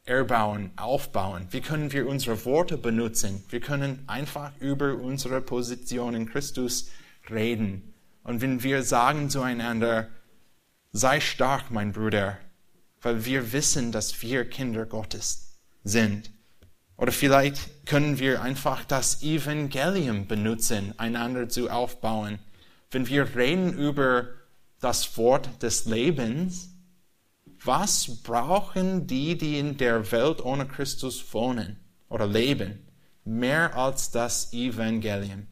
erbauen, 0.06 0.72
aufbauen? 0.78 1.48
Wie 1.52 1.62
können 1.62 1.92
wir 1.92 2.08
unsere 2.08 2.44
Worte 2.46 2.78
benutzen? 2.78 3.44
Wir 3.50 3.60
können 3.60 4.04
einfach 4.08 4.52
über 4.60 4.96
unsere 4.96 5.42
Position 5.42 6.16
in 6.16 6.28
Christus 6.28 6.90
reden. 7.30 7.94
Und 8.24 8.42
wenn 8.42 8.64
wir 8.64 8.82
sagen 8.82 9.30
zueinander, 9.30 10.08
Sei 10.98 11.20
stark, 11.20 11.72
mein 11.72 11.92
Bruder, 11.92 12.38
weil 13.02 13.26
wir 13.26 13.52
wissen, 13.52 13.92
dass 13.92 14.22
wir 14.22 14.50
Kinder 14.50 14.86
Gottes 14.86 15.60
sind. 15.84 16.32
Oder 16.98 17.12
vielleicht 17.12 17.86
können 17.86 18.20
wir 18.20 18.42
einfach 18.42 18.86
das 18.86 19.22
Evangelium 19.22 20.28
benutzen, 20.28 20.94
einander 20.98 21.50
zu 21.50 21.70
aufbauen. 21.70 22.40
Wenn 22.90 23.08
wir 23.08 23.36
reden 23.36 23.74
über 23.74 24.28
das 24.80 25.18
Wort 25.18 25.62
des 25.62 25.86
Lebens, 25.86 26.70
was 27.64 28.22
brauchen 28.24 29.08
die, 29.08 29.38
die 29.38 29.60
in 29.60 29.78
der 29.78 30.12
Welt 30.12 30.44
ohne 30.44 30.68
Christus 30.68 31.34
wohnen 31.34 31.78
oder 32.10 32.28
leben, 32.28 32.86
mehr 33.26 33.76
als 33.76 34.12
das 34.12 34.54
Evangelium? 34.54 35.48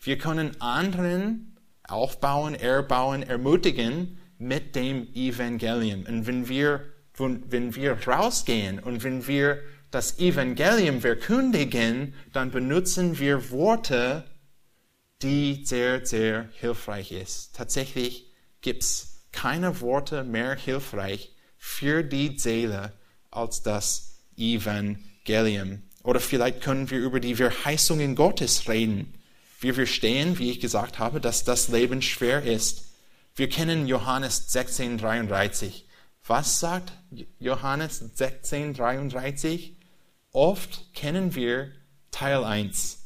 Wir 0.00 0.18
können 0.18 0.60
anderen 0.60 1.56
aufbauen, 1.84 2.54
erbauen, 2.54 3.22
ermutigen, 3.22 4.18
mit 4.38 4.74
dem 4.74 5.06
Evangelium. 5.14 6.04
Und 6.06 6.26
wenn 6.26 6.48
wir, 6.48 6.84
wenn 7.16 7.74
wir 7.74 7.96
rausgehen 8.06 8.80
und 8.80 9.04
wenn 9.04 9.26
wir 9.26 9.60
das 9.94 10.18
Evangelium 10.18 11.00
verkündigen, 11.00 12.14
dann 12.32 12.50
benutzen 12.50 13.18
wir 13.18 13.50
Worte, 13.50 14.24
die 15.22 15.64
sehr, 15.64 16.04
sehr 16.04 16.48
hilfreich 16.54 17.12
ist. 17.12 17.54
Tatsächlich 17.54 18.32
gibt's 18.60 19.22
keine 19.32 19.80
Worte 19.80 20.24
mehr 20.24 20.56
hilfreich 20.56 21.32
für 21.56 22.02
die 22.02 22.38
Seele 22.38 22.92
als 23.30 23.62
das 23.62 24.18
Evangelium. 24.36 25.82
Oder 26.02 26.20
vielleicht 26.20 26.60
können 26.60 26.90
wir 26.90 26.98
über 26.98 27.20
die 27.20 27.34
Verheißungen 27.34 28.14
Gottes 28.14 28.68
reden. 28.68 29.14
Wir 29.60 29.74
verstehen, 29.74 30.38
wie 30.38 30.50
ich 30.50 30.60
gesagt 30.60 30.98
habe, 30.98 31.20
dass 31.20 31.44
das 31.44 31.68
Leben 31.68 32.02
schwer 32.02 32.42
ist. 32.42 32.84
Wir 33.34 33.48
kennen 33.48 33.86
Johannes 33.86 34.52
16, 34.52 34.98
33. 34.98 35.86
Was 36.26 36.60
sagt 36.60 36.92
Johannes 37.38 38.02
16, 38.14 38.74
33? 38.74 39.73
Oft 40.34 40.92
kennen 40.94 41.36
wir 41.36 41.70
Teil 42.10 42.42
1. 42.42 42.98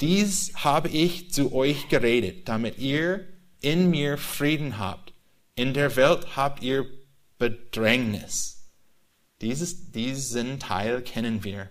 Dies 0.00 0.54
habe 0.56 0.88
ich 0.88 1.30
zu 1.30 1.52
euch 1.52 1.90
geredet, 1.90 2.48
damit 2.48 2.78
ihr 2.78 3.28
in 3.60 3.90
mir 3.90 4.16
Frieden 4.16 4.78
habt. 4.78 5.12
In 5.54 5.74
der 5.74 5.96
Welt 5.96 6.34
habt 6.34 6.62
ihr 6.62 6.86
Bedrängnis. 7.36 8.70
Dieses, 9.42 9.92
diesen 9.92 10.58
Teil 10.58 11.02
kennen 11.02 11.44
wir. 11.44 11.68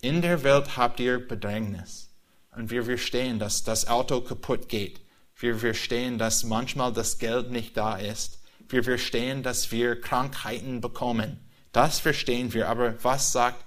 In 0.00 0.22
der 0.22 0.44
Welt 0.44 0.76
habt 0.76 1.00
ihr 1.00 1.18
Bedrängnis. 1.18 2.08
Und 2.54 2.70
wir 2.70 2.84
verstehen, 2.84 3.40
dass 3.40 3.64
das 3.64 3.88
Auto 3.88 4.20
kaputt 4.20 4.68
geht. 4.68 5.00
Wir 5.34 5.56
verstehen, 5.56 6.16
dass 6.16 6.44
manchmal 6.44 6.92
das 6.92 7.18
Geld 7.18 7.50
nicht 7.50 7.76
da 7.76 7.96
ist. 7.96 8.40
Wir 8.68 8.84
verstehen, 8.84 9.42
dass 9.42 9.72
wir 9.72 10.00
Krankheiten 10.00 10.80
bekommen. 10.80 11.40
Das 11.72 11.98
verstehen 11.98 12.54
wir. 12.54 12.68
Aber 12.68 13.02
was 13.02 13.32
sagt 13.32 13.65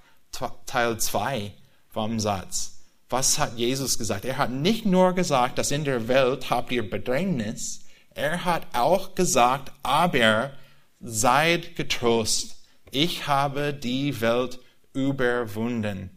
Teil 0.66 0.98
2 0.98 1.52
vom 1.88 2.20
Satz? 2.20 2.80
was 3.10 3.38
hat 3.40 3.58
Jesus 3.58 3.98
gesagt? 3.98 4.24
Er 4.24 4.38
hat 4.38 4.50
nicht 4.50 4.86
nur 4.86 5.12
gesagt, 5.12 5.58
dass 5.58 5.72
in 5.72 5.84
der 5.84 6.06
Welt 6.06 6.48
habt 6.48 6.70
ihr 6.70 6.88
Bedrängnis, 6.88 7.84
er 8.14 8.44
hat 8.44 8.66
auch 8.72 9.14
gesagt, 9.14 9.72
aber 9.82 10.52
seid 11.00 11.76
getrost, 11.76 12.56
ich 12.90 13.26
habe 13.26 13.74
die 13.74 14.20
Welt 14.20 14.60
überwunden. 14.92 16.10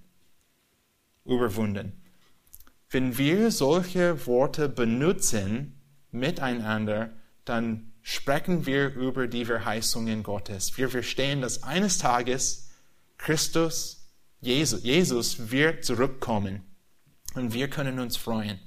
Überwunden. 1.25 2.01
Wenn 2.89 3.17
wir 3.17 3.49
solche 3.51 4.27
Worte 4.27 4.69
benutzen 4.69 5.81
miteinander, 6.11 7.11
dann 7.45 7.91
sprechen 8.01 8.65
wir 8.65 8.93
über 8.93 9.27
die 9.27 9.45
Verheißungen 9.45 10.21
Gottes. 10.21 10.77
Wir 10.77 10.89
verstehen, 10.89 11.41
dass 11.41 11.63
eines 11.63 11.97
Tages 11.97 12.69
Christus, 13.17 14.02
Jesus, 14.43 14.83
Jesus 14.83 15.51
wird 15.51 15.85
zurückkommen 15.85 16.63
und 17.33 17.53
wir 17.53 17.69
können 17.69 17.99
uns 17.99 18.17
freuen. 18.17 18.59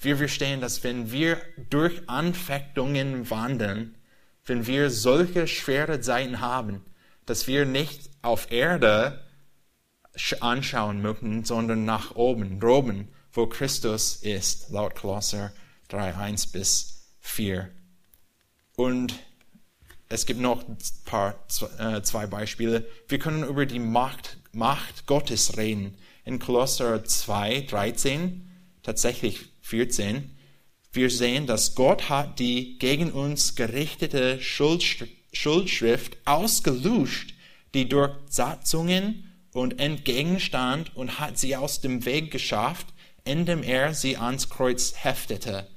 Wir 0.00 0.16
verstehen, 0.16 0.60
dass 0.60 0.82
wenn 0.82 1.12
wir 1.12 1.40
durch 1.68 2.08
Anfechtungen 2.08 3.30
wandeln, 3.30 3.96
wenn 4.44 4.66
wir 4.66 4.90
solche 4.90 5.46
schwere 5.46 6.00
Zeiten 6.00 6.40
haben, 6.40 6.82
dass 7.26 7.46
wir 7.46 7.64
nicht 7.64 8.10
auf 8.22 8.50
Erde 8.50 9.24
anschauen 10.40 11.00
möchten, 11.00 11.44
sondern 11.44 11.84
nach 11.84 12.16
oben, 12.16 12.58
droben, 12.58 13.08
wo 13.32 13.46
Christus 13.46 14.16
ist, 14.16 14.70
laut 14.70 14.96
Kolosser 14.96 15.52
3, 15.88 16.16
1 16.16 16.48
bis 16.48 17.14
4. 17.20 17.70
Und 18.74 19.14
es 20.08 20.26
gibt 20.26 20.40
noch 20.40 20.66
ein 20.66 20.78
paar, 21.04 21.36
äh, 21.78 22.02
zwei 22.02 22.26
Beispiele. 22.26 22.84
Wir 23.06 23.20
können 23.20 23.44
über 23.44 23.64
die 23.64 23.78
Macht, 23.78 24.39
Macht 24.52 25.06
Gottes 25.06 25.56
reden. 25.56 25.96
In 26.24 26.38
Kolosser 26.38 27.04
2, 27.04 27.62
13, 27.62 28.50
tatsächlich 28.82 29.40
14, 29.62 30.36
wir 30.92 31.08
sehen, 31.10 31.46
dass 31.46 31.76
Gott 31.76 32.08
hat 32.08 32.40
die 32.40 32.78
gegen 32.78 33.12
uns 33.12 33.54
gerichtete 33.54 34.40
Schuldschrift 34.40 36.16
ausgelöscht, 36.24 37.34
die 37.74 37.88
durch 37.88 38.10
Satzungen 38.28 39.32
und 39.52 39.78
entgegenstand 39.78 40.96
und 40.96 41.20
hat 41.20 41.38
sie 41.38 41.54
aus 41.54 41.80
dem 41.80 42.04
Weg 42.04 42.32
geschafft, 42.32 42.86
indem 43.24 43.62
er 43.62 43.94
sie 43.94 44.16
ans 44.16 44.48
Kreuz 44.48 44.94
heftete. 44.96 45.68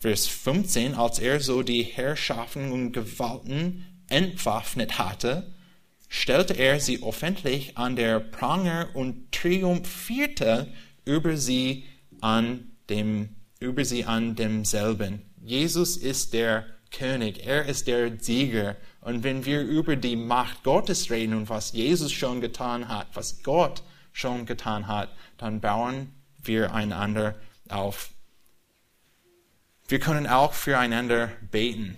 Vers 0.00 0.26
15, 0.26 0.94
als 0.94 1.18
er 1.20 1.40
so 1.40 1.62
die 1.62 1.82
Herrschaften 1.82 2.72
und 2.72 2.92
Gewalten 2.92 3.84
entwaffnet 4.08 4.98
hatte, 4.98 5.52
stellte 6.10 6.54
er 6.54 6.80
sie 6.80 7.02
öffentlich 7.02 7.78
an 7.78 7.96
der 7.96 8.18
Pranger 8.18 8.88
und 8.94 9.32
triumphierte 9.32 10.66
über 11.06 11.36
sie 11.36 11.84
an 12.20 12.72
dem, 12.90 13.36
über 13.60 13.84
sie 13.84 14.04
an 14.04 14.34
demselben. 14.34 15.22
Jesus 15.40 15.96
ist 15.96 16.34
der 16.34 16.66
König, 16.90 17.46
er 17.46 17.64
ist 17.64 17.86
der 17.86 18.18
Sieger. 18.18 18.76
Und 19.00 19.22
wenn 19.22 19.44
wir 19.44 19.62
über 19.62 19.94
die 19.94 20.16
Macht 20.16 20.64
Gottes 20.64 21.10
reden 21.10 21.32
und 21.32 21.48
was 21.48 21.72
Jesus 21.72 22.12
schon 22.12 22.40
getan 22.40 22.88
hat, 22.88 23.06
was 23.14 23.44
Gott 23.44 23.84
schon 24.12 24.44
getan 24.44 24.88
hat, 24.88 25.10
dann 25.38 25.60
bauen 25.60 26.12
wir 26.42 26.74
einander 26.74 27.36
auf. 27.68 28.10
Wir 29.86 30.00
können 30.00 30.26
auch 30.26 30.54
füreinander 30.54 31.30
beten. 31.52 31.96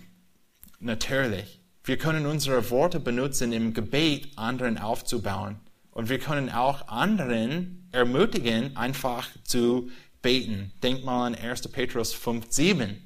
Natürlich. 0.80 1.61
Wir 1.84 1.98
können 1.98 2.26
unsere 2.26 2.70
Worte 2.70 3.00
benutzen 3.00 3.52
im 3.52 3.74
Gebet, 3.74 4.36
anderen 4.36 4.78
aufzubauen. 4.78 5.58
Und 5.90 6.08
wir 6.08 6.18
können 6.18 6.48
auch 6.48 6.86
anderen 6.88 7.88
ermutigen, 7.90 8.76
einfach 8.76 9.28
zu 9.44 9.90
beten. 10.22 10.72
Denk 10.82 11.04
mal 11.04 11.26
an 11.26 11.34
1. 11.34 11.68
Petrus 11.68 12.14
5,7. 12.14 12.96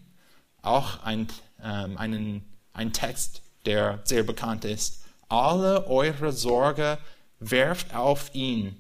Auch 0.61 1.03
ein, 1.03 1.27
ähm, 1.63 1.97
einen, 1.97 2.45
ein 2.75 2.93
Text, 2.93 3.43
der 3.65 4.03
sehr 4.05 4.23
bekannt 4.23 4.65
ist. 4.65 5.05
Alle 5.29 5.87
eure 5.87 6.33
Sorge 6.33 6.99
werft 7.41 7.95
auf 7.95 8.35
ihn, 8.35 8.77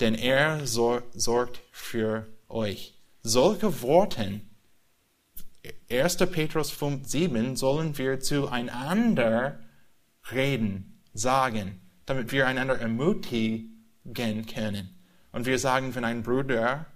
denn 0.00 0.14
er 0.14 0.66
sor 0.66 1.02
sorgt 1.14 1.60
für 1.72 2.26
euch. 2.48 2.94
Solche 3.22 3.82
Worte 3.82 4.40
1. 5.90 6.16
Petrus 6.30 6.70
5, 6.70 7.06
7 7.06 7.56
sollen 7.56 7.96
wir 7.98 8.20
zueinander 8.20 9.58
reden, 10.32 11.00
sagen, 11.14 11.80
damit 12.06 12.32
wir 12.32 12.46
einander 12.46 12.78
ermutigen 12.78 14.46
können. 14.46 14.94
Und 15.32 15.46
wir 15.46 15.58
sagen, 15.58 15.94
wenn 15.94 16.04
ein 16.04 16.22
Bruder 16.22 16.86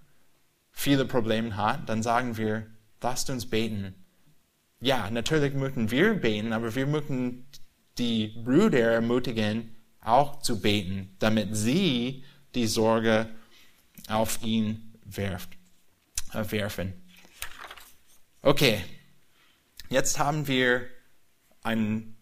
viele 0.70 1.04
Probleme 1.04 1.56
hat, 1.56 1.88
dann 1.88 2.02
sagen 2.02 2.36
wir, 2.36 2.66
lasst 3.02 3.30
uns 3.30 3.48
beten. 3.48 3.94
Ja, 4.80 5.10
natürlich 5.10 5.54
möchten 5.54 5.90
wir 5.90 6.14
beten, 6.14 6.52
aber 6.52 6.74
wir 6.74 6.86
möchten 6.86 7.46
die 7.98 8.28
Brüder 8.44 8.92
ermutigen, 8.92 9.76
auch 10.00 10.40
zu 10.40 10.60
beten, 10.60 11.14
damit 11.18 11.54
sie 11.56 12.24
die 12.54 12.66
Sorge 12.66 13.28
auf 14.08 14.42
ihn 14.42 14.94
werft, 15.04 15.50
äh, 16.32 16.44
werfen. 16.50 17.01
Okay, 18.45 18.82
jetzt 19.88 20.18
haben 20.18 20.49
wir 20.49 20.88
ein 21.62 22.16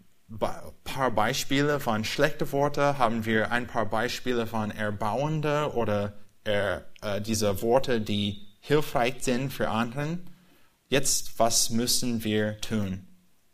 paar 0.85 1.11
Beispiele 1.12 1.81
von 1.81 2.05
schlechten 2.05 2.53
Worten, 2.53 2.99
haben 2.99 3.25
wir 3.25 3.51
ein 3.51 3.66
paar 3.66 3.87
Beispiele 3.87 4.47
von 4.47 4.71
erbauende 4.71 5.73
oder 5.73 6.12
er, 6.45 6.85
äh, 7.01 7.23
diese 7.23 7.62
Worte, 7.62 8.03
die 8.03 8.47
hilfreich 8.61 9.14
sind 9.21 9.51
für 9.51 9.71
anderen. 9.71 10.29
Jetzt, 10.89 11.39
was 11.39 11.71
müssen 11.71 12.23
wir 12.23 12.61
tun? 12.61 13.09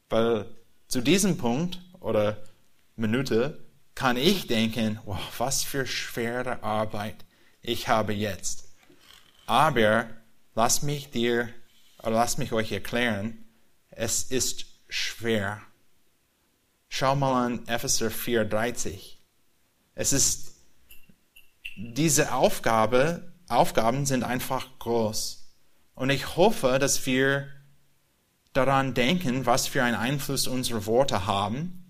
Weil 0.09 0.47
zu 0.89 1.03
diesem 1.03 1.39
Punkt 1.39 1.79
oder 2.01 2.37
Minute 2.97 3.61
kann 3.95 4.17
ich 4.17 4.49
denken, 4.49 4.99
wow, 5.05 5.21
was 5.39 5.63
für 5.63 5.87
schwere 5.87 6.65
Arbeit 6.65 7.25
ich 7.63 7.87
habe 7.87 8.13
jetzt. 8.13 8.75
Aber 9.47 10.09
lass 10.57 10.83
mich 10.83 11.13
dir 11.13 11.49
lasst 12.11 12.39
mich 12.39 12.53
euch 12.53 12.73
erklären, 12.73 13.45
es 13.91 14.25
ist 14.25 14.67
schwer. 14.89 15.61
Schau 16.89 17.17
mal 17.17 17.47
an 17.47 17.67
Epheser 17.67 18.09
4,30. 18.09 19.17
Es 19.95 20.13
ist, 20.13 20.55
diese 21.77 22.33
Aufgabe, 22.33 23.33
Aufgaben 23.49 24.07
sind 24.07 24.25
einfach 24.25 24.79
groß. 24.79 25.47
Und 25.95 26.11
ich 26.11 26.37
hoffe, 26.37 26.79
dass 26.79 27.07
wir 27.07 27.49
daran 28.53 28.95
denken, 28.95 29.47
was 29.47 29.67
für 29.67 29.83
einen 29.83 29.97
Einfluss 29.97 30.47
unsere 30.47 30.87
Worte 30.87 31.27
haben. 31.27 31.85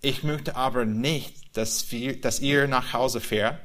Ich 0.00 0.22
möchte 0.22 0.56
aber 0.56 0.84
nicht, 0.84 1.56
dass, 1.56 1.90
wir, 1.90 2.20
dass 2.20 2.40
ihr 2.40 2.68
nach 2.68 2.92
Hause 2.92 3.20
fährt 3.20 3.58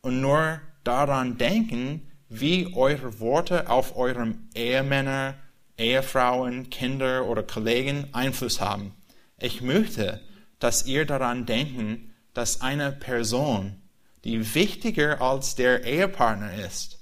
und 0.00 0.20
nur 0.20 0.60
daran 0.84 1.38
denken, 1.38 2.10
wie 2.28 2.74
eure 2.74 3.20
Worte 3.20 3.68
auf 3.68 3.96
eurem 3.96 4.48
Ehemänner, 4.54 5.34
Ehefrauen, 5.78 6.70
Kinder 6.70 7.26
oder 7.26 7.42
Kollegen 7.42 8.08
Einfluss 8.12 8.60
haben. 8.60 8.94
Ich 9.38 9.60
möchte, 9.60 10.20
dass 10.58 10.86
ihr 10.86 11.04
daran 11.04 11.46
denken, 11.46 12.14
dass 12.34 12.62
eine 12.62 12.92
Person, 12.92 13.80
die 14.24 14.54
wichtiger 14.54 15.20
als 15.20 15.54
der 15.54 15.84
Ehepartner 15.84 16.54
ist, 16.64 16.98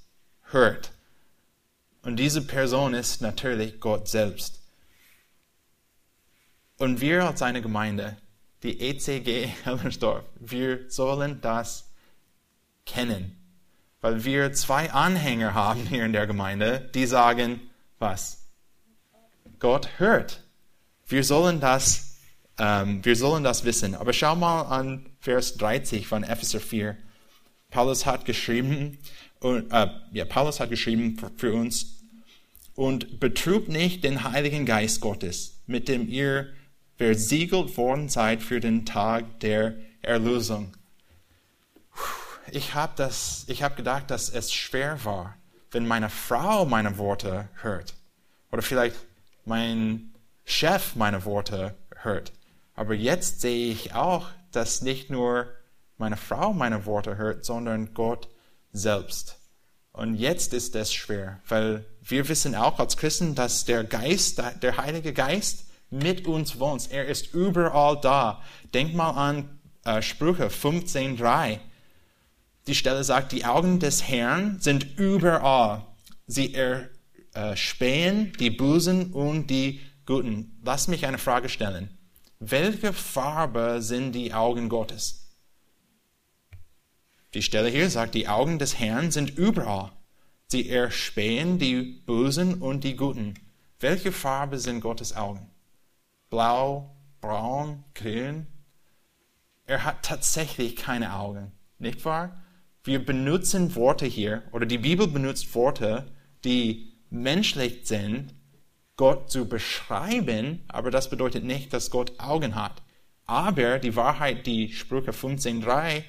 hört. 0.51 0.93
Und 2.03 2.17
diese 2.17 2.43
Person 2.43 2.93
ist 2.93 3.23
natürlich 3.23 3.81
Gott 3.81 4.09
selbst. 4.09 4.61
Und 6.77 7.01
wir 7.01 7.25
als 7.25 7.41
eine 7.41 7.63
Gemeinde, 7.63 8.17
die 8.63 8.81
ECG 8.81 9.47
Hellersdorf, 9.65 10.25
wir 10.39 10.91
sollen 10.91 11.41
das 11.41 11.89
kennen 12.85 13.44
weil 14.05 14.23
wir 14.23 14.53
zwei 14.53 14.93
Anhänger 14.93 15.55
haben 15.55 15.87
hier 15.87 16.05
in 16.05 16.13
der 16.13 16.27
Gemeinde, 16.27 16.91
die 16.95 17.07
sagen, 17.07 17.59
was? 17.99 18.45
Gott 19.61 19.89
hört. 19.97 20.43
Wir 21.07 21.25
sollen 21.25 21.59
das, 21.59 22.19
ähm, 22.59 23.03
wir 23.03 23.17
sollen 23.17 23.45
das 23.45 23.65
wissen. 23.65 23.95
Aber 23.95 24.13
schau 24.13 24.37
mal 24.37 24.65
an 24.65 25.07
Vers 25.21 25.57
30 25.57 26.07
von 26.07 26.23
Epheser 26.23 26.61
4. 26.61 26.99
Paulus 27.71 28.05
hat 28.05 28.27
geschrieben, 28.27 28.99
und, 29.41 29.73
äh, 29.73 29.89
ja, 30.13 30.27
Paulus 30.27 30.61
hat 30.61 30.69
geschrieben 30.69 31.17
für, 31.17 31.31
für 31.39 31.55
uns, 31.55 32.03
und 32.75 33.21
betrübt 33.21 33.71
nicht 33.71 34.05
den 34.05 34.23
Heiligen 34.23 34.67
Geist 34.67 35.01
Gottes, 35.01 35.63
mit 35.67 35.89
dem 35.89 36.11
ihr 36.11 36.49
versiegelt 36.99 37.75
worden 37.79 38.11
seid 38.11 38.43
für 38.43 38.61
den 38.61 38.85
Tag 38.85 39.41
der 39.41 39.77
Erlösung 40.03 40.75
ich 42.51 42.75
habe 42.75 42.93
das, 42.97 43.45
ich 43.49 43.63
habe 43.63 43.75
gedacht, 43.75 44.11
dass 44.11 44.29
es 44.29 44.53
schwer 44.53 45.05
war, 45.05 45.37
wenn 45.71 45.87
meine 45.87 46.11
Frau 46.11 46.65
meine 46.65 46.99
Worte 46.99 47.49
hört 47.63 47.95
oder 48.53 48.63
vielleicht 48.63 48.97
mein 49.45 50.15
Chef 50.45 50.95
meine 50.95 51.25
Worte 51.25 51.75
hört. 51.97 52.33
Aber 52.75 52.95
jetzt 52.95 53.41
sehe 53.41 53.73
ich 53.73 53.95
auch, 53.95 54.29
dass 54.53 54.83
nicht 54.83 55.11
nur 55.11 55.49
meine 55.97 56.17
Frau 56.17 56.53
meine 56.53 56.87
Worte 56.87 57.17
hört, 57.17 57.45
sondern 57.45 57.95
Gott 57.95 58.29
selbst. 58.73 59.37
Und 59.93 60.17
jetzt 60.17 60.53
ist 60.53 60.75
es 60.75 60.93
schwer, 60.93 61.41
weil 61.49 61.85
wir 62.03 62.29
wissen 62.29 62.55
auch 62.55 62.81
als 62.81 62.97
Christen, 62.97 63.35
dass 63.35 63.65
der 63.65 63.85
Geist, 63.85 64.43
der 64.61 64.77
Heilige 64.77 65.13
Geist 65.13 65.67
mit 65.91 66.27
uns 66.27 66.59
wohnt. 66.59 66.91
Er 66.91 67.07
ist 67.07 67.33
überall 67.33 68.01
da. 68.01 68.43
Denk 68.73 68.95
mal 68.95 69.11
an 69.11 69.61
äh, 69.85 70.03
Sprüche 70.03 70.49
15.3. 70.49 71.61
Die 72.67 72.75
Stelle 72.75 73.05
sagt, 73.05 73.33
die 73.33 73.45
Augen 73.45 73.79
des 73.79 74.09
Herrn 74.09 74.59
sind 74.61 74.99
überall. 74.99 75.85
Sie 76.27 76.55
erspähen 76.55 78.33
die 78.39 78.51
Busen 78.51 79.13
und 79.13 79.49
die 79.49 79.81
Guten. 80.07 80.59
Lass 80.63 80.89
mich 80.89 81.07
eine 81.07 81.19
Frage 81.19 81.49
stellen. 81.49 81.91
Welche 82.39 82.93
Farbe 82.93 83.81
sind 83.81 84.13
die 84.13 84.33
Augen 84.33 84.69
Gottes? 84.69 85.31
Die 87.35 87.43
Stelle 87.43 87.69
hier 87.69 87.91
sagt, 87.91 88.15
die 88.15 88.29
Augen 88.29 88.59
des 88.59 88.79
Herrn 88.79 89.11
sind 89.11 89.37
überall. 89.37 89.93
Sie 90.47 90.69
erspähen 90.69 91.59
die 91.59 91.83
Bösen 91.83 92.63
und 92.63 92.85
die 92.85 92.97
Guten. 92.97 93.35
Welche 93.81 94.13
Farbe 94.13 94.59
sind 94.59 94.81
Gottes 94.81 95.17
Augen? 95.17 95.51
Blau, 96.31 96.95
braun, 97.21 97.85
grün? 97.95 98.47
Er 99.67 99.85
hat 99.85 100.03
tatsächlich 100.03 100.77
keine 100.77 101.15
Augen, 101.15 101.53
nicht 101.79 102.05
wahr? 102.05 102.44
Wir 102.85 103.05
benutzen 103.05 103.75
Worte 103.77 104.05
hier, 104.05 104.43
oder 104.53 104.67
die 104.67 104.79
Bibel 104.79 105.09
benutzt 105.09 105.55
Worte, 105.55 106.07
die 106.45 106.93
menschlich 107.09 107.87
sind, 107.89 108.35
Gott 108.97 109.31
zu 109.31 109.49
beschreiben, 109.49 110.63
aber 110.69 110.91
das 110.91 111.09
bedeutet 111.09 111.45
nicht, 111.45 111.73
dass 111.73 111.91
Gott 111.91 112.13
Augen 112.21 112.55
hat. 112.55 112.83
Aber 113.25 113.79
die 113.79 113.97
Wahrheit, 113.97 114.47
die 114.47 114.71
Sprüche 114.71 115.13
15.3 115.13 116.05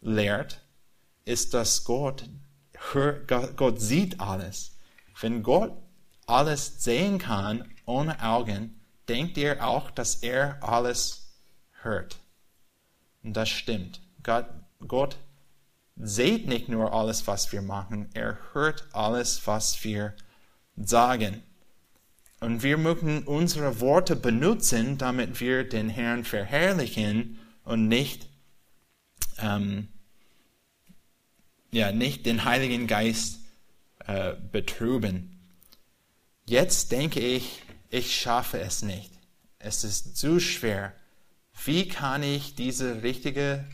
lehrt, 0.00 0.62
ist, 1.24 1.54
dass 1.54 1.84
Gott, 1.84 2.24
hört, 2.92 3.56
Gott 3.56 3.80
sieht 3.80 4.20
alles. 4.20 4.78
Wenn 5.20 5.42
Gott 5.42 5.72
alles 6.26 6.84
sehen 6.84 7.18
kann 7.18 7.68
ohne 7.84 8.22
Augen, 8.22 8.80
denkt 9.08 9.36
ihr 9.36 9.66
auch, 9.66 9.90
dass 9.90 10.22
er 10.22 10.62
alles 10.62 11.34
hört. 11.82 12.18
Und 13.24 13.36
das 13.36 13.48
stimmt. 13.48 14.00
Gott, 14.22 14.46
Gott 14.86 15.16
sieht 16.00 16.46
nicht 16.46 16.68
nur 16.68 16.92
alles, 16.92 17.26
was 17.26 17.52
wir 17.52 17.62
machen, 17.62 18.08
er 18.14 18.38
hört 18.52 18.86
alles, 18.92 19.46
was 19.46 19.82
wir 19.84 20.14
sagen. 20.76 21.42
Und 22.40 22.62
wir 22.62 22.78
möchten 22.78 23.24
unsere 23.24 23.80
Worte 23.80 24.14
benutzen, 24.14 24.96
damit 24.96 25.40
wir 25.40 25.68
den 25.68 25.88
Herrn 25.88 26.24
verherrlichen 26.24 27.38
und 27.64 27.88
nicht 27.88 28.28
ähm, 29.38 29.88
ja, 31.70 31.92
nicht 31.92 32.26
den 32.26 32.44
Heiligen 32.44 32.86
Geist 32.86 33.40
äh, 34.06 34.34
betrüben. 34.52 35.38
Jetzt 36.46 36.92
denke 36.92 37.20
ich, 37.20 37.62
ich 37.90 38.18
schaffe 38.18 38.60
es 38.60 38.82
nicht. 38.82 39.12
Es 39.58 39.84
ist 39.84 40.16
zu 40.16 40.40
schwer. 40.40 40.94
Wie 41.64 41.88
kann 41.88 42.22
ich 42.22 42.54
diese 42.54 43.02
richtigen 43.02 43.66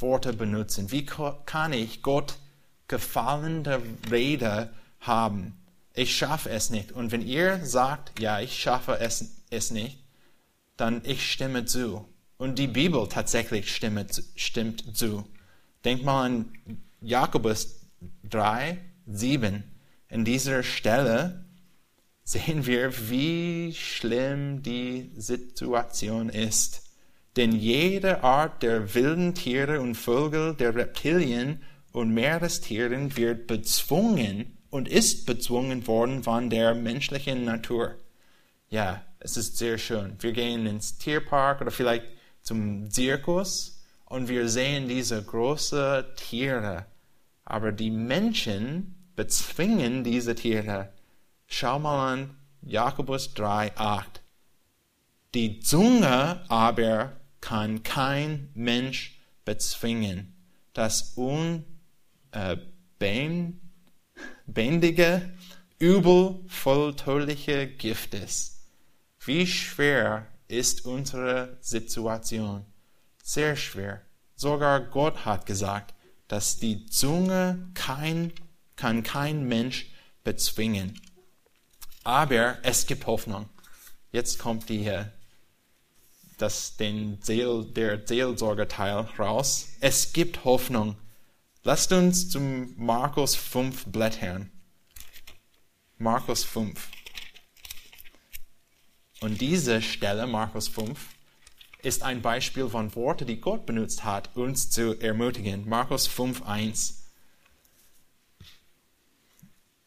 Worte 0.00 0.32
benutzen? 0.32 0.90
Wie 0.90 1.06
kann 1.06 1.72
ich 1.72 2.02
Gott 2.02 2.36
gefallene 2.88 3.80
Rede 4.10 4.70
haben? 5.00 5.56
Ich 5.94 6.16
schaffe 6.16 6.50
es 6.50 6.70
nicht. 6.70 6.92
Und 6.92 7.12
wenn 7.12 7.26
ihr 7.26 7.64
sagt, 7.64 8.18
ja, 8.20 8.40
ich 8.40 8.60
schaffe 8.60 8.98
es, 9.00 9.24
es 9.50 9.70
nicht, 9.70 9.98
dann 10.76 11.02
ich 11.04 11.30
stimme 11.30 11.64
zu. 11.64 12.06
Und 12.36 12.58
die 12.58 12.68
Bibel 12.68 13.06
tatsächlich 13.08 13.74
stimmt, 13.74 14.22
stimmt 14.34 14.96
zu. 14.96 15.24
Denk 15.84 16.04
mal 16.04 16.26
an 16.26 16.52
Jakobus 17.00 17.80
3, 18.24 18.78
7. 19.06 19.64
In 20.08 20.24
dieser 20.24 20.62
Stelle 20.62 21.44
sehen 22.24 22.66
wir, 22.66 23.10
wie 23.10 23.74
schlimm 23.74 24.62
die 24.62 25.10
Situation 25.16 26.28
ist. 26.28 26.89
Denn 27.36 27.52
jede 27.52 28.24
Art 28.24 28.62
der 28.62 28.94
wilden 28.94 29.34
Tiere 29.34 29.80
und 29.80 29.94
Vögel, 29.94 30.54
der 30.54 30.74
Reptilien 30.74 31.62
und 31.92 32.12
Meerestieren 32.12 33.16
wird 33.16 33.46
bezwungen 33.46 34.58
und 34.70 34.88
ist 34.88 35.26
bezwungen 35.26 35.86
worden 35.86 36.22
von 36.22 36.50
der 36.50 36.74
menschlichen 36.74 37.44
Natur. 37.44 37.96
Ja, 38.68 39.04
es 39.20 39.36
ist 39.36 39.58
sehr 39.58 39.78
schön. 39.78 40.16
Wir 40.20 40.32
gehen 40.32 40.66
ins 40.66 40.98
Tierpark 40.98 41.60
oder 41.60 41.70
vielleicht 41.70 42.06
zum 42.42 42.90
Zirkus 42.90 43.82
und 44.06 44.28
wir 44.28 44.48
sehen 44.48 44.88
diese 44.88 45.22
großen 45.22 46.04
Tiere. 46.16 46.86
Aber 47.44 47.72
die 47.72 47.90
Menschen 47.90 48.94
bezwingen 49.16 50.04
diese 50.04 50.34
Tiere. 50.34 50.92
Schau 51.46 51.78
mal 51.78 52.12
an 52.12 52.36
Jakobus 52.62 53.34
3, 53.34 53.76
8. 53.76 54.20
Die 55.34 55.60
Zunge 55.60 56.42
aber 56.48 57.12
kann 57.40 57.82
kein 57.82 58.50
Mensch 58.54 59.20
bezwingen. 59.44 60.34
Das 60.72 61.14
unbändige, 61.16 61.64
übel 65.78 66.40
volltödliche 66.46 67.66
Gift 67.66 68.14
ist. 68.14 68.60
Wie 69.24 69.46
schwer 69.46 70.26
ist 70.48 70.84
unsere 70.84 71.56
Situation. 71.60 72.64
Sehr 73.22 73.56
schwer. 73.56 74.02
Sogar 74.34 74.80
Gott 74.80 75.24
hat 75.24 75.46
gesagt, 75.46 75.94
dass 76.28 76.58
die 76.58 76.86
Zunge 76.86 77.70
kein, 77.74 78.32
kann 78.76 79.02
kein 79.02 79.46
Mensch 79.46 79.90
bezwingen. 80.24 81.00
Aber 82.04 82.58
es 82.62 82.86
gibt 82.86 83.06
Hoffnung. 83.06 83.48
Jetzt 84.12 84.38
kommt 84.38 84.68
die, 84.68 84.90
das, 86.40 86.76
den 86.76 87.20
Seel, 87.22 87.64
der 87.64 88.06
Seelsorgerteil 88.06 89.08
raus. 89.18 89.68
Es 89.80 90.12
gibt 90.12 90.44
Hoffnung. 90.44 90.96
Lasst 91.62 91.92
uns 91.92 92.28
zum 92.28 92.74
Markus 92.76 93.34
5 93.34 93.86
blättern. 93.86 94.50
Markus 95.98 96.44
5. 96.44 96.88
Und 99.20 99.40
diese 99.40 99.82
Stelle, 99.82 100.26
Markus 100.26 100.68
5, 100.68 100.98
ist 101.82 102.02
ein 102.02 102.22
Beispiel 102.22 102.68
von 102.68 102.94
Worten, 102.94 103.26
die 103.26 103.40
Gott 103.40 103.66
benutzt 103.66 104.04
hat, 104.04 104.34
uns 104.36 104.70
zu 104.70 104.98
ermutigen. 105.00 105.68
Markus 105.68 106.06
5, 106.06 106.42
1. 106.42 107.12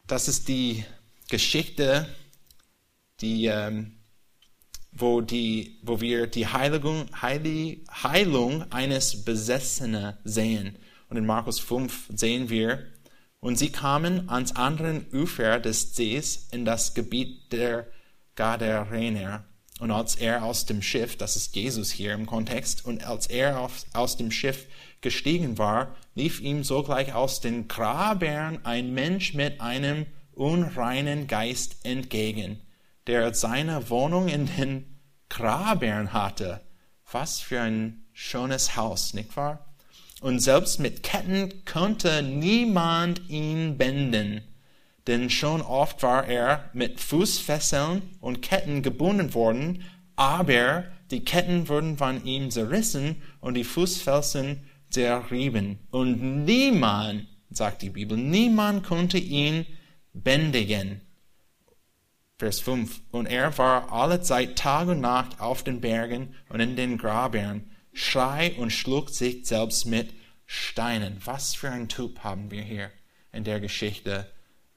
Das 0.06 0.28
ist 0.28 0.48
die 0.48 0.84
Geschichte, 1.28 2.08
die, 3.20 3.46
ähm, 3.46 3.93
wo, 4.96 5.20
die, 5.20 5.78
wo 5.82 6.00
wir 6.00 6.26
die 6.26 6.46
Heiligung, 6.46 7.06
Heilig, 7.20 7.84
Heilung 8.02 8.70
eines 8.72 9.24
Besessenen 9.24 10.16
sehen. 10.24 10.78
Und 11.08 11.16
in 11.16 11.26
Markus 11.26 11.60
5 11.60 12.10
sehen 12.14 12.48
wir, 12.48 12.86
und 13.40 13.58
sie 13.58 13.70
kamen 13.70 14.30
ans 14.30 14.56
andere 14.56 15.02
Ufer 15.12 15.60
des 15.60 15.94
Sees 15.94 16.48
in 16.50 16.64
das 16.64 16.94
Gebiet 16.94 17.52
der 17.52 17.86
Gadarener. 18.36 19.44
Und 19.80 19.90
als 19.90 20.14
er 20.14 20.44
aus 20.44 20.64
dem 20.64 20.80
Schiff, 20.80 21.16
das 21.16 21.36
ist 21.36 21.54
Jesus 21.54 21.90
hier 21.90 22.14
im 22.14 22.24
Kontext, 22.24 22.86
und 22.86 23.04
als 23.04 23.26
er 23.26 23.60
auf, 23.60 23.84
aus 23.92 24.16
dem 24.16 24.30
Schiff 24.30 24.66
gestiegen 25.02 25.58
war, 25.58 25.94
lief 26.14 26.40
ihm 26.40 26.64
sogleich 26.64 27.12
aus 27.12 27.40
den 27.40 27.68
Grabern 27.68 28.60
ein 28.64 28.94
Mensch 28.94 29.34
mit 29.34 29.60
einem 29.60 30.06
unreinen 30.32 31.26
Geist 31.26 31.84
entgegen, 31.84 32.60
der 33.06 33.34
seine 33.34 33.90
Wohnung 33.90 34.28
in 34.28 34.46
den 34.46 34.98
Grabern 35.28 36.12
hatte. 36.12 36.60
Was 37.10 37.40
für 37.40 37.60
ein 37.60 38.04
schönes 38.12 38.76
Haus, 38.76 39.14
nicht 39.14 39.36
wahr? 39.36 39.74
Und 40.20 40.40
selbst 40.40 40.80
mit 40.80 41.02
Ketten 41.02 41.64
konnte 41.64 42.22
niemand 42.22 43.28
ihn 43.28 43.76
binden 43.76 44.42
denn 45.06 45.28
schon 45.28 45.60
oft 45.60 46.02
war 46.02 46.26
er 46.26 46.70
mit 46.72 47.00
Fußfesseln 47.00 48.02
und 48.20 48.42
Ketten 48.42 48.82
gebunden 48.82 49.34
worden, 49.34 49.84
aber 50.16 50.84
die 51.10 51.24
Ketten 51.24 51.68
wurden 51.68 51.98
von 51.98 52.24
ihm 52.24 52.50
zerrissen 52.50 53.16
und 53.40 53.54
die 53.54 53.64
Fußfesseln 53.64 54.64
zerrieben. 54.88 55.78
Und 55.90 56.44
niemand, 56.44 57.26
sagt 57.50 57.82
die 57.82 57.90
Bibel, 57.90 58.16
niemand 58.16 58.84
konnte 58.84 59.18
ihn 59.18 59.66
bändigen. 60.14 61.02
Vers 62.38 62.60
5. 62.60 63.00
Und 63.10 63.26
er 63.26 63.56
war 63.58 63.92
alle 63.92 64.20
Zeit 64.20 64.56
Tag 64.56 64.88
und 64.88 65.00
Nacht 65.00 65.40
auf 65.40 65.62
den 65.62 65.80
Bergen 65.80 66.34
und 66.48 66.60
in 66.60 66.76
den 66.76 66.98
Grabern, 66.98 67.70
schrei 67.92 68.54
und 68.58 68.70
schlug 68.70 69.10
sich 69.10 69.46
selbst 69.46 69.86
mit 69.86 70.14
Steinen. 70.46 71.20
Was 71.24 71.54
für 71.54 71.70
ein 71.70 71.88
Typ 71.88 72.20
haben 72.20 72.50
wir 72.50 72.62
hier 72.62 72.90
in 73.32 73.44
der 73.44 73.60
Geschichte 73.60 74.26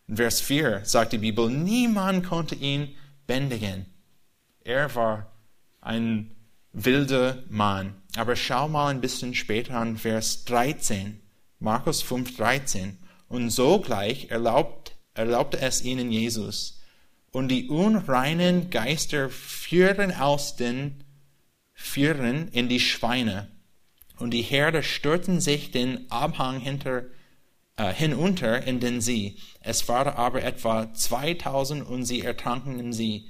in 0.07 0.15
Vers 0.15 0.39
4 0.39 0.85
sagt 0.85 1.11
die 1.11 1.17
Bibel, 1.17 1.49
niemand 1.49 2.25
konnte 2.25 2.55
ihn 2.55 2.95
bändigen. 3.25 3.85
Er 4.63 4.95
war 4.95 5.33
ein 5.81 6.35
wilder 6.71 7.43
Mann. 7.49 8.01
Aber 8.15 8.37
schau 8.37 8.69
mal 8.69 8.87
ein 8.87 9.01
bisschen 9.01 9.35
später 9.35 9.75
an 9.75 9.97
Vers 9.97 10.45
13. 10.45 11.21
Markus 11.59 12.01
5, 12.01 12.37
13. 12.37 12.97
Und 13.27 13.49
sogleich 13.49 14.31
erlaubt, 14.31 14.95
erlaubte 15.13 15.59
es 15.59 15.83
ihnen 15.83 16.09
Jesus. 16.09 16.76
Und 17.31 17.49
die 17.49 17.69
unreinen 17.69 18.69
Geister 18.69 19.29
führen 19.29 20.13
aus 20.13 20.55
den, 20.55 21.03
führen 21.73 22.47
in 22.49 22.69
die 22.69 22.79
Schweine. 22.79 23.49
Und 24.17 24.31
die 24.31 24.41
Herde 24.41 24.81
stürzen 24.81 25.39
sich 25.39 25.71
den 25.71 26.09
Abhang 26.09 26.59
hinter, 26.59 27.03
äh, 27.75 27.93
hinunter 27.93 28.63
in 28.65 28.79
den 28.79 29.01
See. 29.01 29.35
Es 29.61 29.87
waren 29.87 30.13
aber 30.13 30.43
etwa 30.43 30.93
2000 30.93 31.85
und 31.85 32.05
sie 32.05 32.21
ertranken 32.21 32.79
im 32.79 32.93
See. 32.93 33.25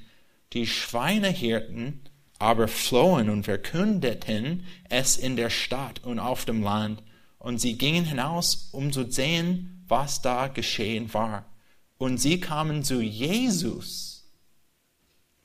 Die 0.54 0.66
Schweinehirten 0.66 2.02
aber 2.39 2.68
flohen 2.68 3.30
und 3.30 3.43
verkündeten 3.43 4.66
es 4.89 5.18
in 5.18 5.36
der 5.36 5.50
Stadt 5.50 6.04
und 6.04 6.20
auf 6.20 6.45
dem 6.45 6.64
Land. 6.64 7.04
Und 7.39 7.60
sie 7.60 7.78
gingen 7.78 8.06
hinaus, 8.06 8.70
um 8.72 8.91
zu 8.91 9.10
sehen, 9.10 9.84
was 9.88 10.22
da 10.22 10.48
geschehen 10.48 11.14
war. 11.14 11.45
Und 11.98 12.18
sie 12.20 12.39
kamen 12.39 12.84
zu 12.84 13.02
Jesus. 13.02 14.32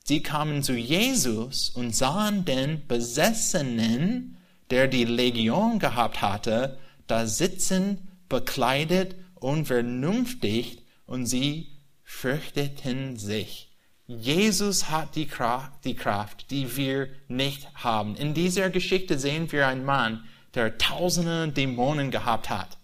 Sie 0.03 0.21
kamen 0.21 0.63
zu 0.63 0.73
Jesus 0.73 1.69
und 1.69 1.95
sahen 1.95 2.45
den 2.45 2.85
Besessenen, 2.87 4.37
der 4.69 4.87
die 4.87 5.05
Legion 5.05 5.79
gehabt 5.79 6.21
hatte, 6.21 6.77
da 7.07 7.25
sitzen, 7.25 8.09
bekleidet 8.27 9.15
und 9.35 9.65
vernünftig, 9.65 10.79
und 11.05 11.25
sie 11.25 11.67
fürchteten 12.03 13.17
sich. 13.17 13.71
Jesus 14.07 14.89
hat 14.89 15.15
die 15.15 15.27
Kraft, 15.27 15.85
die 15.85 15.95
Kraft, 15.95 16.51
die 16.51 16.75
wir 16.75 17.09
nicht 17.27 17.67
haben. 17.75 18.15
In 18.15 18.33
dieser 18.33 18.69
Geschichte 18.69 19.17
sehen 19.17 19.51
wir 19.51 19.67
einen 19.67 19.85
Mann, 19.85 20.25
der 20.53 20.77
tausende 20.77 21.49
Dämonen 21.49 22.11
gehabt 22.11 22.49
hat. 22.49 22.77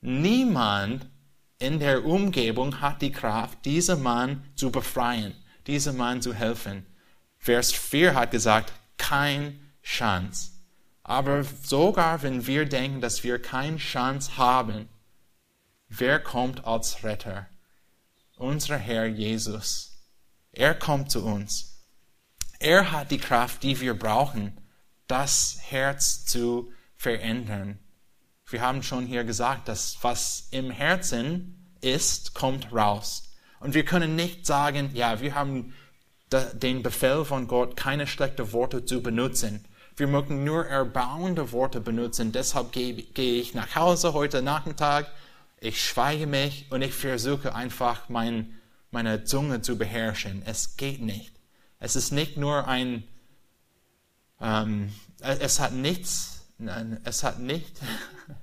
Niemand 0.00 1.06
in 1.58 1.80
der 1.80 2.04
Umgebung 2.04 2.80
hat 2.80 3.02
die 3.02 3.12
Kraft, 3.12 3.64
diesen 3.64 4.02
Mann 4.02 4.44
zu 4.54 4.70
befreien, 4.70 5.34
diesem 5.66 5.96
Mann 5.96 6.22
zu 6.22 6.32
helfen. 6.32 6.86
Vers 7.36 7.72
4 7.72 8.14
hat 8.14 8.30
gesagt, 8.30 8.72
kein 8.96 9.60
Chance. 9.82 10.52
Aber 11.02 11.42
sogar 11.42 12.22
wenn 12.22 12.46
wir 12.46 12.66
denken, 12.66 13.00
dass 13.00 13.24
wir 13.24 13.40
keine 13.40 13.78
Chance 13.78 14.36
haben, 14.36 14.88
wer 15.88 16.20
kommt 16.20 16.64
als 16.64 17.02
Retter? 17.02 17.46
Unser 18.36 18.76
Herr 18.76 19.06
Jesus. 19.06 20.04
Er 20.52 20.74
kommt 20.74 21.10
zu 21.10 21.24
uns. 21.24 21.86
Er 22.60 22.92
hat 22.92 23.10
die 23.10 23.18
Kraft, 23.18 23.62
die 23.62 23.80
wir 23.80 23.94
brauchen, 23.94 24.60
das 25.06 25.58
Herz 25.62 26.24
zu 26.24 26.72
verändern. 26.96 27.78
Wir 28.50 28.62
haben 28.62 28.82
schon 28.82 29.06
hier 29.06 29.24
gesagt, 29.24 29.68
dass 29.68 29.98
was 30.02 30.48
im 30.50 30.70
Herzen 30.70 31.70
ist, 31.80 32.34
kommt 32.34 32.72
raus. 32.72 33.24
Und 33.60 33.74
wir 33.74 33.84
können 33.84 34.16
nicht 34.16 34.46
sagen, 34.46 34.90
ja, 34.94 35.20
wir 35.20 35.34
haben 35.34 35.74
den 36.30 36.82
Befehl 36.82 37.24
von 37.24 37.46
Gott, 37.46 37.76
keine 37.76 38.06
schlechten 38.06 38.52
Worte 38.52 38.84
zu 38.84 39.02
benutzen. 39.02 39.64
Wir 39.96 40.06
möchten 40.06 40.44
nur 40.44 40.66
erbauende 40.66 41.52
Worte 41.52 41.80
benutzen. 41.80 42.32
Deshalb 42.32 42.72
gehe, 42.72 42.94
gehe 42.94 43.40
ich 43.40 43.54
nach 43.54 43.74
Hause 43.74 44.12
heute 44.12 44.42
Nachmittag. 44.42 45.10
Ich 45.60 45.84
schweige 45.84 46.26
mich 46.26 46.66
und 46.70 46.82
ich 46.82 46.94
versuche 46.94 47.54
einfach 47.54 48.08
mein, 48.08 48.58
meine 48.90 49.24
Zunge 49.24 49.60
zu 49.60 49.76
beherrschen. 49.76 50.42
Es 50.46 50.76
geht 50.76 51.02
nicht. 51.02 51.32
Es 51.80 51.96
ist 51.96 52.12
nicht 52.12 52.36
nur 52.36 52.68
ein, 52.68 53.04
ähm, 54.40 54.92
es 55.20 55.58
hat 55.58 55.72
nichts 55.72 56.37
Nein, 56.58 57.00
es 57.04 57.22
hat 57.22 57.38
nicht, 57.38 57.80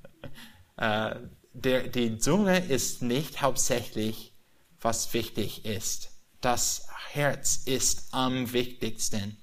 äh, 0.77 1.15
der, 1.53 1.87
die 1.87 2.17
Zunge 2.17 2.59
ist 2.59 3.01
nicht 3.01 3.41
hauptsächlich, 3.41 4.33
was 4.79 5.13
wichtig 5.13 5.65
ist. 5.65 6.11
Das 6.41 6.87
Herz 7.11 7.61
ist 7.65 8.13
am 8.13 8.53
wichtigsten. 8.53 9.37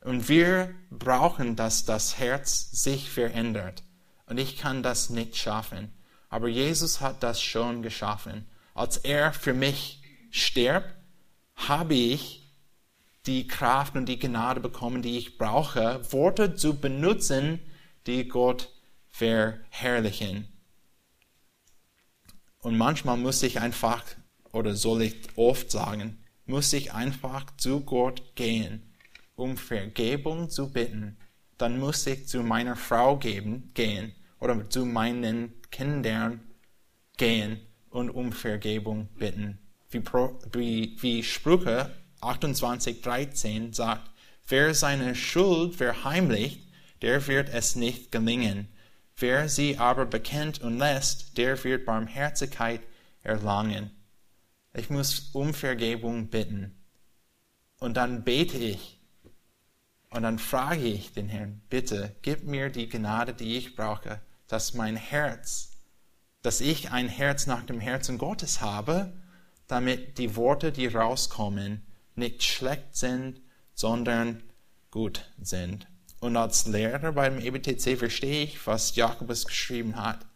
Und 0.00 0.28
wir 0.28 0.74
brauchen, 0.90 1.56
dass 1.56 1.84
das 1.84 2.18
Herz 2.18 2.70
sich 2.70 3.10
verändert. 3.10 3.82
Und 4.26 4.38
ich 4.38 4.56
kann 4.58 4.82
das 4.82 5.10
nicht 5.10 5.36
schaffen. 5.36 5.92
Aber 6.28 6.48
Jesus 6.48 7.00
hat 7.00 7.22
das 7.22 7.40
schon 7.42 7.82
geschaffen. 7.82 8.46
Als 8.74 8.98
er 8.98 9.32
für 9.32 9.54
mich 9.54 10.02
stirbt, 10.30 10.94
habe 11.56 11.94
ich 11.94 12.47
die 13.28 13.46
Kraft 13.46 13.94
und 13.94 14.06
die 14.06 14.18
Gnade 14.18 14.58
bekommen, 14.58 15.02
die 15.02 15.18
ich 15.18 15.36
brauche, 15.36 16.00
Worte 16.12 16.54
zu 16.54 16.80
benutzen, 16.80 17.60
die 18.06 18.26
Gott 18.26 18.72
verherrlichen. 19.10 20.48
Und 22.60 22.78
manchmal 22.78 23.18
muss 23.18 23.42
ich 23.42 23.60
einfach, 23.60 24.02
oder 24.52 24.74
soll 24.74 25.02
ich 25.02 25.14
oft 25.36 25.70
sagen, 25.70 26.24
muss 26.46 26.72
ich 26.72 26.94
einfach 26.94 27.44
zu 27.58 27.82
Gott 27.82 28.34
gehen, 28.34 28.94
um 29.36 29.58
Vergebung 29.58 30.48
zu 30.48 30.72
bitten. 30.72 31.18
Dann 31.58 31.78
muss 31.78 32.06
ich 32.06 32.26
zu 32.26 32.42
meiner 32.42 32.76
Frau 32.76 33.18
geben, 33.18 33.70
gehen 33.74 34.14
oder 34.40 34.70
zu 34.70 34.86
meinen 34.86 35.52
Kindern 35.70 36.40
gehen 37.18 37.60
und 37.90 38.08
um 38.08 38.32
Vergebung 38.32 39.08
bitten. 39.18 39.58
Wie, 39.90 40.02
wie, 40.52 40.96
wie 41.00 41.22
Sprüche 41.22 41.92
28,13 42.20 43.74
sagt, 43.74 44.10
wer 44.48 44.74
seine 44.74 45.14
Schuld 45.14 45.76
verheimlicht, 45.76 46.68
der 47.02 47.26
wird 47.26 47.48
es 47.48 47.76
nicht 47.76 48.10
gelingen. 48.10 48.68
Wer 49.16 49.48
sie 49.48 49.78
aber 49.78 50.06
bekennt 50.06 50.60
und 50.60 50.78
lässt, 50.78 51.36
der 51.38 51.62
wird 51.64 51.86
Barmherzigkeit 51.86 52.80
erlangen. 53.22 53.90
Ich 54.74 54.90
muss 54.90 55.30
um 55.32 55.54
Vergebung 55.54 56.28
bitten. 56.28 56.74
Und 57.78 57.96
dann 57.96 58.24
bete 58.24 58.58
ich. 58.58 59.00
Und 60.10 60.22
dann 60.22 60.38
frage 60.38 60.84
ich 60.84 61.12
den 61.12 61.28
Herrn, 61.28 61.60
bitte, 61.68 62.16
gib 62.22 62.44
mir 62.44 62.70
die 62.70 62.88
Gnade, 62.88 63.34
die 63.34 63.56
ich 63.56 63.76
brauche, 63.76 64.20
dass 64.46 64.74
mein 64.74 64.96
Herz, 64.96 65.72
dass 66.42 66.60
ich 66.60 66.90
ein 66.90 67.08
Herz 67.08 67.46
nach 67.46 67.64
dem 67.64 67.80
Herzen 67.80 68.18
Gottes 68.18 68.60
habe, 68.60 69.12
damit 69.66 70.16
die 70.18 70.34
Worte, 70.34 70.72
die 70.72 70.86
rauskommen, 70.86 71.82
nicht 72.18 72.42
schlecht 72.42 72.96
sind, 72.96 73.40
sondern 73.74 74.42
gut 74.90 75.30
sind. 75.40 75.86
Und 76.20 76.36
als 76.36 76.66
Lehrer 76.66 77.12
beim 77.12 77.38
EBTC 77.38 77.96
verstehe 77.96 78.44
ich, 78.44 78.66
was 78.66 78.96
Jakobus 78.96 79.46
geschrieben 79.46 79.96
hat. 79.96 80.26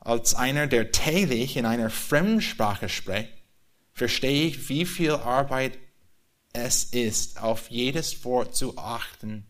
Als 0.00 0.34
einer, 0.34 0.66
der 0.66 0.92
täglich 0.92 1.56
in 1.56 1.64
einer 1.64 1.90
Fremdsprache 1.90 2.88
spricht, 2.88 3.32
verstehe 3.92 4.48
ich, 4.48 4.68
wie 4.68 4.84
viel 4.84 5.12
Arbeit 5.12 5.78
es 6.52 6.84
ist, 6.84 7.40
auf 7.42 7.70
jedes 7.70 8.24
Wort 8.24 8.54
zu 8.54 8.76
achten. 8.76 9.46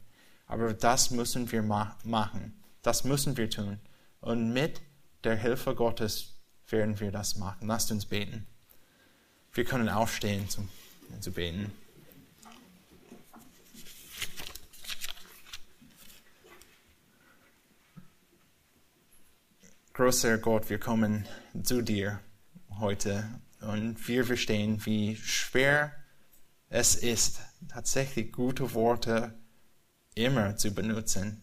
Aber 0.46 0.74
das 0.74 1.10
müssen 1.10 1.50
wir 1.50 1.62
ma 1.62 1.96
machen. 2.04 2.62
Das 2.82 3.04
müssen 3.04 3.36
wir 3.36 3.48
tun. 3.48 3.80
Und 4.20 4.52
mit 4.52 4.80
der 5.24 5.36
Hilfe 5.36 5.74
Gottes 5.74 6.34
werden 6.68 7.00
wir 7.00 7.10
das 7.10 7.36
machen. 7.36 7.66
Lasst 7.66 7.90
uns 7.90 8.06
beten. 8.06 8.46
Wir 9.54 9.64
können 9.64 9.88
aufstehen 9.88 10.48
zum, 10.48 10.68
zu 11.20 11.30
beten. 11.30 11.70
Großer 19.92 20.38
Gott, 20.38 20.68
wir 20.70 20.80
kommen 20.80 21.28
zu 21.62 21.82
dir 21.82 22.18
heute 22.80 23.40
und 23.60 24.08
wir 24.08 24.24
verstehen, 24.24 24.84
wie 24.86 25.14
schwer 25.14 25.92
es 26.68 26.96
ist, 26.96 27.38
tatsächlich 27.68 28.32
gute 28.32 28.74
Worte 28.74 29.38
immer 30.16 30.56
zu 30.56 30.74
benutzen. 30.74 31.42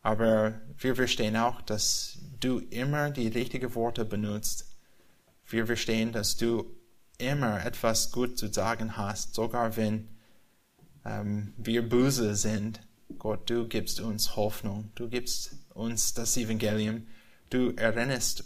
Aber 0.00 0.60
wir 0.78 0.94
verstehen 0.94 1.36
auch, 1.36 1.60
dass 1.60 2.20
du 2.38 2.60
immer 2.60 3.10
die 3.10 3.26
richtigen 3.26 3.74
Worte 3.74 4.04
benutzt. 4.04 4.67
Wir 5.48 5.66
verstehen, 5.66 6.12
dass 6.12 6.36
du 6.36 6.64
immer 7.18 7.64
etwas 7.64 8.12
gut 8.12 8.38
zu 8.38 8.52
sagen 8.52 8.96
hast, 8.96 9.34
sogar 9.34 9.76
wenn 9.76 10.08
ähm, 11.04 11.54
wir 11.56 11.88
böse 11.88 12.36
sind. 12.36 12.80
Gott, 13.18 13.48
du 13.50 13.66
gibst 13.66 14.00
uns 14.00 14.36
Hoffnung, 14.36 14.90
du 14.94 15.08
gibst 15.08 15.56
uns 15.74 16.14
das 16.14 16.36
Evangelium. 16.36 17.06
Du 17.50 17.72
erinnerst 17.76 18.44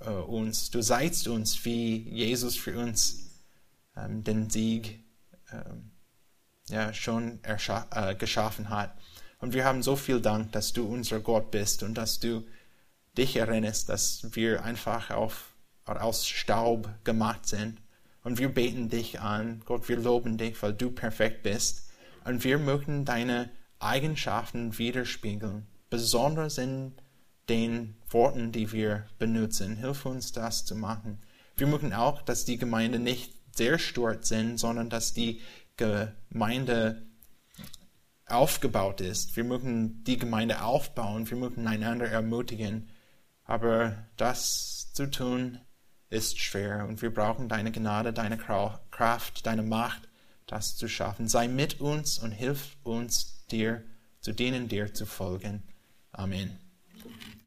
äh, 0.00 0.10
uns, 0.10 0.70
du 0.70 0.82
seidst 0.82 1.28
uns, 1.28 1.64
wie 1.64 1.96
Jesus 2.08 2.56
für 2.56 2.78
uns 2.78 3.42
ähm, 3.96 4.24
den 4.24 4.48
Sieg 4.48 5.04
ähm, 5.52 5.90
ja, 6.68 6.92
schon 6.92 7.40
äh, 7.42 8.14
geschaffen 8.14 8.70
hat. 8.70 8.96
Und 9.38 9.52
wir 9.52 9.64
haben 9.64 9.82
so 9.82 9.96
viel 9.96 10.20
Dank, 10.20 10.52
dass 10.52 10.72
du 10.72 10.86
unser 10.86 11.20
Gott 11.20 11.50
bist 11.50 11.82
und 11.82 11.94
dass 11.94 12.18
du 12.20 12.44
dich 13.16 13.36
erinnerst, 13.36 13.88
dass 13.88 14.34
wir 14.34 14.64
einfach 14.64 15.10
auf, 15.10 15.54
aus 15.96 16.26
Staub 16.26 16.90
gemacht 17.04 17.46
sind. 17.46 17.80
Und 18.22 18.38
wir 18.38 18.52
beten 18.52 18.88
dich 18.88 19.20
an. 19.20 19.62
Gott, 19.64 19.88
wir 19.88 19.96
loben 19.96 20.36
dich, 20.36 20.62
weil 20.62 20.74
du 20.74 20.90
perfekt 20.90 21.42
bist. 21.42 21.90
Und 22.24 22.44
wir 22.44 22.58
möchten 22.58 23.04
deine 23.04 23.50
Eigenschaften 23.78 24.76
widerspiegeln 24.76 25.66
besonders 25.90 26.58
in 26.58 26.92
den 27.48 27.96
Worten, 28.10 28.52
die 28.52 28.72
wir 28.72 29.06
benutzen. 29.18 29.76
Hilf 29.76 30.04
uns, 30.04 30.32
das 30.32 30.64
zu 30.64 30.74
machen. 30.74 31.22
Wir 31.56 31.66
mögen 31.66 31.92
auch, 31.92 32.22
dass 32.22 32.44
die 32.44 32.58
Gemeinde 32.58 32.98
nicht 32.98 33.34
sehr 33.56 33.78
stolz 33.78 34.28
sind, 34.28 34.58
sondern 34.58 34.90
dass 34.90 35.14
die 35.14 35.40
Gemeinde 35.76 37.06
aufgebaut 38.26 39.00
ist. 39.00 39.36
Wir 39.36 39.44
mögen 39.44 40.04
die 40.04 40.18
Gemeinde 40.18 40.62
aufbauen, 40.62 41.28
wir 41.30 41.36
mögen 41.36 41.66
einander 41.66 42.08
ermutigen. 42.08 42.90
Aber 43.44 44.06
das 44.16 44.92
zu 44.92 45.10
tun 45.10 45.58
ist 46.10 46.38
schwer 46.38 46.86
und 46.88 47.02
wir 47.02 47.12
brauchen 47.12 47.48
deine 47.48 47.72
Gnade, 47.72 48.12
deine 48.12 48.38
Kraft, 48.38 49.46
deine 49.46 49.62
Macht, 49.62 50.08
das 50.46 50.76
zu 50.76 50.88
schaffen. 50.88 51.28
Sei 51.28 51.48
mit 51.48 51.80
uns 51.80 52.18
und 52.18 52.32
hilf 52.32 52.76
uns, 52.82 53.46
dir 53.50 53.82
zu 54.20 54.32
dienen, 54.32 54.68
dir 54.68 54.92
zu 54.92 55.06
folgen. 55.06 55.62
Amen. 56.12 56.67